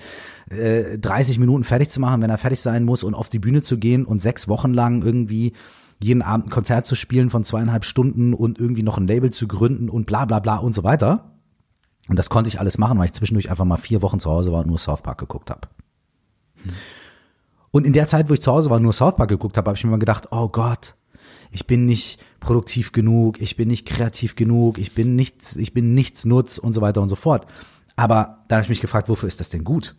äh, 0.50 0.98
30 0.98 1.38
Minuten 1.38 1.64
fertig 1.64 1.90
zu 1.90 2.00
machen, 2.00 2.20
wenn 2.24 2.32
er 2.32 2.40
fertig 2.40 2.60
sein 2.60 2.84
muss 2.84 3.04
und 3.04 3.14
auf 3.14 3.30
die 3.30 3.38
Bühne 3.38 3.62
zu 3.62 3.78
gehen 3.78 4.06
und 4.06 4.24
sechs 4.24 4.48
Wochen 4.48 4.74
lang 4.74 5.04
irgendwie 5.04 5.54
jeden 6.00 6.24
Abend 6.24 6.48
ein 6.48 6.50
Konzert 6.50 6.88
zu 6.88 6.96
spielen 6.96 7.30
von 7.30 7.44
zweieinhalb 7.44 7.86
Stunden 7.86 8.34
und 8.34 8.58
irgendwie 8.58 8.82
noch 8.82 8.98
ein 8.98 9.06
Label 9.06 9.30
zu 9.30 9.48
gründen 9.48 9.88
und 9.88 10.08
bla 10.08 10.26
bla 10.26 10.40
bla 10.40 10.58
und 10.58 10.74
so 10.74 10.84
weiter. 10.84 11.36
Und 12.10 12.18
das 12.18 12.32
konnte 12.32 12.48
ich 12.48 12.60
alles 12.60 12.80
machen, 12.80 12.98
weil 12.98 13.06
ich 13.06 13.14
zwischendurch 13.14 13.52
einfach 13.52 13.66
mal 13.66 13.78
vier 13.78 14.02
Wochen 14.02 14.20
zu 14.20 14.32
Hause 14.32 14.52
war 14.52 14.62
und 14.62 14.68
nur 14.68 14.80
South 14.80 15.04
Park 15.04 15.20
geguckt 15.20 15.52
habe. 15.52 15.68
Hm. 16.64 16.72
Und 17.70 17.86
in 17.86 17.94
der 17.94 18.08
Zeit, 18.08 18.32
wo 18.32 18.34
ich 18.34 18.42
zu 18.42 18.52
Hause 18.52 18.72
war 18.72 18.78
und 18.78 18.84
nur 18.84 18.94
South 18.94 19.16
Park 19.16 19.30
geguckt 19.30 19.58
habe, 19.58 19.70
habe 19.70 19.78
ich 19.78 19.84
mir 19.84 19.92
mal 19.92 20.00
gedacht, 20.00 20.30
oh 20.32 20.48
Gott, 20.48 20.96
ich 21.52 21.68
bin 21.68 21.86
nicht 21.86 22.20
produktiv 22.40 22.92
genug, 22.92 23.42
ich 23.42 23.56
bin 23.56 23.68
nicht 23.68 23.88
kreativ 23.88 24.36
genug, 24.36 24.78
ich 24.78 24.94
bin 24.94 25.16
nichts, 25.16 25.56
ich 25.56 25.74
bin 25.74 25.94
nichts 25.94 26.26
nutz 26.26 26.58
und 26.58 26.74
so 26.74 26.82
weiter 26.82 27.02
und 27.02 27.10
so 27.10 27.16
fort. 27.16 27.48
Aber 27.96 28.46
dann 28.48 28.58
habe 28.58 28.64
ich 28.64 28.70
mich 28.70 28.82
gefragt, 28.82 29.10
wofür 29.10 29.28
ist 29.28 29.40
das 29.40 29.50
denn 29.50 29.64
gut? 29.64 29.96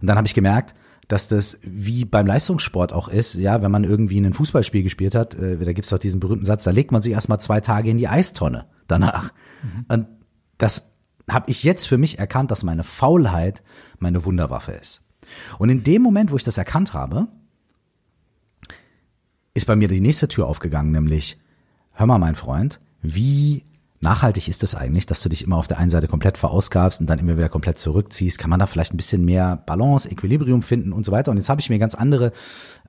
Und 0.00 0.06
dann 0.06 0.16
habe 0.16 0.26
ich 0.26 0.34
gemerkt, 0.34 0.74
dass 1.08 1.28
das 1.28 1.58
wie 1.62 2.04
beim 2.04 2.26
Leistungssport 2.26 2.92
auch 2.92 3.08
ist, 3.08 3.34
ja, 3.34 3.62
wenn 3.62 3.70
man 3.70 3.84
irgendwie 3.84 4.18
ein 4.18 4.32
Fußballspiel 4.32 4.82
gespielt 4.82 5.14
hat, 5.14 5.34
äh, 5.34 5.56
da 5.56 5.72
gibt's 5.72 5.90
doch 5.90 5.98
diesen 5.98 6.20
berühmten 6.20 6.44
Satz, 6.44 6.64
da 6.64 6.70
legt 6.70 6.92
man 6.92 7.02
sich 7.02 7.12
erstmal 7.12 7.40
zwei 7.40 7.60
Tage 7.60 7.90
in 7.90 7.98
die 7.98 8.08
Eistonne 8.08 8.66
danach. 8.86 9.32
Mhm. 9.62 9.84
Und 9.88 10.06
das 10.58 10.92
habe 11.28 11.50
ich 11.50 11.62
jetzt 11.62 11.86
für 11.86 11.98
mich 11.98 12.18
erkannt, 12.18 12.50
dass 12.50 12.62
meine 12.62 12.84
Faulheit 12.84 13.62
meine 13.98 14.24
Wunderwaffe 14.24 14.72
ist. 14.72 15.02
Und 15.58 15.70
in 15.70 15.82
dem 15.82 16.02
Moment, 16.02 16.30
wo 16.30 16.36
ich 16.36 16.44
das 16.44 16.58
erkannt 16.58 16.94
habe, 16.94 17.28
ist 19.54 19.66
bei 19.66 19.76
mir 19.76 19.88
die 19.88 20.00
nächste 20.00 20.28
Tür 20.28 20.46
aufgegangen, 20.46 20.92
nämlich, 20.92 21.38
hör 21.92 22.06
mal, 22.06 22.18
mein 22.18 22.34
Freund, 22.34 22.80
wie 23.02 23.64
nachhaltig 24.00 24.48
ist 24.48 24.62
es 24.62 24.74
eigentlich, 24.74 25.06
dass 25.06 25.22
du 25.22 25.28
dich 25.28 25.42
immer 25.42 25.56
auf 25.56 25.66
der 25.66 25.78
einen 25.78 25.90
Seite 25.90 26.08
komplett 26.08 26.38
verausgabst 26.38 27.00
und 27.00 27.08
dann 27.08 27.18
immer 27.18 27.36
wieder 27.36 27.48
komplett 27.48 27.78
zurückziehst? 27.78 28.38
Kann 28.38 28.50
man 28.50 28.60
da 28.60 28.66
vielleicht 28.66 28.94
ein 28.94 28.96
bisschen 28.96 29.24
mehr 29.24 29.56
Balance, 29.66 30.10
Equilibrium 30.10 30.62
finden 30.62 30.92
und 30.92 31.04
so 31.04 31.12
weiter? 31.12 31.30
Und 31.30 31.36
jetzt 31.36 31.48
habe 31.48 31.60
ich 31.60 31.70
mir 31.70 31.78
ganz 31.78 31.94
andere, 31.94 32.32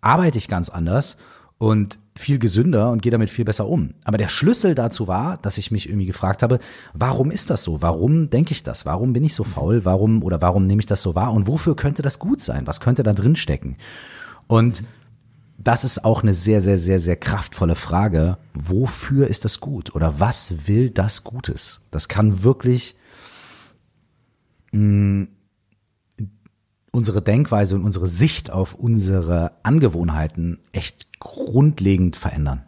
arbeite 0.02 0.38
ich 0.38 0.48
ganz 0.48 0.70
anders 0.70 1.18
und 1.58 2.00
viel 2.16 2.40
gesünder 2.40 2.92
und 2.92 3.02
gehe 3.02 3.12
damit 3.12 3.30
viel 3.30 3.46
besser 3.46 3.68
um. 3.68 3.94
Aber 4.04 4.18
der 4.18 4.30
Schlüssel 4.30 4.76
dazu 4.76 5.08
war, 5.08 5.38
dass 5.38 5.58
ich 5.58 5.72
mich 5.72 5.88
irgendwie 5.88 6.06
gefragt 6.06 6.44
habe, 6.44 6.60
warum 6.94 7.32
ist 7.32 7.50
das 7.50 7.64
so? 7.64 7.82
Warum 7.82 8.30
denke 8.30 8.52
ich 8.52 8.64
das? 8.64 8.86
Warum 8.86 9.14
bin 9.14 9.24
ich 9.24 9.36
so 9.36 9.44
faul? 9.44 9.86
Warum 9.86 10.24
oder 10.24 10.42
warum 10.42 10.68
nehme 10.68 10.82
ich 10.82 10.86
das 10.86 11.02
so 11.02 11.16
wahr? 11.16 11.34
Und 11.34 11.48
wofür 11.48 11.76
könnte 11.76 12.02
das 12.02 12.20
gut 12.20 12.42
sein? 12.42 12.68
Was 12.68 12.80
könnte 12.80 13.04
da 13.04 13.14
drin 13.14 13.36
stecken? 13.36 13.78
Und 14.48 14.84
das 15.62 15.84
ist 15.84 16.06
auch 16.06 16.24
eine 16.24 16.34
sehr, 16.34 16.62
sehr, 16.62 16.78
sehr, 16.78 17.00
sehr 17.00 17.18
kraftvolle 17.18 17.76
Frage. 17.76 18.38
Wofür 18.54 19.28
ist 19.28 19.44
das 19.44 19.60
gut? 19.60 19.94
Oder 19.94 20.20
was 20.20 20.68
will 20.68 20.90
das 20.90 21.26
Gutes? 21.26 21.82
Das 21.92 22.08
kann 22.08 22.44
wirklich 22.44 22.96
mm, 24.72 25.26
unsere 26.92 27.22
Denkweise 27.22 27.76
und 27.76 27.84
unsere 27.84 28.08
Sicht 28.08 28.52
auf 28.52 28.74
unsere 28.74 29.52
Angewohnheiten 29.64 30.60
echt 30.72 31.20
grundlegend 31.20 32.16
verändern. 32.16 32.64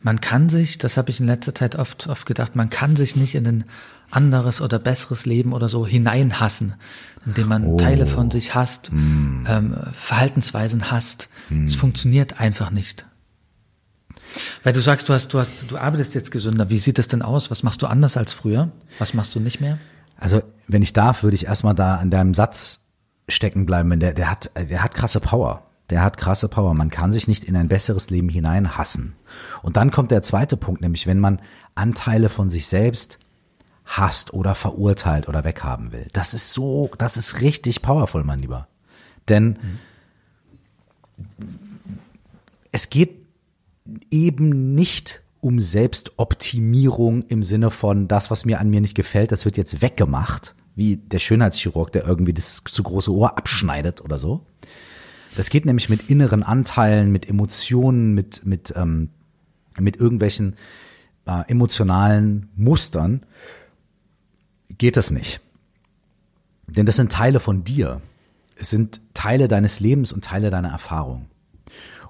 Man 0.00 0.20
kann 0.20 0.48
sich, 0.48 0.78
das 0.78 0.96
habe 0.96 1.10
ich 1.10 1.18
in 1.18 1.26
letzter 1.26 1.56
Zeit 1.56 1.74
oft, 1.74 2.06
oft 2.06 2.24
gedacht, 2.24 2.54
man 2.54 2.70
kann 2.70 2.94
sich 2.94 3.16
nicht 3.16 3.34
in 3.34 3.46
ein 3.46 3.64
anderes 4.10 4.60
oder 4.60 4.78
besseres 4.78 5.26
Leben 5.26 5.52
oder 5.52 5.68
so 5.68 5.86
hineinhassen, 5.86 6.74
indem 7.26 7.48
man 7.48 7.66
oh. 7.66 7.76
Teile 7.76 8.06
von 8.06 8.30
sich 8.30 8.54
hasst, 8.54 8.90
mm. 8.92 9.44
ähm, 9.46 9.76
Verhaltensweisen 9.92 10.90
hasst. 10.90 11.28
Es 11.64 11.76
mm. 11.76 11.78
funktioniert 11.78 12.40
einfach 12.40 12.70
nicht. 12.70 13.06
Weil 14.62 14.72
du 14.72 14.80
sagst, 14.80 15.08
du 15.08 15.14
hast, 15.14 15.32
du 15.32 15.38
hast, 15.38 15.70
du 15.70 15.76
arbeitest 15.78 16.14
jetzt 16.14 16.30
gesünder. 16.30 16.70
Wie 16.70 16.78
sieht 16.78 16.98
das 16.98 17.08
denn 17.08 17.22
aus? 17.22 17.50
Was 17.50 17.62
machst 17.62 17.82
du 17.82 17.86
anders 17.86 18.16
als 18.16 18.32
früher? 18.32 18.70
Was 18.98 19.14
machst 19.14 19.34
du 19.34 19.40
nicht 19.40 19.60
mehr? 19.60 19.78
Also, 20.16 20.42
wenn 20.66 20.82
ich 20.82 20.92
darf, 20.92 21.22
würde 21.22 21.34
ich 21.34 21.46
erstmal 21.46 21.74
da 21.74 21.96
an 21.96 22.10
deinem 22.10 22.34
Satz 22.34 22.80
stecken 23.28 23.66
bleiben, 23.66 23.90
wenn 23.90 24.00
der, 24.00 24.14
der 24.14 24.30
hat, 24.30 24.50
der 24.56 24.82
hat 24.82 24.94
krasse 24.94 25.20
Power. 25.20 25.64
Der 25.90 26.02
hat 26.02 26.18
krasse 26.18 26.48
Power. 26.48 26.74
Man 26.74 26.90
kann 26.90 27.12
sich 27.12 27.28
nicht 27.28 27.44
in 27.44 27.56
ein 27.56 27.68
besseres 27.68 28.10
Leben 28.10 28.28
hinein 28.28 28.76
hassen. 28.76 29.14
Und 29.62 29.76
dann 29.76 29.90
kommt 29.90 30.10
der 30.10 30.22
zweite 30.22 30.56
Punkt, 30.56 30.82
nämlich 30.82 31.06
wenn 31.06 31.18
man 31.18 31.40
Anteile 31.74 32.28
von 32.28 32.50
sich 32.50 32.66
selbst 32.66 33.18
hasst 33.88 34.34
oder 34.34 34.54
verurteilt 34.54 35.28
oder 35.28 35.44
weghaben 35.44 35.92
will. 35.92 36.06
Das 36.12 36.34
ist 36.34 36.52
so, 36.52 36.90
das 36.98 37.16
ist 37.16 37.40
richtig 37.40 37.80
powerful, 37.82 38.22
mein 38.22 38.40
Lieber. 38.40 38.68
Denn 39.28 39.58
mhm. 41.26 41.38
es 42.70 42.90
geht 42.90 43.16
eben 44.10 44.74
nicht 44.74 45.22
um 45.40 45.58
Selbstoptimierung 45.58 47.22
im 47.22 47.42
Sinne 47.42 47.70
von 47.70 48.08
das, 48.08 48.30
was 48.30 48.44
mir 48.44 48.60
an 48.60 48.68
mir 48.68 48.82
nicht 48.82 48.94
gefällt, 48.94 49.32
das 49.32 49.44
wird 49.44 49.56
jetzt 49.56 49.80
weggemacht, 49.80 50.54
wie 50.74 50.96
der 50.96 51.18
Schönheitschirurg, 51.18 51.90
der 51.92 52.04
irgendwie 52.04 52.34
das 52.34 52.62
zu 52.64 52.82
große 52.82 53.12
Ohr 53.12 53.38
abschneidet 53.38 54.02
oder 54.02 54.18
so. 54.18 54.44
Das 55.36 55.48
geht 55.48 55.64
nämlich 55.64 55.88
mit 55.88 56.10
inneren 56.10 56.42
Anteilen, 56.42 57.10
mit 57.10 57.28
Emotionen, 57.28 58.14
mit, 58.14 58.44
mit, 58.44 58.74
ähm, 58.76 59.10
mit 59.78 59.96
irgendwelchen 59.96 60.56
äh, 61.26 61.48
emotionalen 61.48 62.48
Mustern, 62.56 63.22
geht 64.78 64.96
das 64.96 65.10
nicht. 65.10 65.40
Denn 66.66 66.86
das 66.86 66.96
sind 66.96 67.12
Teile 67.12 67.40
von 67.40 67.64
dir. 67.64 68.00
Es 68.56 68.70
sind 68.70 69.00
Teile 69.14 69.48
deines 69.48 69.80
Lebens 69.80 70.12
und 70.12 70.24
Teile 70.24 70.50
deiner 70.50 70.70
Erfahrung. 70.70 71.28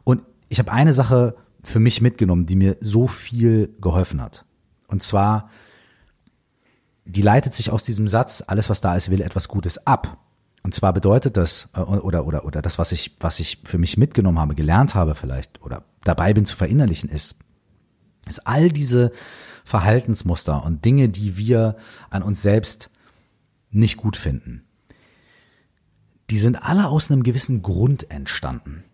Und 0.04 0.22
ich 0.48 0.58
habe 0.58 0.72
eine 0.72 0.94
Sache 0.94 1.36
für 1.62 1.80
mich 1.80 2.00
mitgenommen, 2.00 2.46
die 2.46 2.56
mir 2.56 2.76
so 2.80 3.06
viel 3.06 3.74
geholfen 3.80 4.20
hat. 4.20 4.44
Und 4.86 5.02
zwar, 5.02 5.50
die 7.04 7.22
leitet 7.22 7.52
sich 7.52 7.70
aus 7.70 7.84
diesem 7.84 8.08
Satz, 8.08 8.42
alles 8.46 8.70
was 8.70 8.80
da 8.80 8.96
ist, 8.96 9.10
will 9.10 9.20
etwas 9.20 9.48
Gutes 9.48 9.86
ab. 9.86 10.18
Und 10.62 10.74
zwar 10.74 10.92
bedeutet 10.92 11.36
das, 11.36 11.68
äh, 11.74 11.80
oder, 11.80 12.26
oder, 12.26 12.44
oder 12.44 12.62
das, 12.62 12.78
was 12.78 12.92
ich, 12.92 13.16
was 13.20 13.40
ich 13.40 13.60
für 13.64 13.78
mich 13.78 13.96
mitgenommen 13.96 14.38
habe, 14.38 14.54
gelernt 14.54 14.94
habe 14.94 15.14
vielleicht, 15.14 15.62
oder 15.62 15.84
dabei 16.04 16.34
bin 16.34 16.44
zu 16.44 16.56
verinnerlichen, 16.56 17.08
ist, 17.10 17.36
ist 18.28 18.46
all 18.46 18.68
diese 18.68 19.12
Verhaltensmuster 19.64 20.64
und 20.64 20.84
Dinge, 20.84 21.08
die 21.08 21.36
wir 21.36 21.76
an 22.10 22.22
uns 22.22 22.42
selbst 22.42 22.90
nicht 23.70 23.96
gut 23.96 24.16
finden, 24.16 24.64
die 26.30 26.38
sind 26.38 26.56
alle 26.56 26.88
aus 26.88 27.10
einem 27.10 27.22
gewissen 27.22 27.62
Grund 27.62 28.10
entstanden. 28.10 28.84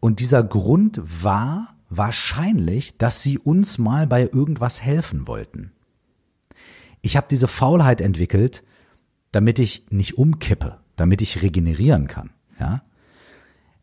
Und 0.00 0.20
dieser 0.20 0.42
Grund 0.42 1.00
war 1.04 1.74
wahrscheinlich, 1.88 2.98
dass 2.98 3.22
sie 3.22 3.38
uns 3.38 3.78
mal 3.78 4.06
bei 4.06 4.22
irgendwas 4.22 4.82
helfen 4.82 5.26
wollten. 5.26 5.72
Ich 7.00 7.16
habe 7.16 7.26
diese 7.30 7.48
Faulheit 7.48 8.00
entwickelt, 8.00 8.64
damit 9.32 9.58
ich 9.58 9.86
nicht 9.90 10.18
umkippe, 10.18 10.78
damit 10.96 11.22
ich 11.22 11.42
regenerieren 11.42 12.08
kann. 12.08 12.30
Ja? 12.58 12.82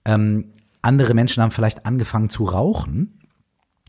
Ähm, 0.05 0.51
andere 0.81 1.13
Menschen 1.13 1.41
haben 1.41 1.51
vielleicht 1.51 1.85
angefangen 1.85 2.29
zu 2.29 2.43
rauchen, 2.43 3.19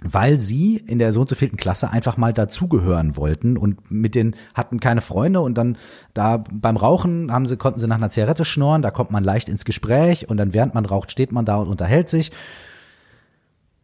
weil 0.03 0.39
sie 0.39 0.77
in 0.77 0.99
der 0.99 1.13
so 1.13 1.23
und 1.23 1.29
so 1.29 1.35
vierten 1.35 1.57
Klasse 1.57 1.91
einfach 1.91 2.17
mal 2.17 2.33
dazugehören 2.33 3.17
wollten 3.17 3.57
und 3.57 3.91
mit 3.91 4.15
den 4.15 4.37
hatten 4.55 4.79
keine 4.79 5.01
Freunde 5.01 5.41
und 5.41 5.55
dann 5.57 5.79
da 6.13 6.45
beim 6.53 6.77
Rauchen 6.77 7.33
haben 7.33 7.47
sie 7.47 7.57
konnten 7.57 7.81
sie 7.81 7.89
nach 7.89 7.97
einer 7.97 8.11
Zigarette 8.11 8.45
schnorren, 8.45 8.83
da 8.83 8.91
kommt 8.91 9.11
man 9.11 9.25
leicht 9.25 9.49
ins 9.49 9.65
Gespräch 9.65 10.29
und 10.29 10.37
dann 10.37 10.53
während 10.53 10.75
man 10.75 10.85
raucht 10.85 11.11
steht 11.11 11.33
man 11.33 11.47
da 11.47 11.57
und 11.57 11.69
unterhält 11.69 12.11
sich. 12.11 12.31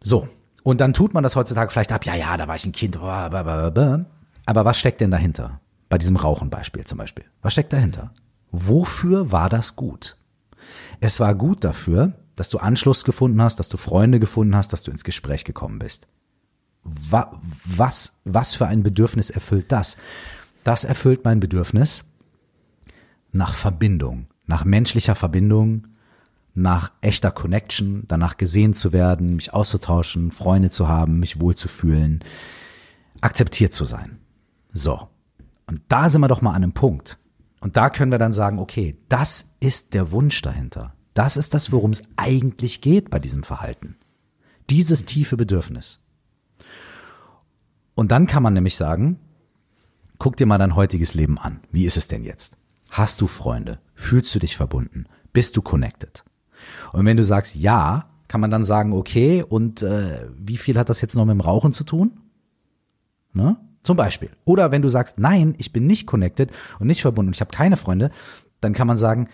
So 0.02 0.28
und 0.62 0.80
dann 0.80 0.92
tut 0.92 1.14
man 1.14 1.22
das 1.22 1.36
heutzutage 1.36 1.70
vielleicht 1.70 1.92
ab. 1.92 2.06
Ja, 2.06 2.14
ja, 2.14 2.36
da 2.36 2.46
war 2.46 2.56
ich 2.56 2.66
ein 2.66 2.72
Kind. 2.72 2.96
Aber 2.96 4.64
was 4.64 4.78
steckt 4.78 5.00
denn 5.00 5.10
dahinter? 5.10 5.60
Bei 5.88 5.98
diesem 5.98 6.16
Rauchenbeispiel 6.16 6.84
zum 6.84 6.98
Beispiel. 6.98 7.24
Was 7.42 7.54
steckt 7.54 7.72
dahinter? 7.72 8.12
Wofür 8.50 9.32
war 9.32 9.48
das 9.48 9.76
gut? 9.76 10.16
Es 11.00 11.18
war 11.20 11.34
gut 11.34 11.64
dafür, 11.64 12.12
dass 12.42 12.48
du 12.48 12.58
Anschluss 12.58 13.04
gefunden 13.04 13.40
hast, 13.40 13.60
dass 13.60 13.68
du 13.68 13.76
Freunde 13.76 14.18
gefunden 14.18 14.56
hast, 14.56 14.72
dass 14.72 14.82
du 14.82 14.90
ins 14.90 15.04
Gespräch 15.04 15.44
gekommen 15.44 15.78
bist. 15.78 16.08
Was, 16.82 18.18
was 18.24 18.54
für 18.56 18.66
ein 18.66 18.82
Bedürfnis 18.82 19.30
erfüllt 19.30 19.70
das? 19.70 19.96
Das 20.64 20.82
erfüllt 20.82 21.24
mein 21.24 21.38
Bedürfnis 21.38 22.02
nach 23.30 23.54
Verbindung, 23.54 24.26
nach 24.46 24.64
menschlicher 24.64 25.14
Verbindung, 25.14 25.86
nach 26.52 26.90
echter 27.00 27.30
Connection, 27.30 28.06
danach 28.08 28.36
gesehen 28.38 28.74
zu 28.74 28.92
werden, 28.92 29.36
mich 29.36 29.54
auszutauschen, 29.54 30.32
Freunde 30.32 30.70
zu 30.70 30.88
haben, 30.88 31.20
mich 31.20 31.40
wohlzufühlen, 31.40 32.24
akzeptiert 33.20 33.72
zu 33.72 33.84
sein. 33.84 34.18
So. 34.72 35.08
Und 35.68 35.80
da 35.86 36.10
sind 36.10 36.20
wir 36.20 36.26
doch 36.26 36.42
mal 36.42 36.50
an 36.50 36.64
einem 36.64 36.72
Punkt. 36.72 37.18
Und 37.60 37.76
da 37.76 37.88
können 37.88 38.10
wir 38.10 38.18
dann 38.18 38.32
sagen, 38.32 38.58
okay, 38.58 38.96
das 39.08 39.46
ist 39.60 39.94
der 39.94 40.10
Wunsch 40.10 40.42
dahinter. 40.42 40.96
Das 41.14 41.36
ist 41.36 41.54
das, 41.54 41.72
worum 41.72 41.90
es 41.90 42.02
eigentlich 42.16 42.80
geht 42.80 43.10
bei 43.10 43.18
diesem 43.18 43.42
Verhalten. 43.42 43.96
Dieses 44.70 45.04
tiefe 45.04 45.36
Bedürfnis. 45.36 46.00
Und 47.94 48.10
dann 48.10 48.26
kann 48.26 48.42
man 48.42 48.54
nämlich 48.54 48.76
sagen, 48.76 49.18
guck 50.18 50.36
dir 50.36 50.46
mal 50.46 50.58
dein 50.58 50.74
heutiges 50.74 51.14
Leben 51.14 51.38
an. 51.38 51.60
Wie 51.70 51.84
ist 51.84 51.96
es 51.96 52.08
denn 52.08 52.24
jetzt? 52.24 52.56
Hast 52.88 53.20
du 53.20 53.26
Freunde? 53.26 53.80
Fühlst 53.94 54.34
du 54.34 54.38
dich 54.38 54.56
verbunden? 54.56 55.06
Bist 55.32 55.56
du 55.56 55.62
connected? 55.62 56.24
Und 56.92 57.04
wenn 57.06 57.16
du 57.16 57.24
sagst 57.24 57.56
ja, 57.56 58.08
kann 58.28 58.40
man 58.40 58.50
dann 58.50 58.64
sagen, 58.64 58.92
okay, 58.92 59.42
und 59.42 59.82
äh, 59.82 60.26
wie 60.38 60.56
viel 60.56 60.78
hat 60.78 60.88
das 60.88 61.00
jetzt 61.02 61.14
noch 61.16 61.24
mit 61.26 61.34
dem 61.34 61.40
Rauchen 61.40 61.72
zu 61.72 61.84
tun? 61.84 62.20
Ne? 63.34 63.56
Zum 63.82 63.96
Beispiel. 63.96 64.30
Oder 64.44 64.70
wenn 64.70 64.82
du 64.82 64.88
sagst, 64.88 65.18
nein, 65.18 65.54
ich 65.58 65.72
bin 65.72 65.86
nicht 65.86 66.06
connected 66.06 66.50
und 66.78 66.86
nicht 66.86 67.02
verbunden 67.02 67.28
und 67.28 67.36
ich 67.36 67.40
habe 67.40 67.50
keine 67.50 67.76
Freunde, 67.76 68.10
dann 68.60 68.72
kann 68.72 68.86
man 68.86 68.96
sagen, 68.96 69.28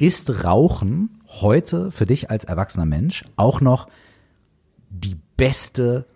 ist 0.00 0.44
Rauchen 0.44 1.20
heute 1.28 1.90
für 1.90 2.06
dich 2.06 2.30
als 2.30 2.44
erwachsener 2.44 2.86
Mensch 2.86 3.24
auch 3.36 3.60
noch 3.60 3.88
die 4.88 5.16
beste 5.36 6.06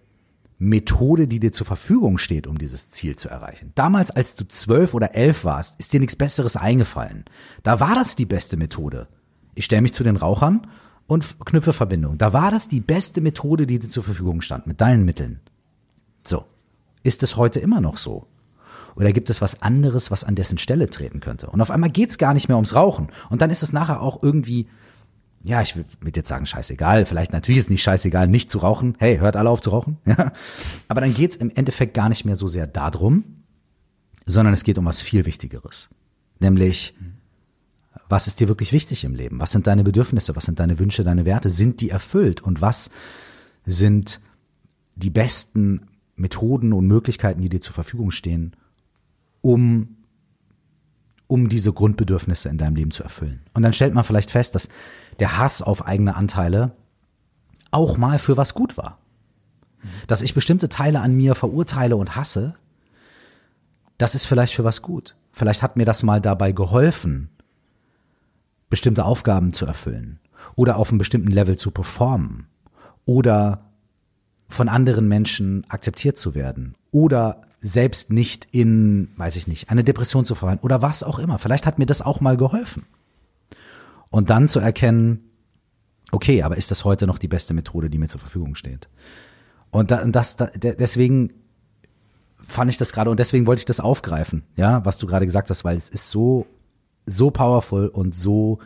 Methode, 0.59 1.29
die 1.29 1.39
dir 1.39 1.53
zur 1.53 1.67
Verfügung 1.67 2.17
steht, 2.17 2.47
um 2.47 2.57
dieses 2.57 2.89
Ziel 2.89 3.17
zu 3.17 3.29
erreichen. 3.29 3.73
Damals, 3.75 4.11
als 4.11 4.37
du 4.37 4.49
zwölf 4.49 4.95
oder 4.95 5.15
elf 5.15 5.45
warst, 5.45 5.79
ist 5.79 5.93
dir 5.93 6.01
nichts 6.01 6.17
Besseres 6.17 6.57
eingefallen. 6.57 7.25
Da 7.63 7.79
war 7.79 7.95
das 7.95 8.17
die 8.17 8.25
beste 8.25 8.57
Methode. 8.57 9.07
Ich 9.55 9.67
stelle 9.67 9.83
mich 9.83 9.93
zu 9.93 10.03
den 10.03 10.17
Rauchern 10.17 10.67
und 11.07 11.37
knüpfe 11.45 11.75
Verbindung. 11.75 12.17
Da 12.17 12.33
war 12.33 12.51
das 12.51 12.69
die 12.69 12.81
beste 12.81 13.21
Methode, 13.21 13.67
die 13.67 13.79
dir 13.79 13.91
zur 13.91 14.03
Verfügung 14.03 14.41
stand, 14.41 14.67
mit 14.67 14.81
deinen 14.81 15.05
Mitteln. 15.05 15.41
So. 16.25 16.45
Ist 17.03 17.23
es 17.23 17.37
heute 17.37 17.61
immer 17.61 17.83
noch 17.83 17.99
so? 17.99 18.27
Oder 18.97 19.13
gibt 19.13 19.31
es 19.31 19.41
was 19.41 19.63
anderes, 19.63 20.11
was 20.11 20.25
an 20.25 20.35
dessen 20.35 20.59
Stelle 20.59 20.89
treten 20.89 21.21
könnte? 21.21 21.49
Und 21.49 21.61
auf 21.61 21.71
einmal 21.71 21.91
geht's 21.91 22.19
gar 22.19 22.35
nicht 22.35 22.49
mehr 22.49 22.57
ums 22.57 22.75
Rauchen. 22.75 23.09
Und 23.29 23.43
dann 23.43 23.51
ist 23.51 23.63
es 23.63 23.73
nachher 23.73 24.01
auch 24.01 24.23
irgendwie, 24.23 24.69
ja, 25.43 25.61
ich 25.61 25.77
würde 25.77 26.17
jetzt 26.17 26.29
sagen, 26.29 26.47
scheißegal. 26.47 27.05
Vielleicht 27.05 27.33
natürlich 27.33 27.59
ist 27.59 27.65
es 27.65 27.71
nicht 27.71 27.83
scheißegal, 27.83 28.29
nicht 28.29 28.51
zu 28.51 28.59
rauchen. 28.59 28.97
Hey, 28.99 29.19
hört 29.19 29.37
alle 29.37 29.51
auf 29.51 29.61
zu 29.61 29.71
rauchen. 29.71 29.99
Ja. 30.07 30.33
Aber 30.89 31.01
dann 31.01 31.15
geht's 31.15 31.37
im 31.37 31.51
Endeffekt 31.51 31.95
gar 31.95 32.09
nicht 32.09 32.25
mehr 32.25 32.37
so 32.37 32.47
sehr 32.47 32.67
darum, 32.67 33.25
sondern 34.27 34.55
es 34.55 34.65
geht 34.65 34.79
um 34.79 34.85
was 34.85 35.01
viel 35.01 35.27
Wichtigeres. 35.27 35.91
Nämlich, 36.39 36.95
was 38.09 38.27
ist 38.27 38.41
dir 38.41 38.49
wirklich 38.49 38.73
wichtig 38.73 39.05
im 39.05 39.15
Leben? 39.15 39.41
Was 39.41 39.53
sind 39.53 39.67
deine 39.67 39.85
Bedürfnisse? 39.85 40.37
Was 40.37 40.45
sind 40.45 40.61
deine 40.61 40.79
Wünsche, 40.79 41.05
deine 41.05 41.25
Werte? 41.25 41.51
Sind 41.51 41.81
die 41.81 41.91
erfüllt? 41.91 42.43
Und 42.43 42.61
was 42.61 42.91
sind 43.67 44.21
die 44.95 45.11
besten 45.11 45.89
Methoden 46.17 46.73
und 46.73 46.87
Möglichkeiten, 46.87 47.43
die 47.43 47.49
dir 47.49 47.61
zur 47.61 47.75
Verfügung 47.75 48.11
stehen, 48.13 48.55
um, 49.45 49.99
um 51.27 51.51
diese 51.51 51.73
Grundbedürfnisse 51.73 52.49
in 52.49 52.57
deinem 52.57 52.77
Leben 52.77 52.91
zu 52.91 53.03
erfüllen. 53.03 53.43
Und 53.53 53.63
dann 53.63 53.75
stellt 53.75 53.93
man 53.93 54.03
vielleicht 54.03 54.31
fest, 54.31 54.55
dass 54.55 54.71
der 55.21 55.37
Hass 55.37 55.61
auf 55.61 55.87
eigene 55.87 56.17
Anteile 56.17 56.73
auch 57.71 57.99
mal 57.99 58.19
für 58.19 58.39
was 58.39 58.55
gut 58.55 58.79
war. 58.79 58.99
Dass 60.07 60.23
ich 60.23 60.33
bestimmte 60.33 60.71
Teile 60.71 61.01
an 61.01 61.15
mir 61.15 61.35
verurteile 61.35 61.97
und 61.97 62.17
hasse, 62.17 62.55
das 63.99 64.15
ist 64.15 64.25
vielleicht 64.25 64.55
für 64.55 64.65
was 64.65 64.81
gut. 64.81 65.15
Vielleicht 65.31 65.63
hat 65.63 65.77
mir 65.77 65.85
das 65.85 66.03
mal 66.03 66.23
dabei 66.23 66.53
geholfen, 66.53 67.29
bestimmte 68.71 69.05
Aufgaben 69.05 69.53
zu 69.53 69.67
erfüllen 69.67 70.21
oder 70.57 70.79
auf 70.79 70.89
einem 70.89 70.99
bestimmten 70.99 71.31
Level 71.31 71.57
zu 71.57 71.71
performen 71.71 72.47
oder 73.05 73.67
von 74.49 74.71
anderen 74.71 75.07
Menschen 75.07 75.67
akzeptiert 75.69 76.17
zu 76.17 76.35
werden 76.35 76.77
oder 76.93 77.43
selbst 77.67 78.13
nicht 78.13 78.47
in, 78.53 79.09
weiß 79.17 79.37
ich 79.37 79.49
nicht, 79.49 79.71
eine 79.71 79.83
Depression 79.83 80.27
zu 80.27 80.35
verfallen 80.35 80.59
oder 80.61 80.83
was 80.83 81.03
auch 81.03 81.19
immer. 81.19 81.39
Vielleicht 81.39 81.65
hat 81.65 81.79
mir 81.79 81.87
das 81.87 82.03
auch 82.03 82.21
mal 82.21 82.37
geholfen. 82.37 82.85
Und 84.11 84.29
dann 84.29 84.49
zu 84.49 84.61
erkennen, 84.61 85.31
okay, 86.13 86.43
aber 86.43 86.59
ist 86.59 86.71
das 86.71 86.85
heute 86.85 87.07
noch 87.07 87.17
die 87.19 87.27
beste 87.27 87.55
Methode, 87.55 87.89
die 87.89 87.97
mir 87.97 88.07
zur 88.07 88.21
Verfügung 88.21 88.55
steht? 88.55 88.91
Und 89.71 89.91
das, 89.91 90.37
deswegen 90.37 91.33
fand 92.37 92.71
ich 92.71 92.77
das 92.77 92.93
gerade 92.93 93.11
und 93.11 93.19
deswegen 93.19 93.47
wollte 93.47 93.61
ich 93.61 93.67
das 93.67 93.81
aufgreifen, 93.81 94.45
ja, 94.57 94.85
was 94.85 94.99
du 94.99 95.07
gerade 95.07 95.25
gesagt 95.25 95.49
hast, 95.49 95.65
weil 95.65 95.79
es 95.79 95.89
ist 95.89 96.11
so, 96.11 96.47
so 97.07 97.31
powerful 97.31 97.89
und 97.89 98.15
so, 98.15 98.59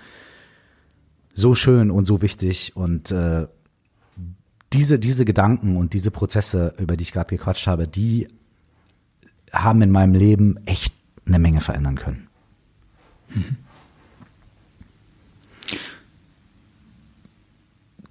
so 1.35 1.55
schön 1.55 1.93
und 1.93 2.05
so 2.05 2.21
wichtig 2.21 2.75
und 2.75 3.13
äh, 3.13 3.47
diese, 4.73 4.99
diese 4.99 5.25
Gedanken 5.25 5.77
und 5.77 5.93
diese 5.93 6.11
Prozesse, 6.11 6.75
über 6.79 6.97
die 6.97 7.03
ich 7.03 7.13
gerade 7.13 7.31
gequatscht 7.31 7.69
habe, 7.69 7.87
die 7.87 8.27
haben 9.53 9.83
in 9.83 9.91
meinem 9.91 10.15
Leben 10.15 10.59
echt 10.67 10.95
eine 11.27 11.39
Menge 11.39 11.61
verändern 11.61 11.97
können. 11.97 12.29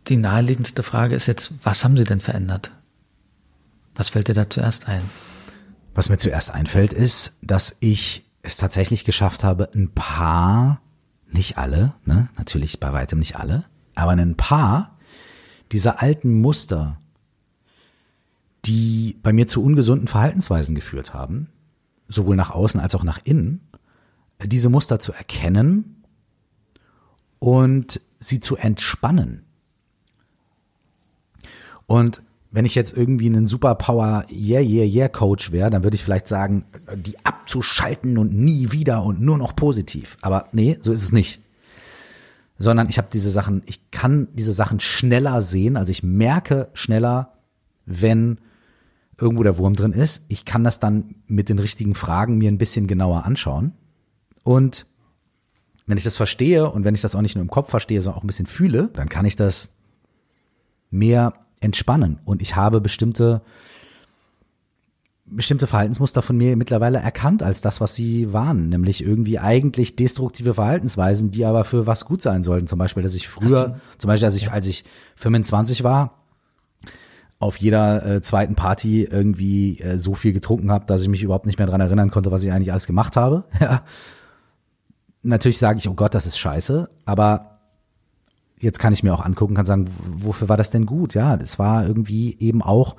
Die 0.07 0.17
naheliegendste 0.17 0.83
Frage 0.83 1.15
ist 1.15 1.27
jetzt, 1.27 1.51
was 1.63 1.83
haben 1.83 1.97
Sie 1.97 2.03
denn 2.03 2.21
verändert? 2.21 2.71
Was 3.95 4.09
fällt 4.09 4.27
dir 4.27 4.33
da 4.33 4.49
zuerst 4.49 4.87
ein? 4.87 5.01
Was 5.95 6.09
mir 6.09 6.17
zuerst 6.17 6.51
einfällt, 6.51 6.93
ist, 6.93 7.37
dass 7.41 7.75
ich 7.79 8.23
es 8.43 8.57
tatsächlich 8.57 9.03
geschafft 9.03 9.43
habe, 9.43 9.69
ein 9.73 9.89
paar, 9.89 10.79
nicht 11.29 11.57
alle, 11.57 11.93
ne, 12.05 12.29
natürlich 12.37 12.79
bei 12.79 12.93
weitem 12.93 13.19
nicht 13.19 13.35
alle, 13.35 13.65
aber 13.95 14.11
ein 14.11 14.35
paar 14.35 14.97
dieser 15.71 16.01
alten 16.01 16.39
Muster, 16.39 16.97
die 18.67 19.17
bei 19.23 19.33
mir 19.33 19.47
zu 19.47 19.63
ungesunden 19.63 20.07
Verhaltensweisen 20.07 20.75
geführt 20.75 21.13
haben, 21.13 21.49
sowohl 22.07 22.35
nach 22.35 22.51
außen 22.51 22.79
als 22.79 22.95
auch 22.95 23.03
nach 23.03 23.19
innen, 23.23 23.61
diese 24.43 24.69
Muster 24.69 24.99
zu 24.99 25.13
erkennen 25.13 26.03
und 27.39 28.01
sie 28.19 28.39
zu 28.39 28.55
entspannen. 28.55 29.43
Und 31.85 32.21
wenn 32.51 32.65
ich 32.65 32.75
jetzt 32.75 32.95
irgendwie 32.95 33.27
ein 33.27 33.47
Superpower 33.47 34.25
Yeah 34.29 34.61
Yeah 34.61 34.85
Yeah 34.85 35.09
Coach 35.09 35.51
wäre, 35.51 35.69
dann 35.69 35.83
würde 35.83 35.95
ich 35.95 36.03
vielleicht 36.03 36.27
sagen, 36.27 36.65
die 36.95 37.17
abzuschalten 37.25 38.17
und 38.17 38.33
nie 38.33 38.71
wieder 38.71 39.03
und 39.03 39.21
nur 39.21 39.37
noch 39.37 39.55
positiv. 39.55 40.17
Aber 40.21 40.47
nee, 40.51 40.77
so 40.81 40.91
ist 40.91 41.01
es 41.01 41.11
nicht 41.11 41.41
sondern 42.57 42.89
ich 42.89 42.97
habe 42.97 43.07
diese 43.11 43.29
Sachen, 43.29 43.61
ich 43.65 43.91
kann 43.91 44.27
diese 44.33 44.53
Sachen 44.53 44.79
schneller 44.79 45.41
sehen, 45.41 45.77
also 45.77 45.91
ich 45.91 46.03
merke 46.03 46.69
schneller, 46.73 47.33
wenn 47.85 48.39
irgendwo 49.19 49.43
der 49.43 49.57
Wurm 49.57 49.73
drin 49.73 49.93
ist. 49.93 50.25
Ich 50.27 50.45
kann 50.45 50.63
das 50.63 50.79
dann 50.79 51.15
mit 51.25 51.49
den 51.49 51.59
richtigen 51.59 51.95
Fragen 51.95 52.37
mir 52.37 52.51
ein 52.51 52.57
bisschen 52.57 52.87
genauer 52.87 53.25
anschauen. 53.25 53.73
Und 54.43 54.85
wenn 55.87 55.97
ich 55.97 56.03
das 56.03 56.17
verstehe 56.17 56.69
und 56.69 56.83
wenn 56.83 56.95
ich 56.95 57.01
das 57.01 57.15
auch 57.15 57.21
nicht 57.21 57.35
nur 57.35 57.41
im 57.41 57.49
Kopf 57.49 57.69
verstehe, 57.69 58.01
sondern 58.01 58.19
auch 58.19 58.23
ein 58.23 58.27
bisschen 58.27 58.45
fühle, 58.45 58.89
dann 58.93 59.09
kann 59.09 59.25
ich 59.25 59.35
das 59.35 59.73
mehr 60.91 61.33
entspannen. 61.59 62.19
Und 62.25 62.41
ich 62.41 62.55
habe 62.55 62.81
bestimmte 62.81 63.41
bestimmte 65.29 65.67
Verhaltensmuster 65.67 66.21
von 66.21 66.37
mir 66.37 66.55
mittlerweile 66.55 66.99
erkannt 66.99 67.43
als 67.43 67.61
das, 67.61 67.81
was 67.81 67.95
sie 67.95 68.31
waren, 68.31 68.69
nämlich 68.69 69.03
irgendwie 69.03 69.39
eigentlich 69.39 69.95
destruktive 69.95 70.53
Verhaltensweisen, 70.53 71.31
die 71.31 71.43
aber 71.45 71.65
für 71.65 71.85
was 71.85 72.05
gut 72.05 72.21
sein 72.21 72.43
sollten. 72.43 72.67
Zum 72.67 72.79
Beispiel, 72.79 73.03
dass 73.03 73.15
ich 73.15 73.27
früher, 73.27 73.79
zum 73.97 74.07
Beispiel, 74.07 74.25
als 74.25 74.35
ich, 74.35 74.51
als 74.51 74.67
ich 74.67 74.85
25 75.15 75.83
war, 75.83 76.16
auf 77.39 77.57
jeder 77.57 78.05
äh, 78.05 78.21
zweiten 78.21 78.55
Party 78.55 79.03
irgendwie 79.03 79.79
äh, 79.79 79.99
so 79.99 80.15
viel 80.15 80.33
getrunken 80.33 80.71
habe, 80.71 80.85
dass 80.85 81.01
ich 81.01 81.07
mich 81.07 81.23
überhaupt 81.23 81.45
nicht 81.45 81.59
mehr 81.59 81.67
dran 81.67 81.81
erinnern 81.81 82.09
konnte, 82.09 82.31
was 82.31 82.43
ich 82.43 82.51
eigentlich 82.51 82.71
alles 82.71 82.87
gemacht 82.87 83.15
habe. 83.15 83.45
Ja. 83.59 83.83
Natürlich 85.23 85.57
sage 85.57 85.79
ich, 85.79 85.89
oh 85.89 85.93
Gott, 85.93 86.13
das 86.13 86.25
ist 86.25 86.37
scheiße, 86.37 86.89
aber 87.03 87.59
jetzt 88.59 88.79
kann 88.79 88.93
ich 88.93 89.03
mir 89.03 89.13
auch 89.13 89.25
angucken, 89.25 89.55
kann 89.55 89.65
sagen, 89.65 89.89
wofür 90.05 90.47
war 90.47 90.55
das 90.55 90.69
denn 90.69 90.85
gut? 90.85 91.15
Ja, 91.15 91.35
das 91.35 91.59
war 91.59 91.85
irgendwie 91.85 92.37
eben 92.39 92.61
auch, 92.61 92.95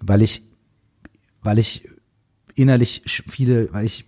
weil 0.00 0.20
ich 0.20 0.42
weil 1.44 1.58
ich 1.58 1.88
innerlich 2.54 3.02
viele, 3.06 3.72
weil 3.72 3.84
ich 3.84 4.06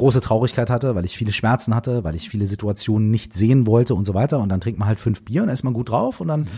große 0.00 0.20
Traurigkeit 0.20 0.70
hatte, 0.70 0.94
weil 0.94 1.04
ich 1.04 1.16
viele 1.16 1.32
Schmerzen 1.32 1.74
hatte, 1.74 2.04
weil 2.04 2.14
ich 2.14 2.28
viele 2.28 2.46
Situationen 2.46 3.10
nicht 3.10 3.34
sehen 3.34 3.66
wollte 3.66 3.94
und 3.94 4.04
so 4.04 4.14
weiter. 4.14 4.38
Und 4.38 4.48
dann 4.48 4.60
trinkt 4.60 4.78
man 4.78 4.88
halt 4.88 4.98
fünf 4.98 5.24
Bier 5.24 5.42
und 5.42 5.48
dann 5.48 5.54
ist 5.54 5.62
man 5.62 5.74
gut 5.74 5.90
drauf 5.90 6.20
und 6.20 6.28
dann 6.28 6.40
mhm. 6.40 6.48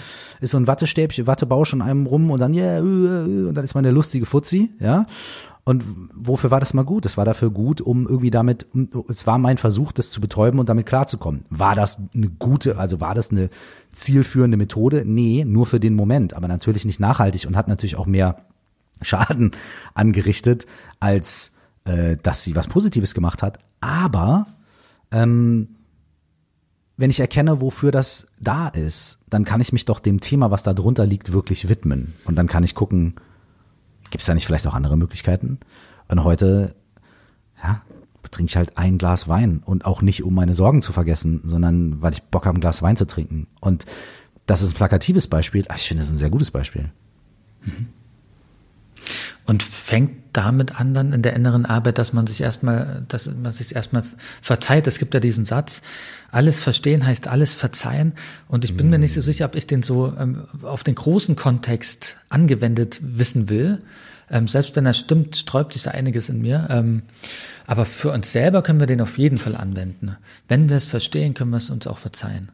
ist 0.41 0.53
so 0.53 0.59
ein 0.59 0.67
Wattestäbchen, 0.67 1.27
Wattebausch 1.27 1.75
an 1.75 1.83
einem 1.83 2.07
rum 2.07 2.31
und 2.31 2.41
dann, 2.41 2.55
yeah, 2.55 2.81
uh, 2.81 2.85
uh, 2.85 3.49
und 3.49 3.55
dann 3.55 3.65
ist 3.65 3.75
man 3.75 3.85
der 3.85 3.93
lustige 3.93 4.27
Fuzzi, 4.27 4.71
ja. 4.81 5.07
Und 5.65 5.85
wofür 6.13 6.51
war 6.51 6.59
das 6.59 6.75
mal 6.75 6.83
gut? 6.85 7.07
Es 7.07 7.17
war 7.17 7.25
dafür 7.25 7.51
gut, 7.51 7.81
um 7.81 8.07
irgendwie 8.09 8.33
damit, 8.33 8.67
es 9.09 9.29
war 9.29 9.39
mein 9.39 9.59
Versuch, 9.59 9.93
das 9.93 10.11
zu 10.11 10.21
betäuben 10.21 10.59
und 10.59 10.69
damit 10.69 10.87
klarzukommen. 10.87 11.45
War 11.51 11.77
das 11.77 12.01
eine 12.15 12.29
gute, 12.29 12.79
also 12.79 13.01
war 13.01 13.15
das 13.15 13.31
eine 13.31 13.49
zielführende 13.93 14.57
Methode? 14.57 15.05
Nee, 15.07 15.45
nur 15.45 15.67
für 15.67 15.79
den 15.79 15.95
Moment, 15.95 16.35
aber 16.35 16.49
natürlich 16.49 16.85
nicht 16.85 16.99
nachhaltig 16.99 17.47
und 17.47 17.57
hat 17.57 17.69
natürlich 17.69 17.97
auch 17.97 18.07
mehr 18.07 18.39
Schaden 19.03 19.53
angerichtet, 19.95 20.67
als 20.99 21.53
äh, 21.85 22.17
dass 22.23 22.43
sie 22.43 22.57
was 22.57 22.69
Positives 22.69 23.15
gemacht 23.15 23.43
hat. 23.43 23.59
Aber 23.81 24.47
ähm, 25.11 25.77
wenn 26.97 27.11
ich 27.11 27.21
erkenne, 27.21 27.61
wofür 27.61 27.91
das 27.91 28.27
da 28.41 28.69
ist, 28.69 29.21
dann 29.29 29.45
kann 29.45 29.61
ich 29.61 29.73
mich 29.73 29.85
doch 29.85 30.01
dem 30.01 30.21
Thema, 30.21 30.51
was 30.51 30.63
da 30.63 30.75
drunter 30.75 31.07
liegt, 31.07 31.33
wirklich 31.33 31.69
widmen. 31.69 32.15
Und 32.25 32.37
dann 32.37 32.47
kann 32.47 32.65
ich 32.65 32.75
gucken, 32.75 33.15
gibt 34.11 34.21
es 34.21 34.27
da 34.27 34.35
nicht 34.35 34.47
vielleicht 34.47 34.67
auch 34.67 34.75
andere 34.75 34.97
Möglichkeiten? 34.97 35.59
Und 36.09 36.23
heute, 36.25 36.75
ja, 37.63 37.83
trinke 38.31 38.51
ich 38.51 38.57
halt 38.57 38.79
ein 38.79 38.99
Glas 38.99 39.29
Wein 39.29 39.63
und 39.65 39.85
auch 39.85 40.03
nicht, 40.03 40.25
um 40.25 40.35
meine 40.35 40.55
Sorgen 40.55 40.83
zu 40.83 40.93
vergessen, 40.93 41.41
sondern 41.45 42.03
weil 42.03 42.13
ich 42.13 42.23
Bock 42.23 42.47
habe, 42.47 42.59
ein 42.59 42.61
Glas 42.61 42.83
Wein 42.83 42.97
zu 42.97 43.07
trinken. 43.07 43.47
Und 43.61 43.85
das 44.47 44.63
ist 44.63 44.73
ein 44.73 44.77
plakatives 44.77 45.29
Beispiel. 45.29 45.67
Ach, 45.69 45.77
ich 45.77 45.87
finde, 45.87 46.01
das 46.01 46.09
ist 46.09 46.15
ein 46.15 46.19
sehr 46.19 46.31
gutes 46.31 46.51
Beispiel. 46.51 46.91
Mhm. 47.63 47.89
Und 49.53 49.63
fängt 49.63 50.13
damit 50.33 50.81
an 50.81 50.95
dann 50.95 51.13
in 51.13 51.21
der 51.21 51.35
inneren 51.35 51.67
Arbeit, 51.67 51.99
dass 51.99 52.15
man 52.15 52.27
sich 52.27 52.41
erstmal, 52.41 53.05
dass 53.09 53.27
man 53.27 53.53
sich 53.53 53.77
erstmal 53.77 54.03
verzeiht. 54.41 54.87
Es 54.87 54.99
gibt 54.99 55.13
ja 55.13 55.21
diesen 55.21 55.45
Satz, 55.45 55.83
alles 56.31 56.63
verstehen 56.63 57.05
heißt 57.05 57.29
alles 57.29 57.53
verzeihen. 57.53 58.15
Und 58.49 58.65
ich 58.65 58.75
bin 58.75 58.89
mir 58.89 58.99
nicht 58.99 59.13
so 59.13 59.21
sicher, 59.21 59.45
ob 59.45 59.55
ich 59.55 59.67
den 59.67 59.83
so 59.83 60.15
ähm, 60.19 60.45
auf 60.63 60.85
den 60.85 60.95
großen 60.95 61.37
Kontext 61.37 62.17
angewendet 62.31 63.01
wissen 63.03 63.51
will. 63.51 63.83
Ähm, 64.31 64.49
selbst 64.49 64.75
wenn 64.75 64.87
er 64.87 64.95
stimmt, 64.95 65.37
sträubt 65.37 65.75
sich 65.75 65.83
da 65.83 65.91
einiges 65.91 66.31
in 66.31 66.41
mir. 66.41 66.69
Ähm, 66.71 67.03
aber 67.67 67.85
für 67.85 68.11
uns 68.11 68.33
selber 68.33 68.63
können 68.63 68.81
wir 68.81 68.87
den 68.87 69.03
auf 69.03 69.19
jeden 69.19 69.37
Fall 69.37 69.55
anwenden. 69.55 70.17
Wenn 70.49 70.71
wir 70.71 70.79
es 70.79 70.87
verstehen, 70.87 71.35
können 71.35 71.51
wir 71.51 71.59
es 71.59 71.69
uns 71.69 71.87
auch 71.87 71.99
verzeihen. 71.99 72.49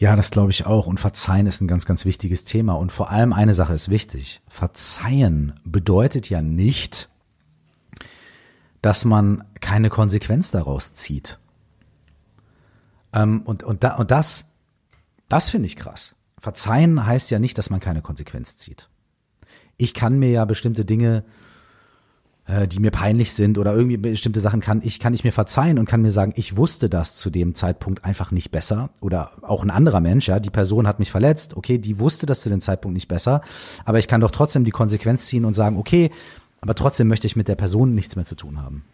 Ja, 0.00 0.16
das 0.16 0.30
glaube 0.30 0.50
ich 0.50 0.64
auch. 0.64 0.86
Und 0.86 0.98
Verzeihen 0.98 1.46
ist 1.46 1.60
ein 1.60 1.68
ganz, 1.68 1.84
ganz 1.84 2.06
wichtiges 2.06 2.44
Thema. 2.44 2.72
Und 2.72 2.90
vor 2.90 3.10
allem 3.10 3.34
eine 3.34 3.52
Sache 3.52 3.74
ist 3.74 3.90
wichtig. 3.90 4.40
Verzeihen 4.48 5.60
bedeutet 5.62 6.30
ja 6.30 6.40
nicht, 6.40 7.10
dass 8.80 9.04
man 9.04 9.44
keine 9.60 9.90
Konsequenz 9.90 10.50
daraus 10.50 10.94
zieht. 10.94 11.38
Ähm, 13.12 13.42
und, 13.42 13.62
und, 13.62 13.84
da, 13.84 13.96
und 13.96 14.10
das, 14.10 14.46
das 15.28 15.50
finde 15.50 15.66
ich 15.66 15.76
krass. 15.76 16.14
Verzeihen 16.38 17.04
heißt 17.04 17.30
ja 17.30 17.38
nicht, 17.38 17.58
dass 17.58 17.68
man 17.68 17.80
keine 17.80 18.00
Konsequenz 18.00 18.56
zieht. 18.56 18.88
Ich 19.76 19.92
kann 19.92 20.18
mir 20.18 20.30
ja 20.30 20.46
bestimmte 20.46 20.86
Dinge 20.86 21.24
äh, 22.50 22.66
die 22.66 22.80
mir 22.80 22.90
peinlich 22.90 23.32
sind 23.32 23.58
oder 23.58 23.74
irgendwie 23.74 23.96
bestimmte 23.96 24.40
Sachen 24.40 24.60
kann 24.60 24.80
ich 24.82 24.98
kann 24.98 25.14
ich 25.14 25.24
mir 25.24 25.32
verzeihen 25.32 25.78
und 25.78 25.86
kann 25.86 26.02
mir 26.02 26.10
sagen, 26.10 26.32
ich 26.36 26.56
wusste 26.56 26.88
das 26.88 27.14
zu 27.14 27.30
dem 27.30 27.54
Zeitpunkt 27.54 28.04
einfach 28.04 28.30
nicht 28.30 28.50
besser 28.50 28.90
oder 29.00 29.32
auch 29.42 29.62
ein 29.62 29.70
anderer 29.70 30.00
Mensch, 30.00 30.28
ja, 30.28 30.40
die 30.40 30.50
Person 30.50 30.86
hat 30.86 30.98
mich 30.98 31.10
verletzt, 31.10 31.56
okay, 31.56 31.78
die 31.78 32.00
wusste 32.00 32.26
das 32.26 32.40
zu 32.40 32.48
dem 32.48 32.60
Zeitpunkt 32.60 32.94
nicht 32.94 33.08
besser, 33.08 33.42
aber 33.84 33.98
ich 33.98 34.08
kann 34.08 34.20
doch 34.20 34.30
trotzdem 34.30 34.64
die 34.64 34.70
Konsequenz 34.70 35.26
ziehen 35.26 35.44
und 35.44 35.54
sagen, 35.54 35.76
okay, 35.76 36.10
aber 36.60 36.74
trotzdem 36.74 37.08
möchte 37.08 37.26
ich 37.26 37.36
mit 37.36 37.48
der 37.48 37.54
Person 37.54 37.94
nichts 37.94 38.16
mehr 38.16 38.24
zu 38.24 38.34
tun 38.34 38.60
haben. 38.60 38.84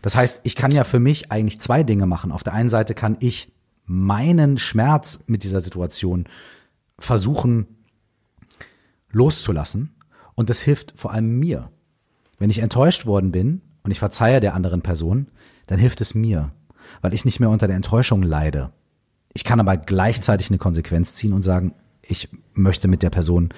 Das 0.00 0.16
heißt, 0.16 0.40
ich 0.44 0.56
kann 0.56 0.70
ja 0.70 0.84
für 0.84 1.00
mich 1.00 1.32
eigentlich 1.32 1.60
zwei 1.60 1.82
Dinge 1.82 2.06
machen. 2.06 2.32
Auf 2.32 2.44
der 2.44 2.54
einen 2.54 2.68
Seite 2.68 2.94
kann 2.94 3.16
ich 3.20 3.52
meinen 3.84 4.58
Schmerz 4.58 5.20
mit 5.26 5.42
dieser 5.42 5.60
Situation 5.60 6.26
versuchen 6.98 7.66
loszulassen 9.10 9.94
und 10.34 10.48
das 10.48 10.62
hilft 10.62 10.94
vor 10.96 11.12
allem 11.12 11.38
mir. 11.38 11.70
Wenn 12.42 12.50
ich 12.50 12.58
enttäuscht 12.58 13.06
worden 13.06 13.30
bin 13.30 13.60
und 13.84 13.92
ich 13.92 14.00
verzeihe 14.00 14.40
der 14.40 14.54
anderen 14.54 14.82
Person, 14.82 15.28
dann 15.68 15.78
hilft 15.78 16.00
es 16.00 16.16
mir, 16.16 16.50
weil 17.00 17.14
ich 17.14 17.24
nicht 17.24 17.38
mehr 17.38 17.50
unter 17.50 17.68
der 17.68 17.76
Enttäuschung 17.76 18.20
leide. 18.24 18.72
Ich 19.32 19.44
kann 19.44 19.60
aber 19.60 19.76
gleichzeitig 19.76 20.50
eine 20.50 20.58
Konsequenz 20.58 21.14
ziehen 21.14 21.34
und 21.34 21.42
sagen, 21.42 21.72
ich 22.04 22.30
möchte 22.52 22.88
mit 22.88 23.04
der 23.04 23.10
Person 23.10 23.50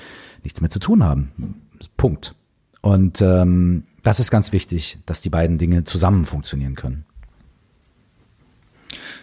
nichts 0.43 0.61
mehr 0.61 0.69
zu 0.69 0.81
tun 0.81 1.03
haben. 1.03 1.63
Punkt. 1.97 2.35
Und 2.83 3.23
ähm, 3.23 3.85
das 4.03 4.21
ist 4.21 4.31
ganz 4.31 4.53
wichtig, 4.53 4.99
dass 5.07 5.23
die 5.23 5.31
beiden 5.31 5.57
Dinge 5.57 5.85
zusammen 5.85 6.27
funktionieren 6.27 6.75
können. 6.75 7.07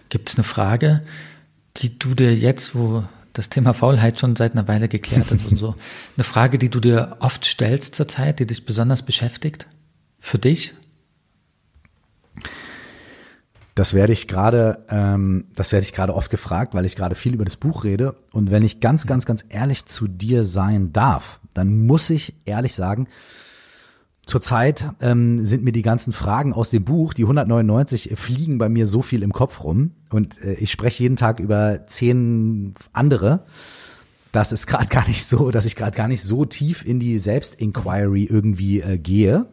Gibt 0.10 0.30
es 0.30 0.38
eine 0.38 0.44
Frage, 0.44 1.04
die 1.78 2.00
du 2.00 2.16
dir 2.16 2.36
jetzt, 2.36 2.74
wo 2.74 3.04
das 3.34 3.50
Thema 3.50 3.74
Faulheit 3.74 4.20
schon 4.20 4.36
seit 4.36 4.54
einer 4.54 4.68
Weile 4.68 4.88
geklärt 4.88 5.32
ist 5.32 5.52
und 5.52 5.58
so. 5.58 5.76
Eine 6.18 6.24
Frage, 6.24 6.58
die 6.58 6.70
du 6.70 6.80
dir 6.80 7.18
oft 7.20 7.46
stellst 7.46 7.96
zurzeit, 7.96 8.40
die 8.40 8.46
dich 8.46 8.66
besonders 8.66 9.04
beschäftigt? 9.04 9.68
Für 10.20 10.38
dich? 10.38 10.74
Das 13.76 13.94
werde 13.94 14.12
ich 14.14 14.28
gerade, 14.28 14.86
ähm, 14.90 15.46
das 15.56 15.72
werde 15.72 15.84
ich 15.84 15.94
gerade 15.94 16.14
oft 16.14 16.30
gefragt, 16.30 16.74
weil 16.74 16.86
ich 16.86 16.96
gerade 16.96 17.16
viel 17.16 17.34
über 17.34 17.46
das 17.46 17.56
Buch 17.56 17.84
rede. 17.86 18.16
Und 18.34 18.52
wenn 18.52 18.64
ich 18.64 18.82
ganz, 18.82 19.08
ganz, 19.08 19.26
ganz 19.26 19.46
ehrlich 19.48 19.86
zu 19.86 20.08
dir 20.08 20.44
sein 20.44 20.92
darf, 20.92 21.40
dann 21.54 21.86
muss 21.86 22.10
ich 22.10 22.36
ehrlich 22.46 22.76
sagen, 22.76 23.08
Zurzeit 24.26 24.92
ähm, 25.02 25.46
sind 25.46 25.64
mir 25.64 25.72
die 25.72 25.82
ganzen 25.82 26.14
Fragen 26.14 26.54
aus 26.54 26.70
dem 26.70 26.84
Buch, 26.84 27.14
die 27.14 27.24
199, 27.24 28.12
fliegen 28.16 28.60
bei 28.60 28.70
mir 28.70 28.88
so 28.88 29.02
viel 29.02 29.24
im 29.24 29.34
Kopf 29.34 29.64
rum 29.64 29.92
und 30.10 30.42
äh, 30.42 30.54
ich 30.54 30.72
spreche 30.72 31.04
jeden 31.04 31.16
Tag 31.16 31.40
über 31.40 31.86
zehn 31.88 32.74
andere. 32.94 33.46
Das 34.32 34.52
ist 34.52 34.68
gerade 34.68 34.88
gar 34.88 35.08
nicht 35.08 35.26
so, 35.26 35.52
dass 35.52 35.66
ich 35.66 35.76
gerade 35.76 35.98
gar 35.98 36.08
nicht 36.08 36.22
so 36.22 36.46
tief 36.46 36.86
in 36.86 37.00
die 37.00 37.18
Selbstinquiry 37.18 38.26
irgendwie 38.26 38.82
äh, 38.82 38.98
gehe. 38.98 39.48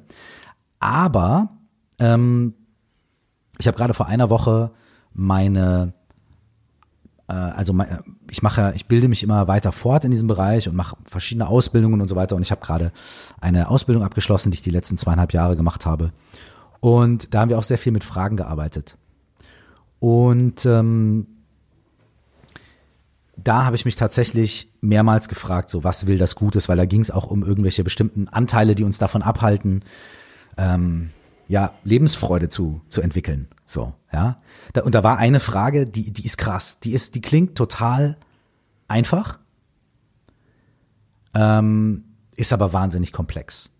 Aber 0.78 1.58
ähm, 1.98 2.54
ich 3.58 3.66
habe 3.66 3.76
gerade 3.76 3.94
vor 3.94 4.06
einer 4.06 4.30
Woche 4.30 4.70
meine 5.12 5.94
also 7.32 7.74
ich 8.30 8.42
mache, 8.42 8.72
ich 8.74 8.86
bilde 8.86 9.08
mich 9.08 9.22
immer 9.22 9.48
weiter 9.48 9.70
fort 9.70 10.04
in 10.04 10.10
diesem 10.10 10.28
Bereich 10.28 10.68
und 10.68 10.74
mache 10.74 10.96
verschiedene 11.04 11.46
Ausbildungen 11.46 12.00
und 12.00 12.08
so 12.08 12.16
weiter. 12.16 12.36
Und 12.36 12.42
ich 12.42 12.50
habe 12.50 12.64
gerade 12.64 12.90
eine 13.40 13.68
Ausbildung 13.68 14.02
abgeschlossen, 14.02 14.50
die 14.50 14.56
ich 14.56 14.62
die 14.62 14.70
letzten 14.70 14.96
zweieinhalb 14.96 15.32
Jahre 15.32 15.56
gemacht 15.56 15.84
habe. 15.84 16.12
Und 16.80 17.34
da 17.34 17.40
haben 17.40 17.50
wir 17.50 17.58
auch 17.58 17.64
sehr 17.64 17.78
viel 17.78 17.92
mit 17.92 18.04
Fragen 18.04 18.36
gearbeitet. 18.36 18.96
Und 20.00 20.64
ähm, 20.64 21.26
da 23.36 23.64
habe 23.64 23.76
ich 23.76 23.84
mich 23.84 23.96
tatsächlich 23.96 24.72
mehrmals 24.80 25.28
gefragt, 25.28 25.70
so 25.70 25.84
was 25.84 26.06
will 26.06 26.18
das 26.18 26.34
Gutes, 26.34 26.68
weil 26.68 26.76
da 26.76 26.86
ging 26.86 27.00
es 27.00 27.10
auch 27.10 27.30
um 27.30 27.42
irgendwelche 27.42 27.84
bestimmten 27.84 28.28
Anteile, 28.28 28.74
die 28.74 28.84
uns 28.84 28.98
davon 28.98 29.22
abhalten, 29.22 29.84
ähm, 30.56 31.10
ja, 31.46 31.72
Lebensfreude 31.84 32.48
zu, 32.48 32.80
zu 32.88 33.00
entwickeln. 33.00 33.48
So, 33.68 33.92
ja. 34.12 34.38
Da, 34.72 34.82
und 34.82 34.94
da 34.94 35.04
war 35.04 35.18
eine 35.18 35.40
Frage, 35.40 35.84
die, 35.84 36.10
die 36.10 36.24
ist 36.24 36.38
krass. 36.38 36.80
Die 36.80 36.92
ist, 36.92 37.14
die 37.14 37.20
klingt 37.20 37.54
total 37.54 38.16
einfach, 38.88 39.38
ähm, 41.34 42.04
ist 42.34 42.54
aber 42.54 42.72
wahnsinnig 42.72 43.12
komplex. 43.12 43.70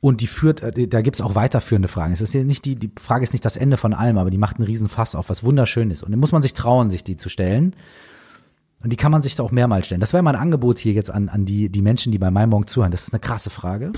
Und 0.00 0.20
die 0.20 0.26
führt, 0.26 0.62
äh, 0.62 0.86
da 0.86 1.00
gibt's 1.00 1.22
auch 1.22 1.34
weiterführende 1.34 1.88
Fragen. 1.88 2.12
Es 2.12 2.20
ist 2.20 2.34
nicht 2.34 2.66
die, 2.66 2.76
die 2.76 2.90
Frage 3.00 3.24
ist 3.24 3.32
nicht 3.32 3.44
das 3.44 3.56
Ende 3.56 3.78
von 3.78 3.94
allem, 3.94 4.18
aber 4.18 4.30
die 4.30 4.38
macht 4.38 4.56
einen 4.56 4.66
riesen 4.66 4.90
Fass 4.90 5.14
auf, 5.14 5.30
was 5.30 5.44
wunderschön 5.44 5.90
ist. 5.90 6.02
Und 6.02 6.10
dann 6.10 6.20
muss 6.20 6.32
man 6.32 6.42
sich 6.42 6.52
trauen, 6.52 6.90
sich 6.90 7.02
die 7.02 7.16
zu 7.16 7.30
stellen. 7.30 7.74
Und 8.82 8.90
die 8.90 8.96
kann 8.96 9.12
man 9.12 9.22
sich 9.22 9.40
auch 9.40 9.50
mehrmals 9.50 9.86
stellen. 9.86 10.00
Das 10.02 10.12
wäre 10.12 10.22
mein 10.22 10.36
Angebot 10.36 10.78
hier 10.78 10.92
jetzt 10.92 11.10
an, 11.10 11.30
an 11.30 11.46
die, 11.46 11.70
die 11.70 11.82
Menschen, 11.82 12.12
die 12.12 12.18
bei 12.18 12.30
MyMonk 12.30 12.68
zuhören. 12.68 12.92
Das 12.92 13.04
ist 13.04 13.14
eine 13.14 13.20
krasse 13.20 13.48
Frage. 13.48 13.92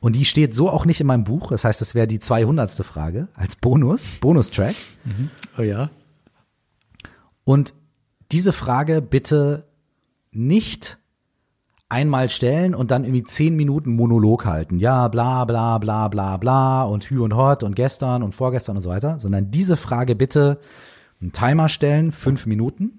Und 0.00 0.14
die 0.14 0.24
steht 0.24 0.54
so 0.54 0.70
auch 0.70 0.84
nicht 0.84 1.00
in 1.00 1.06
meinem 1.06 1.24
Buch. 1.24 1.48
Das 1.48 1.64
heißt, 1.64 1.80
das 1.80 1.94
wäre 1.94 2.06
die 2.06 2.18
200. 2.18 2.70
Frage 2.84 3.28
als 3.34 3.56
Bonus, 3.56 4.12
Bonustrack. 4.20 4.74
Mhm. 5.04 5.30
Oh 5.58 5.62
ja. 5.62 5.90
Und 7.44 7.74
diese 8.32 8.52
Frage 8.52 9.02
bitte 9.02 9.64
nicht 10.32 10.98
einmal 11.88 12.28
stellen 12.28 12.74
und 12.74 12.90
dann 12.90 13.04
irgendwie 13.04 13.22
zehn 13.22 13.54
Minuten 13.54 13.94
Monolog 13.94 14.44
halten. 14.44 14.78
Ja, 14.78 15.08
bla, 15.08 15.44
bla, 15.44 15.78
bla, 15.78 16.08
bla, 16.08 16.36
bla 16.36 16.82
und 16.82 17.04
Hü 17.04 17.20
und 17.22 17.36
Hot 17.36 17.62
und 17.62 17.76
gestern 17.76 18.22
und 18.22 18.34
vorgestern 18.34 18.76
und 18.76 18.82
so 18.82 18.90
weiter. 18.90 19.20
Sondern 19.20 19.50
diese 19.50 19.76
Frage 19.76 20.16
bitte 20.16 20.58
einen 21.20 21.32
Timer 21.32 21.68
stellen, 21.68 22.12
fünf 22.12 22.46
Minuten 22.46 22.95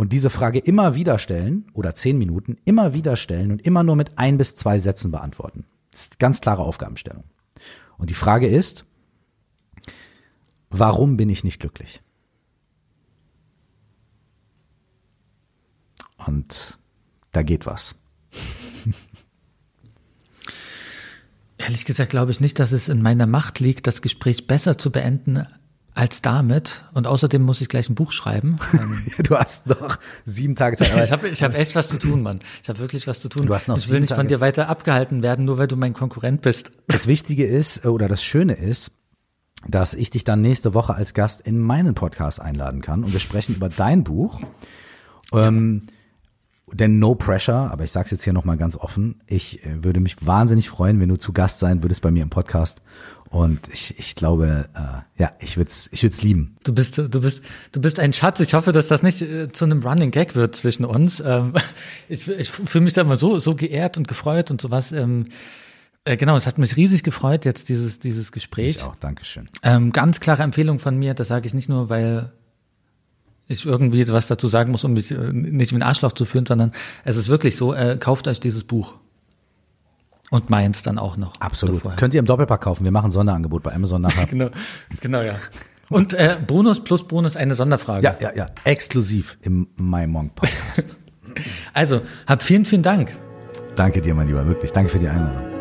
und 0.00 0.14
diese 0.14 0.30
Frage 0.30 0.60
immer 0.60 0.94
wieder 0.94 1.18
stellen 1.18 1.66
oder 1.74 1.94
zehn 1.94 2.16
Minuten 2.16 2.56
immer 2.64 2.94
wieder 2.94 3.16
stellen 3.16 3.52
und 3.52 3.60
immer 3.66 3.82
nur 3.82 3.96
mit 3.96 4.16
ein 4.16 4.38
bis 4.38 4.56
zwei 4.56 4.78
Sätzen 4.78 5.10
beantworten. 5.10 5.66
Das 5.90 6.04
ist 6.04 6.18
ganz 6.18 6.40
klare 6.40 6.62
Aufgabenstellung. 6.62 7.24
Und 7.98 8.08
die 8.08 8.14
Frage 8.14 8.46
ist, 8.46 8.86
warum 10.70 11.18
bin 11.18 11.28
ich 11.28 11.44
nicht 11.44 11.60
glücklich? 11.60 12.00
Und 16.16 16.78
da 17.32 17.42
geht 17.42 17.66
was. 17.66 17.94
Ehrlich 21.58 21.84
gesagt 21.84 22.08
glaube 22.08 22.30
ich 22.30 22.40
nicht, 22.40 22.58
dass 22.58 22.72
es 22.72 22.88
in 22.88 23.02
meiner 23.02 23.26
Macht 23.26 23.60
liegt, 23.60 23.86
das 23.86 24.00
Gespräch 24.00 24.46
besser 24.46 24.78
zu 24.78 24.90
beenden, 24.90 25.46
als 26.00 26.22
damit. 26.22 26.82
Und 26.94 27.06
außerdem 27.06 27.42
muss 27.42 27.60
ich 27.60 27.68
gleich 27.68 27.90
ein 27.90 27.94
Buch 27.94 28.12
schreiben. 28.12 28.56
du 29.18 29.36
hast 29.36 29.66
noch 29.66 29.98
sieben 30.24 30.56
Tage 30.56 30.78
Zeit. 30.78 31.04
ich 31.04 31.12
habe 31.12 31.28
ich 31.28 31.42
hab 31.42 31.54
echt 31.54 31.74
was 31.74 31.90
zu 31.90 31.98
tun, 31.98 32.22
Mann. 32.22 32.40
Ich 32.62 32.70
habe 32.70 32.78
wirklich 32.78 33.06
was 33.06 33.20
zu 33.20 33.28
tun. 33.28 33.46
Du 33.46 33.54
hast 33.54 33.68
noch 33.68 33.76
ich 33.76 33.90
will 33.90 34.00
nicht 34.00 34.08
Tage. 34.08 34.20
von 34.20 34.26
dir 34.26 34.40
weiter 34.40 34.70
abgehalten 34.70 35.22
werden, 35.22 35.44
nur 35.44 35.58
weil 35.58 35.68
du 35.68 35.76
mein 35.76 35.92
Konkurrent 35.92 36.40
bist. 36.40 36.72
Das 36.86 37.06
Wichtige 37.06 37.44
ist, 37.46 37.84
oder 37.84 38.08
das 38.08 38.24
Schöne 38.24 38.54
ist, 38.54 38.92
dass 39.68 39.92
ich 39.92 40.08
dich 40.08 40.24
dann 40.24 40.40
nächste 40.40 40.72
Woche 40.72 40.94
als 40.94 41.12
Gast 41.12 41.42
in 41.42 41.58
meinen 41.58 41.94
Podcast 41.94 42.40
einladen 42.40 42.80
kann 42.80 43.04
und 43.04 43.12
wir 43.12 43.20
sprechen 43.20 43.56
über 43.56 43.68
dein 43.68 44.02
Buch. 44.02 44.40
Ähm, 45.34 45.82
denn 46.72 46.98
no 46.98 47.14
pressure, 47.14 47.70
aber 47.70 47.84
ich 47.84 47.92
sage 47.92 48.06
es 48.06 48.10
jetzt 48.10 48.24
hier 48.24 48.32
nochmal 48.32 48.56
ganz 48.56 48.76
offen, 48.76 49.20
ich 49.26 49.64
äh, 49.64 49.84
würde 49.84 50.00
mich 50.00 50.26
wahnsinnig 50.26 50.68
freuen, 50.68 51.00
wenn 51.00 51.08
du 51.08 51.16
zu 51.16 51.32
Gast 51.32 51.58
sein 51.58 51.82
würdest 51.82 52.02
bei 52.02 52.10
mir 52.10 52.22
im 52.22 52.30
Podcast 52.30 52.80
und 53.30 53.60
ich, 53.72 53.96
ich 53.96 54.16
glaube, 54.16 54.68
äh, 54.74 55.20
ja, 55.22 55.32
ich 55.38 55.56
würde 55.56 55.68
es 55.68 55.88
ich 55.92 56.02
würd's 56.02 56.20
lieben. 56.20 56.56
Du 56.64 56.74
bist, 56.74 56.98
du 56.98 57.08
bist, 57.08 57.44
du 57.70 57.80
bist 57.80 58.00
ein 58.00 58.12
Schatz. 58.12 58.40
Ich 58.40 58.54
hoffe, 58.54 58.72
dass 58.72 58.88
das 58.88 59.04
nicht 59.04 59.22
äh, 59.22 59.52
zu 59.52 59.64
einem 59.64 59.80
Running 59.80 60.10
Gag 60.10 60.34
wird 60.34 60.56
zwischen 60.56 60.84
uns. 60.84 61.20
Ähm, 61.24 61.54
ich 62.08 62.26
ich 62.26 62.50
fühle 62.50 62.84
mich 62.84 62.92
da 62.92 63.02
immer 63.02 63.16
so, 63.16 63.38
so 63.38 63.54
geehrt 63.54 63.96
und 63.96 64.08
gefreut 64.08 64.50
und 64.50 64.60
sowas. 64.60 64.90
Ähm, 64.90 65.26
äh, 66.04 66.16
genau, 66.16 66.36
es 66.36 66.48
hat 66.48 66.58
mich 66.58 66.76
riesig 66.76 67.04
gefreut, 67.04 67.44
jetzt 67.44 67.68
dieses, 67.68 68.00
dieses 68.00 68.32
Gespräch. 68.32 68.76
Ich 68.76 68.82
auch, 68.82 68.96
Dankeschön. 68.96 69.46
Ähm, 69.62 69.92
ganz 69.92 70.18
klare 70.18 70.42
Empfehlung 70.42 70.80
von 70.80 70.98
mir, 70.98 71.14
das 71.14 71.28
sage 71.28 71.46
ich 71.46 71.54
nicht 71.54 71.68
nur, 71.68 71.88
weil 71.88 72.32
ich 73.50 73.66
irgendwie 73.66 74.06
was 74.08 74.26
dazu 74.28 74.48
sagen 74.48 74.70
muss, 74.70 74.84
um 74.84 74.92
mich 74.92 75.10
äh, 75.10 75.32
nicht 75.32 75.72
mit 75.72 75.82
Arschloch 75.82 76.12
zu 76.12 76.24
führen, 76.24 76.46
sondern 76.46 76.72
es 77.04 77.16
ist 77.16 77.28
wirklich 77.28 77.56
so, 77.56 77.74
äh, 77.74 77.96
kauft 77.98 78.28
euch 78.28 78.40
dieses 78.40 78.64
Buch. 78.64 78.94
Und 80.30 80.48
meins 80.48 80.84
dann 80.84 80.96
auch 80.96 81.16
noch. 81.16 81.32
Absolut. 81.40 81.82
Könnt 81.96 82.14
ihr 82.14 82.20
im 82.20 82.26
Doppelpack 82.26 82.60
kaufen. 82.60 82.84
Wir 82.84 82.92
machen 82.92 83.10
Sonderangebot 83.10 83.64
bei 83.64 83.74
Amazon 83.74 84.00
nachher. 84.00 84.26
genau, 84.28 84.50
genau, 85.00 85.22
ja. 85.22 85.34
Und 85.88 86.14
äh, 86.14 86.36
Bonus 86.46 86.84
plus 86.84 87.06
Bonus 87.06 87.36
eine 87.36 87.54
Sonderfrage. 87.54 88.04
Ja, 88.04 88.16
ja, 88.20 88.32
ja. 88.34 88.46
Exklusiv 88.62 89.38
im 89.42 89.66
My 89.76 90.06
Monk 90.06 90.36
Podcast. 90.36 90.96
also, 91.74 92.02
hab 92.28 92.44
vielen, 92.44 92.64
vielen 92.64 92.82
Dank. 92.82 93.12
Danke 93.74 94.00
dir, 94.00 94.14
mein 94.14 94.28
Lieber, 94.28 94.46
wirklich. 94.46 94.70
Danke 94.70 94.90
für 94.90 95.00
die 95.00 95.08
Einladung. 95.08 95.59